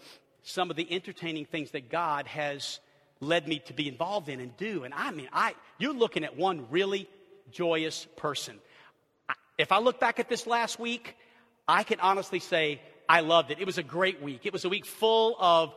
some 0.43 0.69
of 0.69 0.77
the 0.77 0.87
entertaining 0.89 1.43
things 1.43 1.71
that 1.71 1.89
God 1.89 2.25
has 2.27 2.79
led 3.19 3.49
me 3.49 3.59
to 3.65 3.73
be 3.73 3.89
involved 3.89 4.29
in 4.29 4.39
and 4.39 4.55
do. 4.55 4.85
And 4.85 4.93
I 4.93 5.11
mean, 5.11 5.27
I, 5.33 5.55
you're 5.77 5.93
looking 5.93 6.23
at 6.23 6.37
one 6.37 6.67
really 6.71 7.09
joyous 7.51 8.07
person. 8.15 8.59
If 9.57 9.73
I 9.73 9.79
look 9.79 9.99
back 9.99 10.21
at 10.21 10.29
this 10.29 10.47
last 10.47 10.79
week, 10.79 11.17
I 11.67 11.83
can 11.83 11.99
honestly 11.99 12.39
say 12.39 12.79
I 13.09 13.21
loved 13.21 13.49
it. 13.49 13.59
It 13.59 13.65
was 13.65 13.79
a 13.79 13.83
great 13.83 14.21
week. 14.21 14.41
It 14.45 14.53
was 14.53 14.65
a 14.65 14.69
week 14.69 14.85
full 14.85 15.35
of 15.39 15.73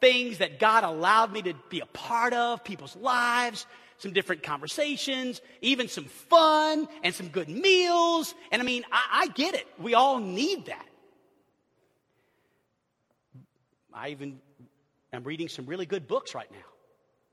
things 0.00 0.38
that 0.38 0.58
God 0.58 0.82
allowed 0.82 1.32
me 1.32 1.40
to 1.42 1.54
be 1.70 1.78
a 1.78 1.86
part 1.86 2.32
of, 2.32 2.64
people's 2.64 2.96
lives, 2.96 3.66
some 3.98 4.12
different 4.12 4.42
conversations, 4.42 5.40
even 5.60 5.86
some 5.86 6.06
fun 6.06 6.88
and 7.04 7.14
some 7.14 7.28
good 7.28 7.48
meals. 7.48 8.34
And 8.50 8.60
I 8.60 8.64
mean, 8.64 8.84
I, 8.90 9.02
I 9.12 9.26
get 9.28 9.54
it. 9.54 9.64
We 9.78 9.94
all 9.94 10.18
need 10.18 10.66
that. 10.66 10.86
I 13.94 14.08
even 14.08 14.40
am 15.12 15.22
reading 15.22 15.48
some 15.48 15.66
really 15.66 15.86
good 15.86 16.08
books 16.08 16.34
right 16.34 16.50
now, 16.50 16.66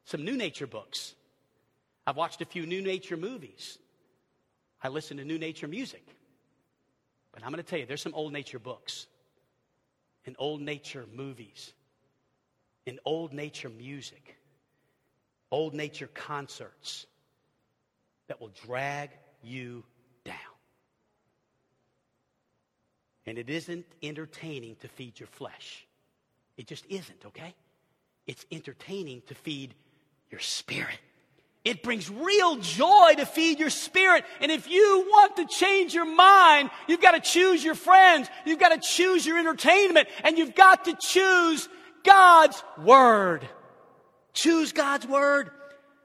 some 0.06 0.24
new 0.24 0.38
nature 0.38 0.68
books. 0.68 1.16
I've 2.06 2.18
watched 2.18 2.42
a 2.42 2.46
few 2.46 2.68
new 2.68 2.84
nature 2.84 3.18
movies. 3.18 3.80
I 4.84 4.90
listen 4.90 5.18
to 5.18 5.26
new 5.26 5.40
nature 5.40 5.68
music. 5.68 6.06
But 7.32 7.44
I'm 7.44 7.50
going 7.50 7.64
to 7.64 7.68
tell 7.68 7.80
you, 7.80 7.88
there's 7.88 8.02
some 8.02 8.14
old 8.14 8.32
nature 8.32 8.60
books 8.60 9.08
and 10.26 10.36
old 10.40 10.62
nature 10.62 11.06
movies 11.14 11.74
in 12.86 13.00
old 13.06 13.34
nature 13.34 13.70
music 13.70 14.40
old 15.52 15.74
nature 15.74 16.08
concerts 16.08 17.06
that 18.28 18.40
will 18.40 18.52
drag 18.66 19.10
you 19.44 19.84
down. 20.24 20.36
And 23.26 23.38
it 23.38 23.50
isn't 23.50 23.86
entertaining 24.02 24.76
to 24.78 24.88
feed 24.88 25.20
your 25.20 25.28
flesh. 25.28 25.86
It 26.58 26.68
just 26.68 26.86
isn't, 26.88 27.26
okay? 27.26 27.54
It's 28.28 28.46
entertaining 28.52 29.24
to 29.28 29.36
feed 29.36 29.74
your 30.30 30.42
spirit. 30.42 31.00
It 31.66 31.84
brings 31.84 32.10
real 32.10 32.56
joy 32.58 33.16
to 33.18 33.26
feed 33.26 33.60
your 33.60 33.70
spirit. 33.70 34.24
And 34.40 34.52
if 34.52 34.70
you 34.70 35.06
want 35.10 35.36
to 35.36 35.46
change 35.46 35.94
your 35.94 36.06
mind, 36.06 36.70
you've 36.88 37.02
got 37.02 37.12
to 37.12 37.20
choose 37.20 37.64
your 37.64 37.76
friends. 37.76 38.30
You've 38.46 38.60
got 38.60 38.70
to 38.70 38.80
choose 38.80 39.26
your 39.26 39.38
entertainment. 39.38 40.08
And 40.24 40.38
you've 40.38 40.56
got 40.56 40.86
to 40.86 40.96
choose 41.00 41.68
God's 42.06 42.64
Word. 42.82 43.48
Choose 44.34 44.72
God's 44.72 45.06
Word. 45.06 45.52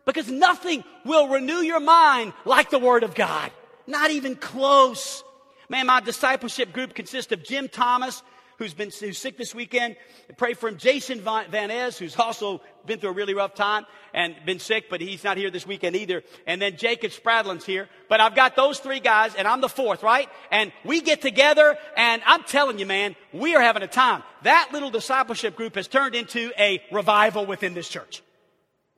Because 0.04 0.28
nothing 0.28 0.82
will 1.04 1.28
renew 1.28 1.60
your 1.60 1.80
mind 1.80 2.32
like 2.44 2.70
the 2.70 2.78
Word 2.80 3.04
of 3.04 3.14
God. 3.14 3.52
Not 3.86 4.10
even 4.10 4.34
close. 4.34 5.22
Man, 5.68 5.86
my 5.86 6.00
discipleship 6.00 6.72
group 6.72 6.94
consists 6.94 7.32
of 7.32 7.44
Jim 7.44 7.68
Thomas, 7.68 8.22
who's 8.58 8.74
been 8.74 8.90
who's 8.90 9.18
sick 9.18 9.36
this 9.36 9.54
weekend. 9.54 9.96
Pray 10.36 10.54
for 10.54 10.68
him. 10.68 10.76
Jason 10.76 11.20
Van 11.20 11.68
Ness, 11.68 11.98
who's 11.98 12.16
also 12.16 12.60
been 12.86 12.98
through 13.00 13.10
a 13.10 13.14
really 13.14 13.34
rough 13.34 13.54
time 13.54 13.84
and 14.12 14.34
been 14.44 14.58
sick, 14.58 14.88
but 14.88 15.00
he's 15.00 15.24
not 15.24 15.36
here 15.36 15.50
this 15.50 15.66
weekend 15.66 15.96
either. 15.96 16.22
And 16.46 16.60
then 16.60 16.76
Jacob 16.76 17.10
Spradlin's 17.10 17.64
here. 17.64 17.88
But 18.08 18.20
I've 18.20 18.34
got 18.34 18.56
those 18.56 18.78
three 18.78 19.00
guys, 19.00 19.34
and 19.34 19.48
I'm 19.48 19.60
the 19.60 19.68
fourth, 19.68 20.02
right? 20.02 20.28
And 20.50 20.72
we 20.84 21.00
get 21.00 21.20
together, 21.20 21.76
and 21.96 22.22
I'm 22.26 22.44
telling 22.44 22.78
you, 22.78 22.86
man, 22.86 23.16
we 23.32 23.56
are 23.56 23.62
having 23.62 23.82
a 23.82 23.88
time. 23.88 24.22
That 24.42 24.70
little 24.72 24.90
discipleship 24.90 25.56
group 25.56 25.74
has 25.74 25.88
turned 25.88 26.14
into 26.14 26.52
a 26.58 26.82
revival 26.92 27.46
within 27.46 27.74
this 27.74 27.88
church. 27.88 28.22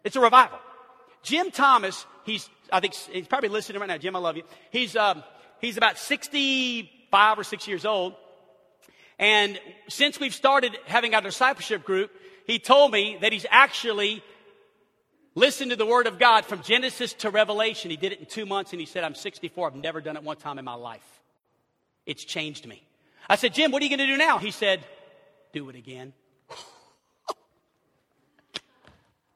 It's 0.04 0.16
a 0.16 0.20
revival. 0.20 0.58
Jim 1.22 1.50
Thomas, 1.50 2.06
he's, 2.24 2.48
I 2.72 2.80
think, 2.80 2.94
he's 2.94 3.26
probably 3.26 3.48
listening 3.48 3.80
right 3.80 3.88
now. 3.88 3.98
Jim, 3.98 4.14
I 4.14 4.20
love 4.20 4.36
you. 4.36 4.44
He's, 4.70 4.94
um, 4.94 5.24
he's 5.60 5.76
about 5.76 5.98
65 5.98 7.38
or 7.38 7.44
6 7.44 7.68
years 7.68 7.84
old. 7.84 8.14
And 9.18 9.58
since 9.88 10.20
we've 10.20 10.34
started 10.34 10.76
having 10.86 11.14
our 11.14 11.22
discipleship 11.22 11.84
group, 11.84 12.10
he 12.46 12.58
told 12.58 12.92
me 12.92 13.18
that 13.20 13.32
he's 13.32 13.46
actually 13.50 14.22
listened 15.34 15.70
to 15.70 15.76
the 15.76 15.86
Word 15.86 16.06
of 16.06 16.18
God 16.18 16.44
from 16.44 16.62
Genesis 16.62 17.12
to 17.14 17.30
Revelation. 17.30 17.90
He 17.90 17.96
did 17.96 18.12
it 18.12 18.20
in 18.20 18.26
two 18.26 18.46
months 18.46 18.72
and 18.72 18.80
he 18.80 18.86
said, 18.86 19.04
I'm 19.04 19.14
64. 19.14 19.68
I've 19.68 19.76
never 19.76 20.00
done 20.00 20.16
it 20.16 20.22
one 20.22 20.36
time 20.36 20.58
in 20.58 20.64
my 20.64 20.74
life. 20.74 21.04
It's 22.04 22.24
changed 22.24 22.66
me. 22.66 22.82
I 23.28 23.36
said, 23.36 23.54
Jim, 23.54 23.72
what 23.72 23.82
are 23.82 23.84
you 23.84 23.96
going 23.96 24.06
to 24.06 24.12
do 24.12 24.16
now? 24.16 24.38
He 24.38 24.50
said, 24.50 24.84
Do 25.52 25.68
it 25.68 25.76
again. 25.76 26.12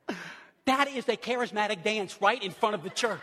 that 0.66 0.88
is 0.88 1.08
a 1.08 1.16
charismatic 1.16 1.82
dance 1.82 2.16
right 2.20 2.42
in 2.42 2.52
front 2.52 2.74
of 2.76 2.82
the 2.82 2.90
church. 2.90 3.20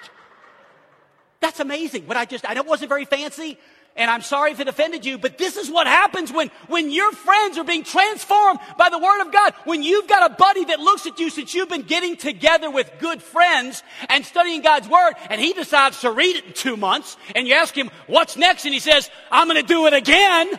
That's 1.39 1.59
amazing. 1.59 2.07
What 2.07 2.17
I 2.17 2.25
just, 2.25 2.49
I 2.49 2.53
know 2.53 2.61
it 2.61 2.67
wasn't 2.67 2.89
very 2.89 3.05
fancy, 3.05 3.57
and 3.97 4.11
I'm 4.11 4.21
sorry 4.21 4.51
if 4.51 4.59
it 4.59 4.67
offended 4.67 5.05
you, 5.05 5.17
but 5.17 5.37
this 5.37 5.57
is 5.57 5.69
what 5.69 5.87
happens 5.87 6.31
when, 6.31 6.49
when 6.67 6.91
your 6.91 7.11
friends 7.11 7.57
are 7.57 7.63
being 7.63 7.83
transformed 7.83 8.59
by 8.77 8.89
the 8.89 8.99
Word 8.99 9.21
of 9.21 9.33
God. 9.33 9.53
When 9.65 9.81
you've 9.81 10.07
got 10.07 10.31
a 10.31 10.35
buddy 10.35 10.65
that 10.65 10.79
looks 10.79 11.07
at 11.07 11.19
you 11.19 11.31
since 11.31 11.53
you've 11.53 11.69
been 11.69 11.81
getting 11.81 12.15
together 12.15 12.69
with 12.69 12.91
good 12.99 13.23
friends 13.23 13.81
and 14.07 14.23
studying 14.23 14.61
God's 14.61 14.87
Word, 14.87 15.13
and 15.29 15.41
he 15.41 15.53
decides 15.53 16.01
to 16.01 16.11
read 16.11 16.35
it 16.35 16.45
in 16.45 16.53
two 16.53 16.77
months, 16.77 17.17
and 17.35 17.47
you 17.47 17.55
ask 17.55 17.75
him, 17.75 17.89
what's 18.05 18.37
next? 18.37 18.65
And 18.65 18.73
he 18.73 18.79
says, 18.79 19.09
I'm 19.31 19.47
gonna 19.47 19.63
do 19.63 19.87
it 19.87 19.93
again. 19.93 20.51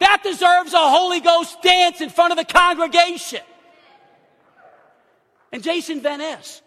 That 0.00 0.22
deserves 0.22 0.74
a 0.74 0.78
Holy 0.78 1.20
Ghost 1.20 1.62
dance 1.62 2.02
in 2.02 2.10
front 2.10 2.32
of 2.32 2.38
the 2.38 2.44
congregation. 2.44 3.40
And 5.52 5.62
Jason 5.62 6.00
Van 6.00 6.18
Ness, 6.18 6.60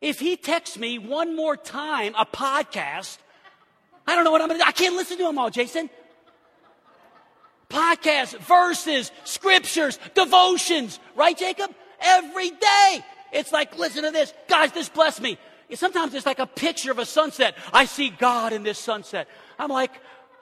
if 0.00 0.18
he 0.18 0.36
texts 0.36 0.76
me 0.76 0.98
one 0.98 1.36
more 1.36 1.56
time 1.56 2.14
a 2.18 2.26
podcast 2.26 3.18
I 4.10 4.16
don't 4.16 4.24
know 4.24 4.32
what 4.32 4.42
I'm 4.42 4.48
going 4.48 4.58
to 4.58 4.64
do. 4.64 4.68
I 4.68 4.72
can't 4.72 4.96
listen 4.96 5.18
to 5.18 5.22
them 5.22 5.38
all, 5.38 5.50
Jason. 5.50 5.88
Podcasts, 7.68 8.36
verses, 8.40 9.12
scriptures, 9.22 10.00
devotions, 10.16 10.98
right, 11.14 11.38
Jacob? 11.38 11.72
Every 12.00 12.50
day. 12.50 13.04
It's 13.30 13.52
like, 13.52 13.78
listen 13.78 14.02
to 14.02 14.10
this. 14.10 14.34
Guys, 14.48 14.72
this 14.72 14.88
blessed 14.88 15.22
me. 15.22 15.38
Sometimes 15.74 16.12
it's 16.14 16.26
like 16.26 16.40
a 16.40 16.46
picture 16.46 16.90
of 16.90 16.98
a 16.98 17.06
sunset. 17.06 17.56
I 17.72 17.84
see 17.84 18.10
God 18.10 18.52
in 18.52 18.64
this 18.64 18.80
sunset. 18.80 19.28
I'm 19.56 19.70
like, 19.70 19.92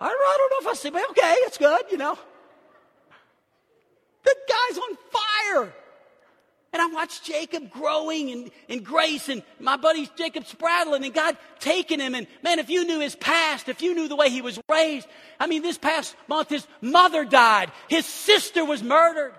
I 0.01 0.09
don't 0.09 0.65
know 0.65 0.71
if 0.71 0.75
I 0.75 0.81
see, 0.81 0.89
but 0.89 1.03
okay, 1.11 1.35
it's 1.41 1.59
good, 1.59 1.83
you 1.91 1.99
know. 1.99 2.19
The 4.25 4.35
guy's 4.49 4.79
on 4.79 4.97
fire. 5.11 5.75
And 6.73 6.83
I 6.83 6.87
watched 6.87 7.25
Jacob 7.25 7.71
growing 7.71 8.29
in, 8.29 8.51
in 8.69 8.83
grace 8.83 9.29
and 9.29 9.43
my 9.59 9.77
buddy 9.77 10.09
Jacob 10.17 10.45
Spradlin 10.45 11.05
and 11.05 11.15
God 11.15 11.37
taking 11.61 11.99
him. 11.99 12.15
And 12.15 12.27
man, 12.43 12.59
if 12.59 12.69
you 12.69 12.85
knew 12.85 13.01
his 13.01 13.17
past, 13.17 13.69
if 13.69 13.81
you 13.81 13.95
knew 13.95 14.07
the 14.07 14.17
way 14.17 14.29
he 14.29 14.43
was 14.43 14.61
raised, 14.69 15.09
I 15.41 15.47
mean, 15.47 15.63
this 15.63 15.79
past 15.79 16.15
month 16.29 16.51
his 16.51 16.67
mother 16.83 17.25
died. 17.25 17.73
His 17.89 18.05
sister 18.05 18.65
was 18.65 18.83
murdered. 18.83 19.33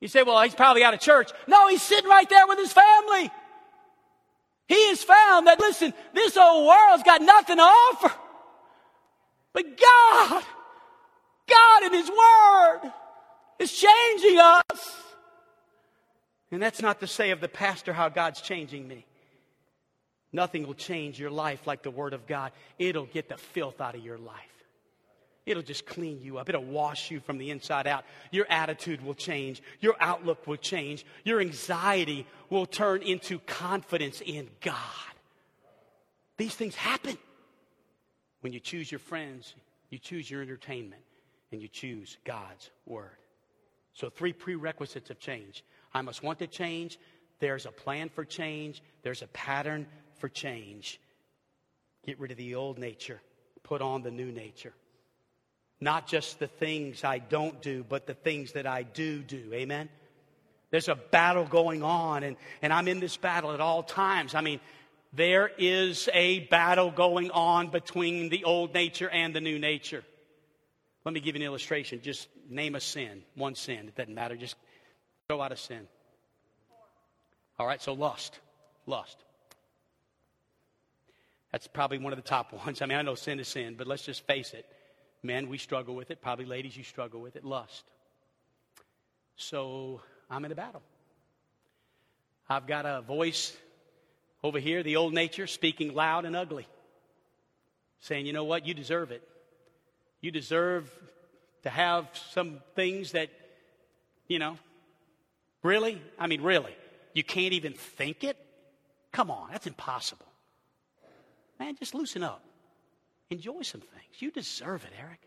You 0.00 0.08
say, 0.08 0.22
well, 0.22 0.42
he's 0.42 0.54
probably 0.54 0.82
out 0.82 0.94
of 0.94 1.00
church. 1.00 1.30
No, 1.46 1.68
he's 1.68 1.82
sitting 1.82 2.10
right 2.10 2.28
there 2.28 2.46
with 2.48 2.58
his 2.58 2.72
family. 2.72 3.30
He 4.70 4.88
has 4.88 5.02
found 5.02 5.48
that, 5.48 5.58
listen, 5.58 5.92
this 6.14 6.36
old 6.36 6.66
world's 6.66 7.02
got 7.02 7.20
nothing 7.20 7.56
to 7.56 7.62
offer. 7.62 8.12
But 9.52 9.64
God, 9.76 10.44
God 11.48 11.82
in 11.86 11.92
His 11.92 12.08
Word 12.08 12.92
is 13.58 13.72
changing 13.72 14.38
us. 14.38 15.02
And 16.50 16.62
that's 16.62 16.82
not 16.82 17.00
to 17.00 17.06
say 17.06 17.30
of 17.30 17.40
the 17.40 17.48
pastor 17.48 17.92
how 17.92 18.08
God's 18.08 18.40
changing 18.40 18.86
me. 18.86 19.06
Nothing 20.32 20.66
will 20.66 20.74
change 20.74 21.18
your 21.18 21.30
life 21.30 21.66
like 21.66 21.82
the 21.82 21.90
Word 21.90 22.12
of 22.12 22.26
God. 22.26 22.52
It'll 22.78 23.06
get 23.06 23.28
the 23.28 23.36
filth 23.36 23.80
out 23.80 23.94
of 23.94 24.04
your 24.04 24.18
life. 24.18 24.36
It'll 25.46 25.62
just 25.62 25.86
clean 25.86 26.20
you 26.20 26.38
up. 26.38 26.48
It'll 26.48 26.62
wash 26.62 27.10
you 27.10 27.18
from 27.18 27.38
the 27.38 27.50
inside 27.50 27.86
out. 27.86 28.04
Your 28.30 28.46
attitude 28.48 29.02
will 29.02 29.14
change. 29.14 29.62
Your 29.80 29.96
outlook 29.98 30.46
will 30.46 30.56
change. 30.56 31.04
Your 31.24 31.40
anxiety 31.40 32.26
will 32.50 32.66
turn 32.66 33.02
into 33.02 33.38
confidence 33.40 34.20
in 34.24 34.48
God. 34.60 34.76
These 36.36 36.54
things 36.54 36.74
happen 36.74 37.18
when 38.40 38.52
you 38.52 38.60
choose 38.60 38.90
your 38.90 38.98
friends, 38.98 39.54
you 39.90 39.98
choose 39.98 40.30
your 40.30 40.42
entertainment, 40.42 41.02
and 41.52 41.60
you 41.60 41.68
choose 41.68 42.16
God's 42.24 42.70
Word. 42.86 43.16
So, 43.92 44.08
three 44.08 44.32
prerequisites 44.32 45.10
of 45.10 45.18
change 45.18 45.64
I 45.92 46.02
must 46.02 46.22
want 46.22 46.38
to 46.40 46.46
change. 46.46 46.98
There's 47.40 47.66
a 47.66 47.72
plan 47.72 48.08
for 48.08 48.24
change. 48.24 48.82
There's 49.02 49.22
a 49.22 49.26
pattern 49.28 49.86
for 50.18 50.28
change. 50.28 51.00
Get 52.06 52.20
rid 52.20 52.30
of 52.30 52.36
the 52.36 52.54
old 52.54 52.78
nature, 52.78 53.20
put 53.62 53.82
on 53.82 54.02
the 54.02 54.10
new 54.10 54.30
nature. 54.30 54.72
Not 55.80 56.06
just 56.06 56.38
the 56.38 56.46
things 56.46 57.04
I 57.04 57.18
don't 57.18 57.60
do, 57.62 57.84
but 57.88 58.06
the 58.06 58.14
things 58.14 58.52
that 58.52 58.66
I 58.66 58.82
do 58.82 59.20
do. 59.20 59.50
Amen? 59.52 59.88
There's 60.70 60.88
a 60.88 60.94
battle 60.94 61.44
going 61.44 61.82
on, 61.82 62.22
and, 62.22 62.36
and 62.62 62.72
I'm 62.72 62.86
in 62.86 63.00
this 63.00 63.16
battle 63.16 63.52
at 63.52 63.60
all 63.60 63.82
times. 63.82 64.34
I 64.34 64.40
mean, 64.40 64.60
there 65.12 65.50
is 65.58 66.08
a 66.12 66.40
battle 66.40 66.90
going 66.90 67.30
on 67.30 67.70
between 67.70 68.28
the 68.28 68.44
old 68.44 68.72
nature 68.74 69.08
and 69.08 69.34
the 69.34 69.40
new 69.40 69.58
nature. 69.58 70.04
Let 71.04 71.14
me 71.14 71.20
give 71.20 71.34
you 71.34 71.40
an 71.40 71.46
illustration. 71.46 72.00
Just 72.02 72.28
name 72.48 72.74
a 72.74 72.80
sin, 72.80 73.22
one 73.34 73.54
sin. 73.54 73.88
It 73.88 73.96
doesn't 73.96 74.14
matter. 74.14 74.36
Just 74.36 74.54
Go 75.30 75.40
out 75.40 75.52
of 75.52 75.60
sin. 75.60 75.86
All 77.56 77.64
right, 77.64 77.80
so 77.80 77.92
lust. 77.92 78.40
Lust. 78.84 79.16
That's 81.52 81.68
probably 81.68 81.98
one 81.98 82.12
of 82.12 82.16
the 82.16 82.28
top 82.28 82.52
ones. 82.66 82.82
I 82.82 82.86
mean, 82.86 82.98
I 82.98 83.02
know 83.02 83.14
sin 83.14 83.38
is 83.38 83.46
sin, 83.46 83.76
but 83.78 83.86
let's 83.86 84.04
just 84.04 84.26
face 84.26 84.54
it. 84.54 84.66
Men, 85.22 85.48
we 85.48 85.56
struggle 85.56 85.94
with 85.94 86.10
it. 86.10 86.20
Probably 86.20 86.46
ladies, 86.46 86.76
you 86.76 86.82
struggle 86.82 87.20
with 87.20 87.36
it. 87.36 87.44
Lust. 87.44 87.84
So 89.36 90.00
I'm 90.28 90.44
in 90.44 90.50
a 90.50 90.56
battle. 90.56 90.82
I've 92.48 92.66
got 92.66 92.84
a 92.84 93.00
voice 93.00 93.56
over 94.42 94.58
here, 94.58 94.82
the 94.82 94.96
old 94.96 95.14
nature, 95.14 95.46
speaking 95.46 95.94
loud 95.94 96.24
and 96.24 96.34
ugly, 96.34 96.66
saying, 98.00 98.26
you 98.26 98.32
know 98.32 98.42
what? 98.42 98.66
You 98.66 98.74
deserve 98.74 99.12
it. 99.12 99.22
You 100.22 100.32
deserve 100.32 100.90
to 101.62 101.70
have 101.70 102.08
some 102.32 102.62
things 102.74 103.12
that, 103.12 103.28
you 104.26 104.40
know, 104.40 104.58
Really? 105.62 106.00
I 106.18 106.26
mean, 106.26 106.42
really? 106.42 106.74
You 107.14 107.24
can't 107.24 107.52
even 107.52 107.72
think 107.72 108.24
it? 108.24 108.36
Come 109.12 109.30
on, 109.30 109.50
that's 109.50 109.66
impossible. 109.66 110.26
Man, 111.58 111.76
just 111.76 111.94
loosen 111.94 112.22
up. 112.22 112.42
Enjoy 113.28 113.62
some 113.62 113.80
things. 113.80 114.20
You 114.20 114.30
deserve 114.30 114.84
it, 114.84 114.92
Eric. 114.98 115.20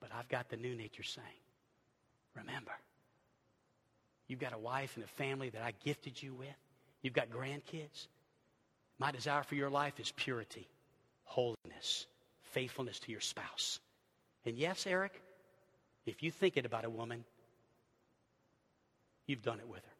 But 0.00 0.10
I've 0.16 0.28
got 0.28 0.48
the 0.48 0.56
new 0.56 0.74
nature 0.74 1.02
saying, 1.02 1.26
remember, 2.36 2.72
you've 4.28 4.40
got 4.40 4.52
a 4.52 4.58
wife 4.58 4.96
and 4.96 5.04
a 5.04 5.08
family 5.08 5.50
that 5.50 5.62
I 5.62 5.72
gifted 5.84 6.20
you 6.22 6.34
with. 6.34 6.48
You've 7.02 7.14
got 7.14 7.30
grandkids. 7.30 8.08
My 8.98 9.10
desire 9.10 9.42
for 9.42 9.54
your 9.54 9.70
life 9.70 9.98
is 9.98 10.12
purity, 10.14 10.68
holiness, 11.24 12.06
faithfulness 12.42 12.98
to 13.00 13.12
your 13.12 13.20
spouse. 13.20 13.80
And 14.44 14.56
yes, 14.56 14.86
Eric, 14.86 15.20
if 16.04 16.22
you 16.22 16.30
think 16.30 16.56
it 16.56 16.66
about 16.66 16.84
a 16.84 16.90
woman, 16.90 17.24
you've 19.26 19.42
done 19.42 19.58
it 19.60 19.68
with 19.68 19.84
her. 19.84 19.92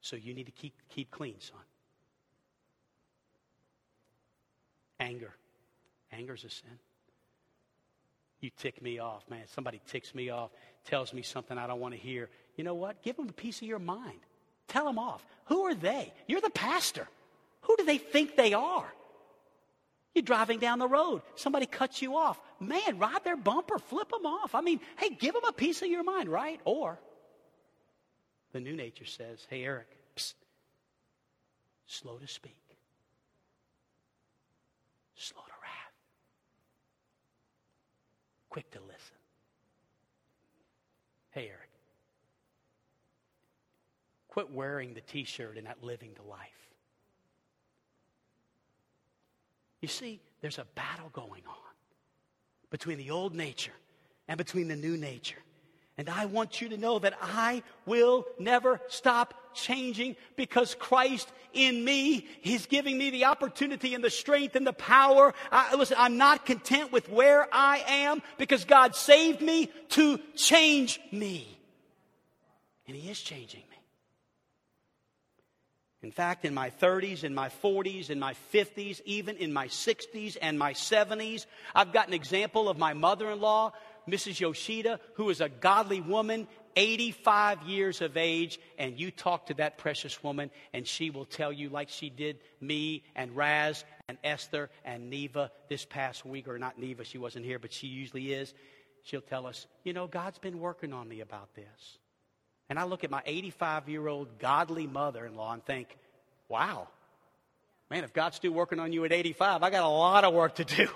So 0.00 0.16
you 0.16 0.34
need 0.34 0.46
to 0.46 0.52
keep, 0.52 0.74
keep 0.88 1.10
clean, 1.10 1.36
son. 1.38 1.60
Anger. 4.98 5.32
Anger's 6.12 6.44
a 6.44 6.50
sin. 6.50 6.78
You 8.40 8.50
tick 8.58 8.82
me 8.82 8.98
off, 8.98 9.22
man. 9.30 9.42
Somebody 9.46 9.80
ticks 9.86 10.14
me 10.14 10.30
off, 10.30 10.50
tells 10.84 11.12
me 11.12 11.22
something 11.22 11.56
I 11.56 11.66
don't 11.66 11.80
want 11.80 11.94
to 11.94 12.00
hear. 12.00 12.28
You 12.56 12.64
know 12.64 12.74
what? 12.74 13.00
Give 13.02 13.16
them 13.16 13.28
a 13.28 13.32
piece 13.32 13.62
of 13.62 13.68
your 13.68 13.78
mind. 13.78 14.18
Tell 14.66 14.84
them 14.84 14.98
off. 14.98 15.24
Who 15.46 15.62
are 15.62 15.74
they? 15.74 16.12
You're 16.26 16.40
the 16.40 16.50
pastor. 16.50 17.06
Who 17.62 17.76
do 17.76 17.84
they 17.84 17.98
think 17.98 18.36
they 18.36 18.52
are? 18.52 18.92
You're 20.14 20.22
driving 20.22 20.58
down 20.58 20.78
the 20.78 20.88
road. 20.88 21.22
Somebody 21.36 21.66
cuts 21.66 22.02
you 22.02 22.16
off. 22.16 22.40
Man, 22.60 22.98
ride 22.98 23.24
their 23.24 23.36
bumper, 23.36 23.78
flip 23.78 24.10
them 24.10 24.26
off. 24.26 24.54
I 24.54 24.60
mean, 24.60 24.80
hey, 24.96 25.10
give 25.10 25.34
them 25.34 25.44
a 25.48 25.52
piece 25.52 25.80
of 25.82 25.88
your 25.88 26.02
mind, 26.02 26.28
right? 26.28 26.60
Or 26.64 26.98
the 28.52 28.60
new 28.60 28.76
nature 28.76 29.06
says, 29.06 29.46
hey, 29.48 29.64
Eric, 29.64 29.88
psst, 30.16 30.34
slow 31.86 32.18
to 32.18 32.26
speak, 32.26 32.56
slow 35.16 35.42
to 35.42 35.52
wrath, 35.62 35.94
quick 38.50 38.70
to 38.70 38.78
listen. 38.80 39.16
Hey, 41.30 41.46
Eric, 41.48 41.70
quit 44.28 44.50
wearing 44.50 44.92
the 44.92 45.00
t 45.00 45.24
shirt 45.24 45.56
and 45.56 45.64
not 45.64 45.82
living 45.82 46.10
the 46.14 46.28
life. 46.28 46.48
You 49.80 49.88
see, 49.88 50.20
there's 50.42 50.58
a 50.58 50.66
battle 50.74 51.08
going 51.12 51.42
on 51.48 51.74
between 52.70 52.98
the 52.98 53.10
old 53.10 53.34
nature 53.34 53.72
and 54.28 54.38
between 54.38 54.68
the 54.68 54.76
new 54.76 54.96
nature. 54.96 55.42
And 55.98 56.08
I 56.08 56.26
want 56.26 56.60
you 56.60 56.70
to 56.70 56.76
know 56.76 56.98
that 56.98 57.14
I 57.20 57.62
will 57.84 58.26
never 58.38 58.80
stop 58.88 59.34
changing 59.54 60.16
because 60.36 60.74
Christ 60.74 61.30
in 61.52 61.84
me, 61.84 62.26
He's 62.40 62.66
giving 62.66 62.96
me 62.96 63.10
the 63.10 63.26
opportunity 63.26 63.94
and 63.94 64.02
the 64.02 64.10
strength 64.10 64.56
and 64.56 64.66
the 64.66 64.72
power. 64.72 65.34
I, 65.50 65.74
listen, 65.74 65.96
I'm 66.00 66.16
not 66.16 66.46
content 66.46 66.92
with 66.92 67.10
where 67.10 67.46
I 67.52 67.84
am 67.86 68.22
because 68.38 68.64
God 68.64 68.96
saved 68.96 69.42
me 69.42 69.70
to 69.90 70.18
change 70.34 70.98
me. 71.10 71.46
And 72.86 72.96
He 72.96 73.10
is 73.10 73.20
changing 73.20 73.60
me. 73.60 73.66
In 76.02 76.10
fact, 76.10 76.44
in 76.44 76.52
my 76.52 76.70
30s, 76.70 77.22
in 77.22 77.32
my 77.32 77.48
40s, 77.62 78.10
in 78.10 78.18
my 78.18 78.34
50s, 78.52 79.00
even 79.04 79.36
in 79.36 79.52
my 79.52 79.68
60s 79.68 80.36
and 80.42 80.58
my 80.58 80.72
70s, 80.72 81.46
I've 81.76 81.92
got 81.92 82.08
an 82.08 82.14
example 82.14 82.68
of 82.68 82.76
my 82.76 82.92
mother 82.92 83.30
in 83.30 83.40
law, 83.40 83.72
Mrs. 84.08 84.40
Yoshida, 84.40 85.00
who 85.14 85.30
is 85.30 85.40
a 85.40 85.48
godly 85.48 86.00
woman, 86.00 86.48
85 86.76 87.62
years 87.62 88.00
of 88.00 88.16
age, 88.16 88.58
and 88.78 88.98
you 88.98 89.10
talk 89.10 89.46
to 89.46 89.54
that 89.54 89.78
precious 89.78 90.22
woman, 90.22 90.50
and 90.72 90.86
she 90.86 91.10
will 91.10 91.24
tell 91.24 91.52
you, 91.52 91.68
like 91.68 91.88
she 91.88 92.10
did 92.10 92.38
me 92.60 93.04
and 93.14 93.36
Raz 93.36 93.84
and 94.08 94.18
Esther 94.24 94.70
and 94.84 95.10
Neva 95.10 95.50
this 95.68 95.84
past 95.84 96.24
week, 96.24 96.48
or 96.48 96.58
not 96.58 96.78
Neva, 96.78 97.04
she 97.04 97.18
wasn't 97.18 97.44
here, 97.44 97.58
but 97.58 97.72
she 97.72 97.86
usually 97.86 98.32
is. 98.32 98.54
She'll 99.04 99.20
tell 99.20 99.46
us, 99.46 99.66
you 99.84 99.92
know, 99.92 100.06
God's 100.06 100.38
been 100.38 100.60
working 100.60 100.92
on 100.92 101.08
me 101.08 101.20
about 101.20 101.54
this. 101.54 101.98
And 102.68 102.78
I 102.78 102.84
look 102.84 103.04
at 103.04 103.10
my 103.10 103.22
85 103.26 103.88
year 103.88 104.06
old 104.06 104.38
godly 104.38 104.86
mother 104.86 105.26
in 105.26 105.36
law 105.36 105.52
and 105.52 105.64
think, 105.64 105.96
wow, 106.48 106.88
man, 107.90 108.04
if 108.04 108.12
God's 108.12 108.36
still 108.36 108.52
working 108.52 108.78
on 108.78 108.92
you 108.92 109.04
at 109.04 109.12
85, 109.12 109.62
I 109.62 109.70
got 109.70 109.82
a 109.82 109.88
lot 109.88 110.24
of 110.24 110.32
work 110.32 110.54
to 110.56 110.64
do. 110.64 110.88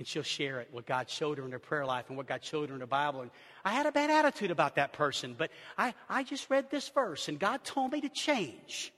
And 0.00 0.08
she'll 0.08 0.22
share 0.22 0.60
it, 0.60 0.68
what 0.72 0.86
God 0.86 1.10
showed 1.10 1.36
her 1.36 1.44
in 1.44 1.52
her 1.52 1.58
prayer 1.58 1.84
life 1.84 2.06
and 2.08 2.16
what 2.16 2.26
God 2.26 2.42
showed 2.42 2.70
her 2.70 2.74
in 2.74 2.80
the 2.80 2.86
Bible. 2.86 3.20
And 3.20 3.30
I 3.66 3.72
had 3.72 3.84
a 3.84 3.92
bad 3.92 4.08
attitude 4.08 4.50
about 4.50 4.76
that 4.76 4.94
person, 4.94 5.34
but 5.36 5.50
I, 5.76 5.92
I 6.08 6.22
just 6.22 6.48
read 6.48 6.70
this 6.70 6.88
verse 6.88 7.28
and 7.28 7.38
God 7.38 7.62
told 7.64 7.92
me 7.92 8.00
to 8.00 8.08
change. 8.08 8.94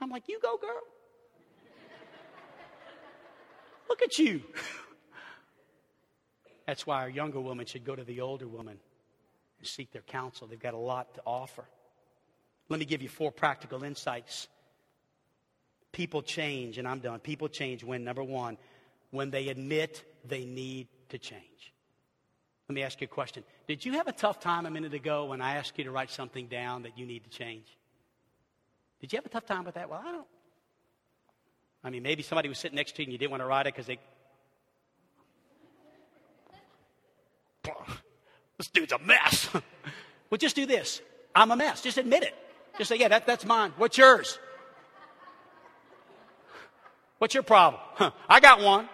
I'm 0.00 0.10
like, 0.10 0.28
you 0.28 0.38
go, 0.40 0.56
girl. 0.58 0.70
Look 3.88 4.00
at 4.00 4.16
you. 4.16 4.42
That's 6.68 6.86
why 6.86 7.00
our 7.00 7.10
younger 7.10 7.40
woman 7.40 7.66
should 7.66 7.84
go 7.84 7.96
to 7.96 8.04
the 8.04 8.20
older 8.20 8.46
woman 8.46 8.78
and 9.58 9.66
seek 9.66 9.90
their 9.90 10.02
counsel. 10.02 10.46
They've 10.46 10.56
got 10.56 10.74
a 10.74 10.78
lot 10.78 11.16
to 11.16 11.22
offer. 11.26 11.64
Let 12.68 12.78
me 12.78 12.86
give 12.86 13.02
you 13.02 13.08
four 13.08 13.32
practical 13.32 13.82
insights. 13.82 14.46
People 15.90 16.22
change, 16.22 16.78
and 16.78 16.86
I'm 16.86 17.00
done. 17.00 17.18
People 17.18 17.48
change 17.48 17.82
when, 17.82 18.04
number 18.04 18.22
one, 18.22 18.56
when 19.10 19.32
they 19.32 19.48
admit 19.48 20.04
they 20.24 20.44
need 20.44 20.88
to 21.10 21.18
change. 21.18 21.42
Let 22.68 22.74
me 22.74 22.82
ask 22.82 23.00
you 23.00 23.06
a 23.06 23.08
question. 23.08 23.44
Did 23.66 23.84
you 23.84 23.92
have 23.94 24.08
a 24.08 24.12
tough 24.12 24.40
time 24.40 24.66
a 24.66 24.70
minute 24.70 24.94
ago 24.94 25.26
when 25.26 25.40
I 25.40 25.56
asked 25.56 25.76
you 25.76 25.84
to 25.84 25.90
write 25.90 26.10
something 26.10 26.46
down 26.46 26.82
that 26.82 26.96
you 26.96 27.06
need 27.06 27.24
to 27.24 27.30
change? 27.30 27.66
Did 29.00 29.12
you 29.12 29.16
have 29.18 29.26
a 29.26 29.28
tough 29.28 29.46
time 29.46 29.64
with 29.64 29.74
that? 29.74 29.90
Well, 29.90 30.02
I 30.04 30.12
don't. 30.12 30.26
I 31.84 31.90
mean, 31.90 32.02
maybe 32.02 32.22
somebody 32.22 32.48
was 32.48 32.58
sitting 32.58 32.76
next 32.76 32.94
to 32.96 33.02
you 33.02 33.06
and 33.06 33.12
you 33.12 33.18
didn't 33.18 33.32
want 33.32 33.42
to 33.42 33.46
write 33.46 33.66
it 33.66 33.74
because 33.74 33.86
they 33.86 33.98
This 38.58 38.68
dude's 38.68 38.92
a 38.92 38.98
mess. 38.98 39.48
well, 40.30 40.38
just 40.38 40.54
do 40.54 40.66
this. 40.66 41.00
I'm 41.34 41.50
a 41.50 41.56
mess. 41.56 41.82
Just 41.82 41.98
admit 41.98 42.22
it. 42.22 42.34
Just 42.78 42.88
say, 42.88 42.96
yeah, 42.96 43.08
that, 43.08 43.26
that's 43.26 43.44
mine. 43.44 43.72
What's 43.76 43.98
yours? 43.98 44.38
What's 47.18 47.34
your 47.34 47.42
problem? 47.42 47.82
Huh, 47.94 48.12
I 48.28 48.38
got 48.40 48.60
one. 48.60 48.88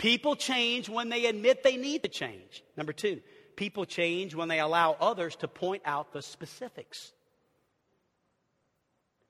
People 0.00 0.34
change 0.34 0.88
when 0.88 1.10
they 1.10 1.26
admit 1.26 1.62
they 1.62 1.76
need 1.76 2.04
to 2.04 2.08
change. 2.08 2.64
Number 2.74 2.94
two, 2.94 3.20
people 3.54 3.84
change 3.84 4.34
when 4.34 4.48
they 4.48 4.58
allow 4.58 4.96
others 4.98 5.36
to 5.36 5.46
point 5.46 5.82
out 5.84 6.14
the 6.14 6.22
specifics. 6.22 7.12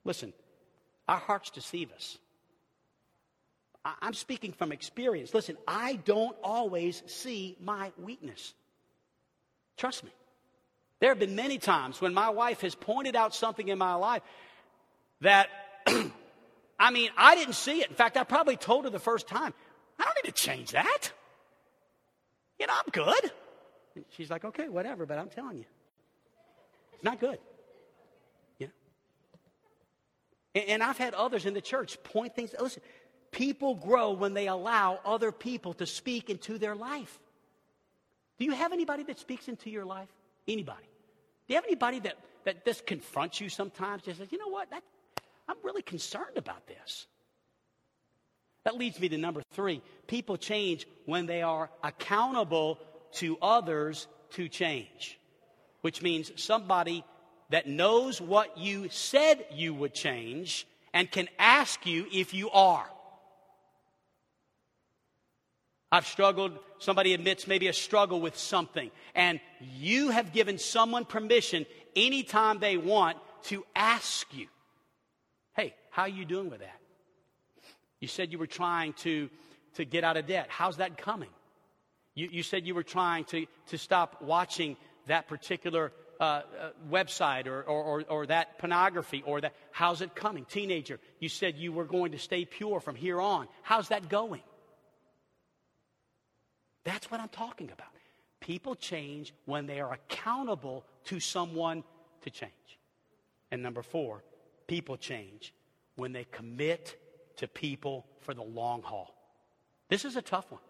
Listen, 0.05 0.33
our 1.09 1.19
hearts 1.19 1.51
deceive 1.51 1.91
us. 1.91 2.19
I'm 3.85 4.15
speaking 4.15 4.53
from 4.53 4.71
experience. 4.71 5.35
Listen, 5.35 5.57
I 5.67 5.97
don't 5.97 6.37
always 6.45 7.03
see 7.07 7.57
my 7.61 7.91
weakness. 7.99 8.55
Trust 9.77 10.05
me. 10.05 10.11
There 11.01 11.09
have 11.09 11.19
been 11.19 11.35
many 11.35 11.59
times 11.59 12.01
when 12.01 12.15
my 12.15 12.29
wife 12.29 12.61
has 12.61 12.77
pointed 12.77 13.17
out 13.17 13.35
something 13.35 13.67
in 13.67 13.77
my 13.79 13.95
life 13.95 14.23
that, 15.21 15.49
I 16.79 16.93
mean, 16.93 17.11
I 17.17 17.35
didn't 17.35 17.55
see 17.55 17.81
it. 17.81 17.89
In 17.89 17.97
fact, 17.97 18.17
I 18.17 18.23
probably 18.23 18.57
told 18.57 18.85
her 18.85 18.91
the 18.91 19.01
first 19.01 19.27
time, 19.27 19.53
I 20.01 20.05
don't 20.05 20.25
need 20.25 20.35
to 20.35 20.43
change 20.43 20.73
that. 20.73 21.13
You 22.59 22.67
know, 22.67 22.75
I'm 22.75 22.91
good. 22.93 23.33
And 23.97 24.05
she's 24.11 24.31
like, 24.31 24.45
okay, 24.45 24.69
whatever, 24.69 25.07
but 25.07 25.19
I'm 25.19 25.29
telling 25.29 25.59
you, 25.59 25.65
it's 26.95 27.05
not 27.05 27.21
good. 27.21 27.39
Know? 27.39 27.41
And, 30.55 30.65
and 30.69 30.83
I've 30.83 30.99
had 30.99 31.15
others 31.15 31.47
in 31.47 31.55
the 31.55 31.61
church 31.61 32.03
point 32.03 32.35
things. 32.35 32.55
Listen, 32.61 32.83
people 33.31 33.75
grow 33.75 34.13
when 34.13 34.35
they 34.35 34.49
allow 34.49 35.01
other 35.05 35.33
people 35.33 35.75
to 35.75 35.87
speak 35.87 36.31
into 36.31 36.59
their 36.59 36.75
life. 36.75 37.19
Do 38.39 38.45
you 38.45 38.53
have 38.53 38.73
anybody 38.73 39.03
that 39.05 39.19
speaks 39.19 39.49
into 39.49 39.71
your 39.71 39.85
life? 39.85 40.09
Anybody? 40.49 40.89
Do 41.47 41.55
you 41.55 41.57
have 41.57 41.67
anybody 41.67 42.01
that, 42.01 42.17
that 42.45 42.65
just 42.65 42.87
confronts 42.87 43.41
you 43.41 43.49
sometimes? 43.49 44.03
Just 44.03 44.19
says, 44.19 44.29
you 44.31 44.39
know 44.39 44.49
what? 44.49 44.71
That, 44.71 44.83
I'm 45.49 45.57
really 45.63 45.83
concerned 45.83 46.37
about 46.37 46.67
this. 46.67 47.07
That 48.65 48.77
leads 48.77 49.01
me 49.01 49.09
to 49.09 49.19
number 49.19 49.43
three. 49.53 49.81
People 50.07 50.37
change 50.37 50.87
when 51.07 51.27
they 51.27 51.43
are 51.43 51.71
accountable 51.83 52.79
to 53.15 53.39
others 53.41 54.07
to 54.33 54.49
change, 54.49 55.19
which 55.81 56.03
means 56.03 56.31
somebody 56.37 57.05
that 57.51 57.67
knows 57.67 58.21
what 58.21 58.59
you 58.59 58.89
said 58.91 59.45
you 59.53 59.75
would 59.75 59.95
change 59.95 60.67
and 60.93 61.11
can 61.11 61.29
ask 61.39 61.87
you 61.87 62.07
if 62.13 62.35
you 62.35 62.51
are. 62.51 62.87
I've 65.93 66.07
struggled, 66.07 66.53
somebody 66.79 67.15
admits 67.15 67.49
maybe 67.49 67.67
a 67.67 67.73
struggle 67.73 68.21
with 68.21 68.37
something, 68.37 68.93
and 69.15 69.41
you 69.61 70.11
have 70.11 70.33
given 70.33 70.59
someone 70.59 71.05
permission 71.05 71.67
anytime 71.97 72.61
they 72.61 72.77
want 72.77 73.19
to 73.45 73.65
ask 73.75 74.33
you, 74.33 74.47
hey, 75.57 75.75
how 75.91 76.03
are 76.03 76.09
you 76.09 76.25
doing 76.25 76.49
with 76.49 76.61
that? 76.61 76.80
You 78.01 78.09
said 78.09 78.33
you 78.33 78.39
were 78.39 78.47
trying 78.47 78.95
to, 78.95 79.29
to 79.75 79.85
get 79.85 80.05
out 80.05 80.17
of 80.17 80.27
debt. 80.27 80.47
How's 80.49 80.79
that 80.79 80.97
coming? 80.97 81.29
You, 82.15 82.29
you 82.33 82.43
said 82.43 82.67
you 82.67 82.75
were 82.75 82.83
trying 82.83 83.25
to, 83.27 83.47
to 83.69 83.79
stop 83.79 84.23
watching 84.23 84.77
that 85.07 85.29
particular 85.29 85.93
uh, 86.19 86.23
uh, 86.23 86.43
website 86.91 87.47
or, 87.47 87.63
or, 87.63 87.83
or, 87.83 88.05
or, 88.09 88.27
that 88.27 88.59
pornography 88.59 89.23
or 89.25 89.41
that. 89.41 89.55
How's 89.71 90.03
it 90.03 90.15
coming? 90.15 90.45
Teenager, 90.45 91.01
you 91.19 91.31
said 91.31 91.57
you 91.57 91.73
were 91.73 91.87
going 91.87 92.13
to 92.13 92.19
stay 92.19 92.45
pure 92.45 92.81
from 92.81 92.95
here 92.95 93.21
on. 93.21 93.49
How's 93.63 93.89
that 93.89 94.11
going? 94.11 94.43
That's 96.85 97.11
what 97.11 97.21
I'm 97.21 97.31
talking 97.31 97.71
about. 97.73 97.89
People 98.41 98.75
change 98.75 99.33
when 99.47 99.67
they 99.67 99.81
are 99.81 99.93
accountable 99.93 100.85
to 101.05 101.21
someone 101.21 101.85
to 102.23 102.31
change. 102.31 102.53
And 103.51 103.63
number 103.63 103.83
four, 103.83 104.23
people 104.67 104.97
change 104.97 105.55
when 105.97 106.13
they 106.13 106.25
commit 106.25 106.97
to 107.41 107.49
people 107.49 108.07
for 108.21 108.35
the 108.35 108.43
long 108.43 108.83
haul. 108.83 109.15
This 109.89 110.05
is 110.05 110.17
a 110.17 110.23
tough 110.23 110.51
one. 110.51 110.61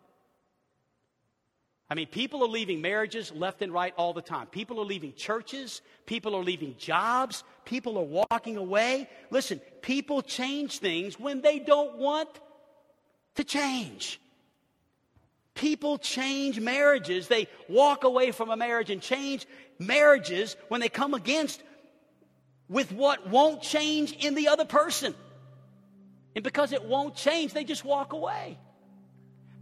I 1.90 1.96
mean, 1.96 2.06
people 2.06 2.44
are 2.44 2.48
leaving 2.48 2.80
marriages 2.80 3.32
left 3.32 3.62
and 3.62 3.72
right 3.72 3.92
all 3.96 4.12
the 4.12 4.22
time. 4.22 4.46
People 4.46 4.80
are 4.80 4.84
leaving 4.84 5.12
churches. 5.14 5.82
People 6.06 6.36
are 6.36 6.44
leaving 6.44 6.76
jobs. 6.78 7.42
People 7.64 7.98
are 7.98 8.24
walking 8.30 8.56
away. 8.56 9.08
Listen, 9.30 9.60
people 9.82 10.22
change 10.22 10.78
things 10.78 11.18
when 11.18 11.40
they 11.40 11.58
don't 11.58 11.98
want 11.98 12.28
to 13.34 13.42
change. 13.42 14.20
People 15.54 15.98
change 15.98 16.60
marriages. 16.60 17.26
They 17.26 17.48
walk 17.68 18.04
away 18.04 18.30
from 18.30 18.50
a 18.50 18.56
marriage 18.56 18.90
and 18.90 19.02
change 19.02 19.46
marriages 19.80 20.56
when 20.68 20.80
they 20.80 20.88
come 20.88 21.12
against 21.14 21.60
with 22.68 22.92
what 22.92 23.28
won't 23.28 23.62
change 23.62 24.12
in 24.12 24.36
the 24.36 24.46
other 24.46 24.64
person. 24.64 25.12
And 26.34 26.44
because 26.44 26.72
it 26.72 26.84
won't 26.84 27.14
change, 27.14 27.52
they 27.52 27.64
just 27.64 27.84
walk 27.84 28.12
away. 28.12 28.58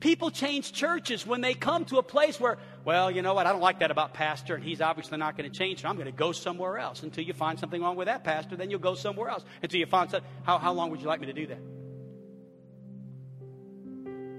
People 0.01 0.31
change 0.31 0.73
churches 0.73 1.27
when 1.27 1.41
they 1.41 1.55
come 1.55 1.85
to 1.87 1.99
a 1.99 2.05
place 2.05 2.39
where, 2.39 2.59
well, 2.85 3.11
you 3.11 3.21
know 3.21 3.35
what, 3.35 3.49
I 3.49 3.53
don't 3.53 3.61
like 3.61 3.81
that 3.81 3.91
about 3.91 4.15
pastor, 4.15 4.55
and 4.55 4.63
he's 4.63 4.81
obviously 4.81 5.19
not 5.19 5.37
going 5.37 5.51
to 5.51 5.59
change, 5.59 5.83
so 5.83 5.89
I'm 5.89 5.97
going 5.97 6.07
to 6.07 6.13
go 6.13 6.31
somewhere 6.31 6.79
else. 6.79 7.03
Until 7.03 7.25
you 7.25 7.33
find 7.33 7.59
something 7.59 7.83
wrong 7.83 7.97
with 7.97 8.07
that 8.07 8.23
pastor, 8.23 8.55
then 8.55 8.71
you'll 8.71 8.79
go 8.79 8.95
somewhere 8.95 9.29
else. 9.29 9.45
Until 9.61 9.81
you 9.81 9.87
find 9.87 10.09
something. 10.09 10.31
How, 10.45 10.59
how 10.59 10.73
long 10.73 10.91
would 10.91 11.01
you 11.01 11.09
like 11.09 11.21
me 11.21 11.27
to 11.27 11.33
do 11.33 11.49
that? 11.49 11.59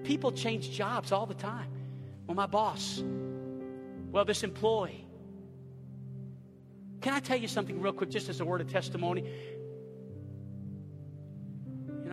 People 0.06 0.32
change 0.32 0.72
jobs 0.72 1.12
all 1.12 1.26
the 1.26 1.34
time. 1.34 1.70
Well, 2.26 2.36
my 2.36 2.46
boss. 2.46 3.04
Well, 4.12 4.24
this 4.24 4.44
employee. 4.44 5.06
Can 7.02 7.14
I 7.14 7.20
tell 7.20 7.38
you 7.38 7.48
something 7.48 7.82
real 7.82 7.94
quick, 7.94 8.10
just 8.10 8.30
as 8.30 8.40
a 8.40 8.46
word 8.46 8.62
of 8.62 8.72
testimony? 8.72 9.30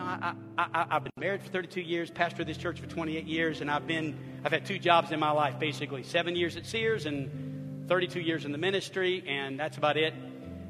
I, 0.06 0.34
I, 0.56 0.86
have 0.90 1.04
been 1.04 1.12
married 1.18 1.42
for 1.42 1.48
32 1.48 1.80
years, 1.80 2.10
pastor 2.10 2.42
of 2.42 2.48
this 2.48 2.56
church 2.56 2.80
for 2.80 2.86
28 2.86 3.24
years, 3.24 3.60
and 3.60 3.68
I've 3.70 3.86
been, 3.86 4.16
I've 4.44 4.52
had 4.52 4.64
two 4.64 4.78
jobs 4.78 5.10
in 5.10 5.18
my 5.18 5.32
life, 5.32 5.58
basically. 5.58 6.04
Seven 6.04 6.36
years 6.36 6.56
at 6.56 6.64
Sears 6.64 7.06
and 7.06 7.88
32 7.88 8.20
years 8.20 8.44
in 8.44 8.52
the 8.52 8.58
ministry, 8.58 9.24
and 9.26 9.58
that's 9.58 9.76
about 9.76 9.96
it. 9.96 10.14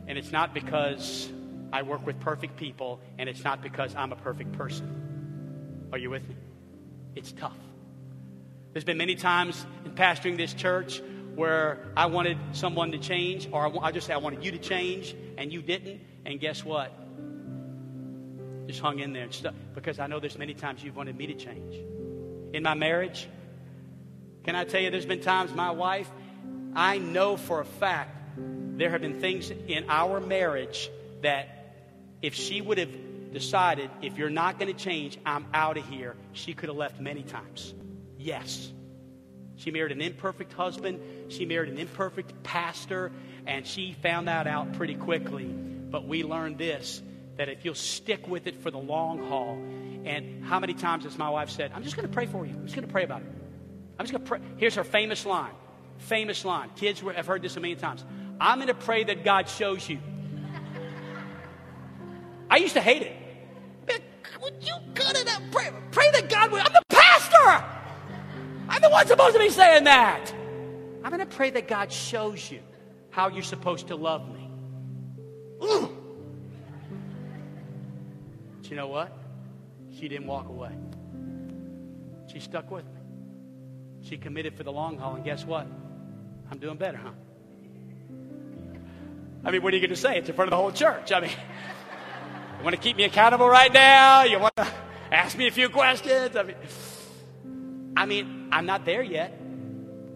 And 0.06 0.16
it's 0.16 0.32
not 0.32 0.54
because 0.54 1.30
I 1.70 1.82
work 1.82 2.06
with 2.06 2.18
perfect 2.18 2.56
people, 2.56 3.00
and 3.18 3.28
it's 3.28 3.44
not 3.44 3.62
because 3.62 3.94
I'm 3.94 4.12
a 4.12 4.16
perfect 4.16 4.52
person. 4.52 5.88
Are 5.92 5.98
you 5.98 6.08
with 6.10 6.26
me? 6.26 6.36
It's 7.14 7.32
tough. 7.32 7.58
There's 8.72 8.84
been 8.84 8.98
many 8.98 9.16
times 9.16 9.66
in 9.84 9.92
pastoring 9.92 10.36
this 10.36 10.54
church 10.54 11.02
where 11.34 11.92
I 11.94 12.06
wanted 12.06 12.38
someone 12.52 12.92
to 12.92 12.98
change, 12.98 13.48
or 13.52 13.84
I 13.84 13.92
just 13.92 14.06
say 14.06 14.14
I 14.14 14.18
wanted 14.18 14.44
you 14.44 14.52
to 14.52 14.58
change, 14.58 15.14
and 15.36 15.52
you 15.52 15.60
didn't. 15.60 16.00
And 16.24 16.40
guess 16.40 16.64
what? 16.64 17.05
Just 18.66 18.80
hung 18.80 18.98
in 18.98 19.12
there 19.12 19.24
and. 19.24 19.54
Because 19.74 19.98
I 19.98 20.06
know 20.06 20.20
there's 20.20 20.38
many 20.38 20.54
times 20.54 20.82
you've 20.82 20.96
wanted 20.96 21.16
me 21.16 21.26
to 21.28 21.34
change. 21.34 21.74
In 22.52 22.62
my 22.62 22.74
marriage, 22.74 23.28
can 24.44 24.56
I 24.56 24.64
tell 24.64 24.80
you, 24.80 24.90
there's 24.90 25.06
been 25.06 25.20
times 25.20 25.52
my 25.52 25.70
wife, 25.70 26.10
I 26.74 26.98
know 26.98 27.36
for 27.36 27.60
a 27.60 27.64
fact 27.64 28.16
there 28.36 28.90
have 28.90 29.00
been 29.00 29.20
things 29.20 29.50
in 29.50 29.86
our 29.88 30.20
marriage 30.20 30.90
that 31.22 31.74
if 32.22 32.34
she 32.34 32.60
would 32.60 32.78
have 32.78 33.32
decided, 33.32 33.90
if 34.02 34.16
you're 34.18 34.30
not 34.30 34.58
going 34.58 34.74
to 34.74 34.78
change, 34.78 35.18
I'm 35.24 35.46
out 35.52 35.76
of 35.76 35.88
here, 35.88 36.16
she 36.32 36.54
could 36.54 36.68
have 36.68 36.76
left 36.76 37.00
many 37.00 37.22
times. 37.22 37.74
Yes. 38.18 38.72
She 39.56 39.70
married 39.70 39.92
an 39.92 40.00
imperfect 40.00 40.52
husband. 40.52 41.00
She 41.28 41.46
married 41.46 41.70
an 41.70 41.78
imperfect 41.78 42.42
pastor. 42.42 43.10
And 43.46 43.66
she 43.66 43.94
found 44.02 44.28
that 44.28 44.46
out 44.46 44.74
pretty 44.74 44.94
quickly. 44.94 45.44
But 45.44 46.06
we 46.06 46.24
learned 46.24 46.58
this 46.58 47.02
that 47.36 47.48
if 47.48 47.64
you'll 47.64 47.74
stick 47.74 48.28
with 48.28 48.46
it 48.46 48.56
for 48.56 48.70
the 48.70 48.78
long 48.78 49.18
haul, 49.28 49.58
and 50.04 50.44
how 50.44 50.60
many 50.60 50.74
times 50.74 51.04
has 51.04 51.18
my 51.18 51.28
wife 51.28 51.50
said, 51.50 51.72
I'm 51.74 51.82
just 51.82 51.96
going 51.96 52.08
to 52.08 52.12
pray 52.12 52.26
for 52.26 52.46
you. 52.46 52.52
I'm 52.52 52.64
just 52.64 52.74
going 52.74 52.86
to 52.86 52.92
pray 52.92 53.04
about 53.04 53.22
it. 53.22 53.28
I'm 53.98 54.06
just 54.06 54.12
going 54.12 54.24
to 54.24 54.28
pray. 54.28 54.40
Here's 54.56 54.74
her 54.76 54.84
famous 54.84 55.26
line. 55.26 55.52
Famous 55.98 56.44
line. 56.44 56.70
Kids 56.76 57.00
have 57.00 57.26
heard 57.26 57.42
this 57.42 57.56
a 57.56 57.60
million 57.60 57.78
times. 57.78 58.04
I'm 58.40 58.58
going 58.58 58.68
to 58.68 58.74
pray 58.74 59.04
that 59.04 59.24
God 59.24 59.48
shows 59.48 59.88
you. 59.88 59.98
I 62.50 62.58
used 62.58 62.74
to 62.74 62.80
hate 62.80 63.02
it. 63.02 63.16
Would 64.46 64.54
you 64.60 64.74
cut 64.94 65.16
it 65.16 65.28
out? 65.28 65.42
Pray, 65.50 65.70
pray 65.90 66.10
that 66.12 66.28
God 66.28 66.52
would. 66.52 66.60
I'm 66.60 66.72
the 66.72 66.82
pastor. 66.88 67.64
I'm 68.68 68.80
the 68.80 68.90
one 68.90 69.06
supposed 69.06 69.34
to 69.34 69.40
be 69.40 69.48
saying 69.48 69.84
that. 69.84 70.32
I'm 71.02 71.10
going 71.10 71.18
to 71.18 71.36
pray 71.36 71.50
that 71.50 71.66
God 71.66 71.90
shows 71.90 72.50
you 72.50 72.60
how 73.10 73.28
you're 73.28 73.42
supposed 73.42 73.88
to 73.88 73.96
love 73.96 74.28
me. 74.28 74.50
Ooh. 75.64 76.05
You 78.70 78.76
know 78.76 78.88
what? 78.88 79.12
She 79.98 80.08
didn't 80.08 80.26
walk 80.26 80.48
away. 80.48 80.72
She 82.32 82.40
stuck 82.40 82.70
with 82.70 82.84
me. 82.84 83.00
She 84.02 84.16
committed 84.16 84.56
for 84.56 84.62
the 84.62 84.72
long 84.72 84.98
haul, 84.98 85.14
and 85.14 85.24
guess 85.24 85.44
what? 85.44 85.66
I'm 86.50 86.58
doing 86.58 86.76
better, 86.76 86.98
huh? 86.98 87.10
I 89.44 89.50
mean, 89.50 89.62
what 89.62 89.72
are 89.72 89.76
you 89.76 89.82
going 89.82 89.94
to 89.94 90.00
say? 90.00 90.18
It's 90.18 90.28
in 90.28 90.34
front 90.34 90.48
of 90.48 90.50
the 90.50 90.56
whole 90.56 90.72
church. 90.72 91.12
I 91.12 91.20
mean, 91.20 91.30
you 91.30 92.64
want 92.64 92.74
to 92.74 92.82
keep 92.82 92.96
me 92.96 93.04
accountable 93.04 93.48
right 93.48 93.72
now? 93.72 94.24
You 94.24 94.40
want 94.40 94.56
to 94.56 94.66
ask 95.10 95.36
me 95.38 95.46
a 95.46 95.50
few 95.50 95.68
questions? 95.68 96.36
I 96.36 96.42
mean, 96.42 96.56
I 97.96 98.06
mean, 98.06 98.48
I'm 98.52 98.66
not 98.66 98.84
there 98.84 99.02
yet. 99.02 99.40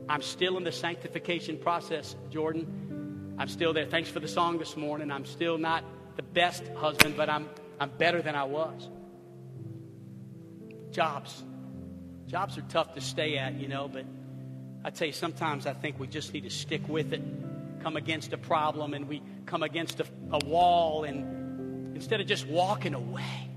I'm 0.08 0.22
still 0.22 0.56
in 0.56 0.64
the 0.64 0.72
sanctification 0.72 1.56
process, 1.56 2.16
Jordan. 2.30 3.36
I'm 3.38 3.48
still 3.48 3.72
there. 3.72 3.86
Thanks 3.86 4.10
for 4.10 4.20
the 4.20 4.28
song 4.28 4.58
this 4.58 4.76
morning. 4.76 5.10
I'm 5.10 5.24
still 5.24 5.56
not 5.56 5.84
the 6.16 6.22
best 6.22 6.66
husband, 6.76 7.16
but 7.16 7.30
I'm, 7.30 7.48
I'm 7.80 7.90
better 7.90 8.20
than 8.20 8.34
I 8.36 8.44
was. 8.44 8.88
Jobs. 10.92 11.42
Jobs 12.26 12.58
are 12.58 12.64
tough 12.68 12.94
to 12.94 13.00
stay 13.00 13.38
at, 13.38 13.54
you 13.54 13.66
know, 13.66 13.88
but 13.88 14.04
I 14.84 14.90
tell 14.90 15.06
you, 15.06 15.12
sometimes 15.12 15.66
I 15.66 15.72
think 15.72 15.98
we 15.98 16.06
just 16.06 16.32
need 16.32 16.44
to 16.44 16.50
stick 16.50 16.86
with 16.88 17.12
it, 17.12 17.22
come 17.82 17.96
against 17.96 18.32
a 18.32 18.38
problem, 18.38 18.94
and 18.94 19.08
we 19.08 19.22
come 19.46 19.62
against 19.62 19.98
a, 20.00 20.06
a 20.30 20.38
wall, 20.44 21.04
and 21.04 21.96
instead 21.96 22.20
of 22.20 22.26
just 22.26 22.46
walking 22.46 22.94
away, 22.94 23.50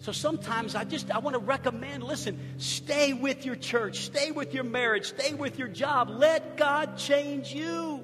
so 0.00 0.12
sometimes 0.12 0.74
I 0.74 0.84
just 0.84 1.10
I 1.10 1.18
want 1.18 1.34
to 1.34 1.40
recommend 1.40 2.04
listen, 2.04 2.38
stay 2.58 3.12
with 3.12 3.44
your 3.44 3.56
church, 3.56 4.00
stay 4.00 4.30
with 4.30 4.54
your 4.54 4.64
marriage, 4.64 5.06
stay 5.06 5.34
with 5.34 5.58
your 5.58 5.68
job. 5.68 6.08
Let 6.08 6.56
God 6.56 6.96
change 6.96 7.52
you. 7.52 7.97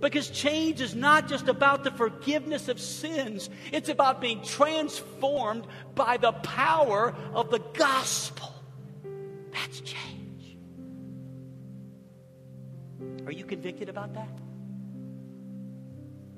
Because 0.00 0.30
change 0.30 0.80
is 0.80 0.94
not 0.94 1.28
just 1.28 1.48
about 1.48 1.84
the 1.84 1.90
forgiveness 1.90 2.68
of 2.68 2.80
sins, 2.80 3.50
it's 3.70 3.90
about 3.90 4.20
being 4.20 4.42
transformed 4.42 5.66
by 5.94 6.16
the 6.16 6.32
power 6.32 7.14
of 7.34 7.50
the 7.50 7.58
gospel. 7.74 8.52
That's 9.52 9.80
change. 9.80 10.56
Are 13.26 13.32
you 13.32 13.44
convicted 13.44 13.88
about 13.88 14.14
that? 14.14 14.38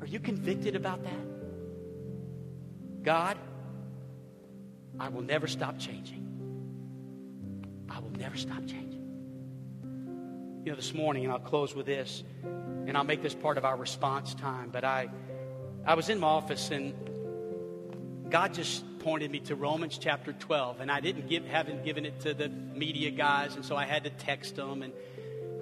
Are 0.01 0.07
you 0.07 0.19
convicted 0.19 0.75
about 0.75 1.05
that? 1.05 3.03
God, 3.05 3.39
I 4.99 5.09
will 5.09 5.23
never 5.23 5.47
stop 5.47 5.79
changing. 5.79 6.29
I 7.89 8.01
will 8.01 8.11
never 8.11 8.37
stop 8.37 8.67
changing. 8.67 8.92
You 10.65 10.71
know, 10.71 10.77
this 10.77 10.95
morning, 10.95 11.25
and 11.25 11.33
I'll 11.33 11.41
close 11.41 11.75
with 11.75 11.87
this, 11.87 12.23
and 12.45 12.97
I'll 12.97 13.03
make 13.03 13.21
this 13.21 13.35
part 13.35 13.59
of 13.59 13.65
our 13.65 13.77
response 13.77 14.33
time, 14.35 14.71
but 14.71 14.85
I, 14.85 15.09
I 15.85 15.95
was 15.95 16.09
in 16.09 16.21
my 16.21 16.29
office 16.29 16.71
and 16.71 16.95
God 18.31 18.55
just 18.55 18.85
pointed 19.01 19.33
me 19.33 19.41
to 19.41 19.57
Romans 19.57 19.99
chapter 19.99 20.33
12, 20.33 20.79
and 20.79 20.89
I 20.89 21.01
didn't 21.01 21.29
give, 21.29 21.45
haven't 21.47 21.85
given 21.85 22.07
it 22.07 22.21
to 22.21 22.33
the 22.33 22.49
media 22.49 23.11
guys, 23.11 23.57
and 23.57 23.65
so 23.65 23.75
I 23.75 23.87
had 23.87 24.05
to 24.05 24.11
text 24.11 24.55
them, 24.55 24.85
and 24.85 24.93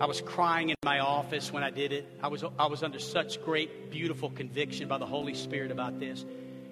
I 0.03 0.05
was 0.05 0.21
crying 0.21 0.69
in 0.69 0.77
my 0.85 0.99
office 0.99 1.51
when 1.51 1.63
I 1.63 1.71
did 1.71 1.93
it. 1.93 2.07
I 2.23 2.29
was, 2.29 2.45
I 2.59 2.67
was 2.67 2.83
under 2.83 2.99
such 2.99 3.43
great, 3.43 3.91
beautiful 3.91 4.29
conviction 4.29 4.87
by 4.87 4.99
the 4.99 5.07
Holy 5.07 5.35
Spirit 5.35 5.71
about 5.71 5.99
this. 5.99 6.27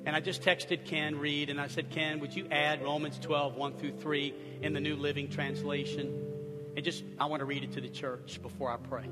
And 0.05 0.15
I 0.15 0.21
just 0.21 0.43
texted 0.43 0.85
Ken 0.85 1.19
Reed 1.19 1.49
and 1.49 1.59
I 1.59 1.69
said, 1.69 1.89
Ken, 1.89 2.21
would 2.21 2.35
you 2.37 2.47
add 2.51 2.83
Romans 2.83 3.19
12, 3.21 3.57
1 3.57 3.73
through 3.79 3.93
3 3.93 4.35
in 4.61 4.75
the 4.75 4.81
New 4.81 4.97
Living 4.97 5.31
Translation? 5.31 6.28
And 6.79 6.85
just, 6.85 7.03
I 7.19 7.27
want 7.27 7.41
to 7.41 7.45
read 7.45 7.65
it 7.65 7.73
to 7.73 7.81
the 7.81 7.89
church 7.89 8.41
before 8.41 8.71
I 8.71 8.77
pray. 8.77 9.11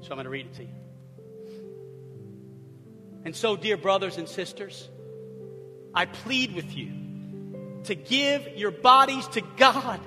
So 0.00 0.08
I'm 0.10 0.16
going 0.16 0.24
to 0.24 0.30
read 0.30 0.46
it 0.46 0.54
to 0.54 0.62
you. 0.62 0.72
And 3.26 3.36
so, 3.36 3.56
dear 3.56 3.76
brothers 3.76 4.16
and 4.16 4.26
sisters, 4.26 4.88
I 5.92 6.06
plead 6.06 6.54
with 6.54 6.74
you 6.74 6.90
to 7.84 7.94
give 7.94 8.48
your 8.56 8.70
bodies 8.70 9.28
to 9.32 9.42
God 9.58 10.00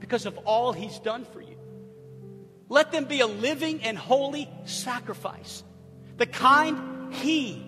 because 0.00 0.24
of 0.24 0.38
all 0.46 0.72
He's 0.72 0.98
done 1.00 1.26
for 1.34 1.42
you. 1.42 1.58
Let 2.70 2.92
them 2.92 3.04
be 3.04 3.20
a 3.20 3.26
living 3.26 3.82
and 3.82 3.98
holy 3.98 4.50
sacrifice, 4.64 5.62
the 6.16 6.24
kind 6.24 7.12
He 7.12 7.62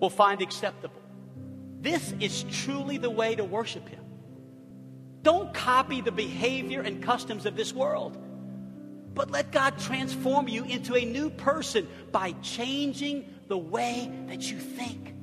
will 0.00 0.10
find 0.10 0.42
acceptable. 0.42 1.00
This 1.80 2.12
is 2.18 2.42
truly 2.50 2.98
the 2.98 3.08
way 3.08 3.36
to 3.36 3.44
worship 3.44 3.88
Him. 3.88 3.99
Don't 5.22 5.52
copy 5.54 6.00
the 6.00 6.12
behavior 6.12 6.80
and 6.80 7.02
customs 7.02 7.46
of 7.46 7.56
this 7.56 7.72
world, 7.72 8.16
but 9.14 9.30
let 9.30 9.52
God 9.52 9.78
transform 9.78 10.48
you 10.48 10.64
into 10.64 10.94
a 10.96 11.04
new 11.04 11.30
person 11.30 11.88
by 12.12 12.32
changing 12.42 13.28
the 13.48 13.58
way 13.58 14.10
that 14.28 14.50
you 14.50 14.58
think. 14.58 15.14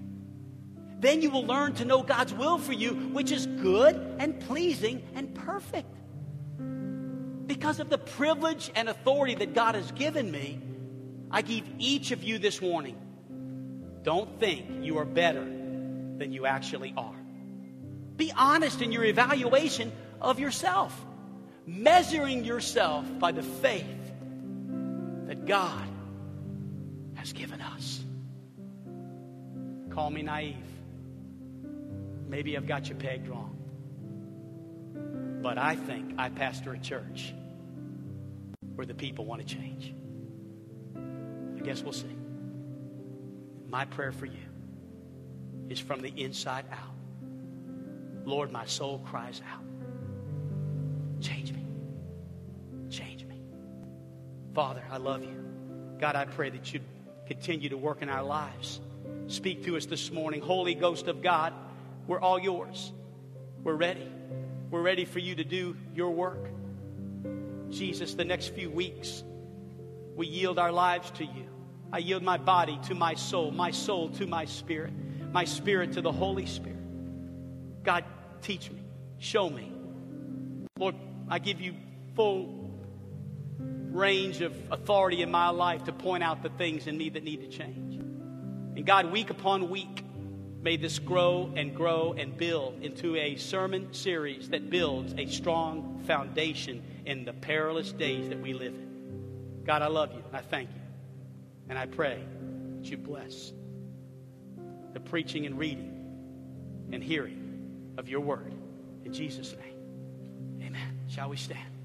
Then 1.00 1.22
you 1.22 1.30
will 1.30 1.46
learn 1.46 1.74
to 1.76 1.86
know 1.86 2.04
God's 2.04 2.34
will 2.34 2.58
for 2.58 2.74
you, 2.74 2.94
which 3.14 3.32
is 3.32 3.46
good 3.48 3.96
and 4.20 4.40
pleasing 4.42 5.08
and 5.16 5.34
perfect. 5.36 5.90
because 7.48 7.80
of 7.80 7.90
the 7.90 7.98
privilege 7.98 8.72
and 8.76 8.90
authority 8.90 9.36
that 9.36 9.54
God 9.54 9.76
has 9.76 9.92
given 9.94 10.30
me, 10.30 10.60
I 11.32 11.42
give 11.42 11.66
each 11.80 12.12
of 12.12 12.24
you 12.24 12.38
this 12.40 12.62
warning. 12.62 12.98
Don't 14.04 14.40
think 14.40 14.86
you 14.86 14.98
are 14.98 15.06
better 15.06 15.44
than 15.44 16.32
you 16.32 16.46
actually 16.46 16.94
are. 16.98 17.16
Be 18.18 18.34
honest 18.36 18.82
in 18.82 18.92
your 18.92 19.06
evaluation 19.06 19.92
of 20.20 20.40
yourself, 20.40 20.94
measuring 21.68 22.44
yourself 22.44 23.06
by 23.20 23.32
the 23.32 23.44
faith 23.44 23.86
that 25.28 25.46
God 25.46 25.88
has 27.14 27.32
given 27.32 27.62
us. 27.62 28.04
Call 29.92 30.10
me 30.10 30.24
naive. 30.24 30.56
Maybe 32.28 32.58
I've 32.58 32.68
got 32.68 32.90
you 32.90 32.96
pegged 32.96 33.28
wrong. 33.28 33.54
But 35.42 35.58
I 35.58 35.76
think 35.76 36.16
I 36.18 36.30
pastor 36.30 36.74
a 36.74 36.80
church 36.80 37.34
where 38.76 38.86
the 38.86 38.96
people 38.96 39.26
want 39.26 39.48
to 39.48 39.56
change. 39.56 39.94
I 41.58 41.62
guess 41.62 41.84
we'll 41.84 41.94
see. 41.94 42.16
My 43.68 43.86
prayer 43.86 44.12
for 44.12 44.26
you 44.26 44.46
is 45.70 45.80
from 45.80 46.02
the 46.02 46.10
inside 46.10 46.66
out. 46.72 46.97
Lord, 48.28 48.52
my 48.52 48.66
soul 48.66 49.02
cries 49.06 49.42
out. 49.54 49.64
Change 51.22 51.54
me. 51.54 51.66
Change 52.90 53.24
me. 53.24 53.40
Father, 54.54 54.84
I 54.92 54.98
love 54.98 55.24
you. 55.24 55.46
God, 55.98 56.18
I 56.18 56.26
pray 56.26 56.50
that 56.50 56.74
you 56.74 56.82
continue 57.26 57.70
to 57.70 57.78
work 57.78 58.02
in 58.02 58.10
our 58.10 58.24
lives. 58.24 58.82
Speak 59.28 59.64
to 59.64 59.78
us 59.78 59.86
this 59.86 60.12
morning. 60.12 60.42
Holy 60.42 60.76
Ghost 60.76 61.08
of 61.08 61.22
God, 61.22 61.54
we're 62.06 62.20
all 62.20 62.38
yours. 62.38 62.92
We're 63.64 63.76
ready. 63.76 64.12
We're 64.70 64.82
ready 64.82 65.06
for 65.06 65.20
you 65.20 65.36
to 65.36 65.46
do 65.46 65.78
your 65.96 66.12
work. 66.12 66.50
Jesus, 67.70 68.14
the 68.14 68.26
next 68.26 68.54
few 68.54 68.70
weeks, 68.70 69.24
we 70.18 70.28
yield 70.28 70.60
our 70.60 70.74
lives 70.74 71.12
to 71.12 71.24
you. 71.24 71.46
I 71.94 72.00
yield 72.00 72.24
my 72.24 72.38
body 72.38 72.78
to 72.88 72.94
my 72.94 73.14
soul, 73.14 73.52
my 73.52 73.72
soul 73.72 74.10
to 74.10 74.28
my 74.28 74.44
spirit, 74.44 74.92
my 75.32 75.46
spirit 75.46 75.94
to 75.94 76.02
the 76.02 76.12
Holy 76.12 76.46
Spirit. 76.46 76.76
God, 77.84 78.04
teach 78.42 78.72
me, 78.72 78.84
show 79.20 79.50
me. 79.50 79.72
Lord, 80.78 80.96
I 81.30 81.40
give 81.40 81.60
you 81.62 81.74
full 82.16 82.72
range 83.60 84.42
of 84.42 84.54
authority 84.72 85.22
in 85.22 85.32
my 85.32 85.50
life 85.50 85.86
to 85.86 85.92
point 85.92 86.24
out 86.24 86.44
the 86.44 86.50
things 86.50 86.88
in 86.88 86.98
me 86.98 87.10
that 87.10 87.24
need 87.24 87.42
to 87.42 87.48
change. 87.48 87.96
And 87.96 88.86
God, 88.86 89.12
week 89.12 89.30
upon 89.30 89.70
week, 89.70 90.04
may 90.62 90.78
this 90.78 91.00
grow 91.00 91.52
and 91.56 91.76
grow 91.76 92.14
and 92.18 92.38
build 92.38 92.82
into 92.82 93.16
a 93.16 93.36
sermon 93.38 93.94
series 93.94 94.50
that 94.50 94.70
builds 94.70 95.14
a 95.18 95.26
strong 95.28 96.04
foundation 96.06 96.84
in 97.06 97.26
the 97.26 97.34
perilous 97.34 97.92
days 97.92 98.30
that 98.30 98.40
we 98.40 98.54
live 98.54 98.74
in. 98.74 99.64
God, 99.66 99.82
I 99.82 99.88
love 99.88 100.14
you 100.14 100.24
I 100.32 100.42
thank 100.42 100.70
you. 100.70 100.82
And 101.70 101.78
I 101.78 101.86
pray 101.86 102.24
that 102.78 102.90
you 102.90 102.98
bless 102.98 103.52
the 104.94 105.00
preaching 105.00 105.46
and 105.46 105.58
reading 105.58 106.88
and 106.92 107.04
hearing 107.04 107.47
of 107.98 108.08
your 108.10 108.20
word. 108.22 108.54
In 109.06 109.14
Jesus' 109.14 109.54
name, 109.54 110.68
amen. 110.68 111.00
Shall 111.08 111.30
we 111.30 111.38
stand? 111.38 111.77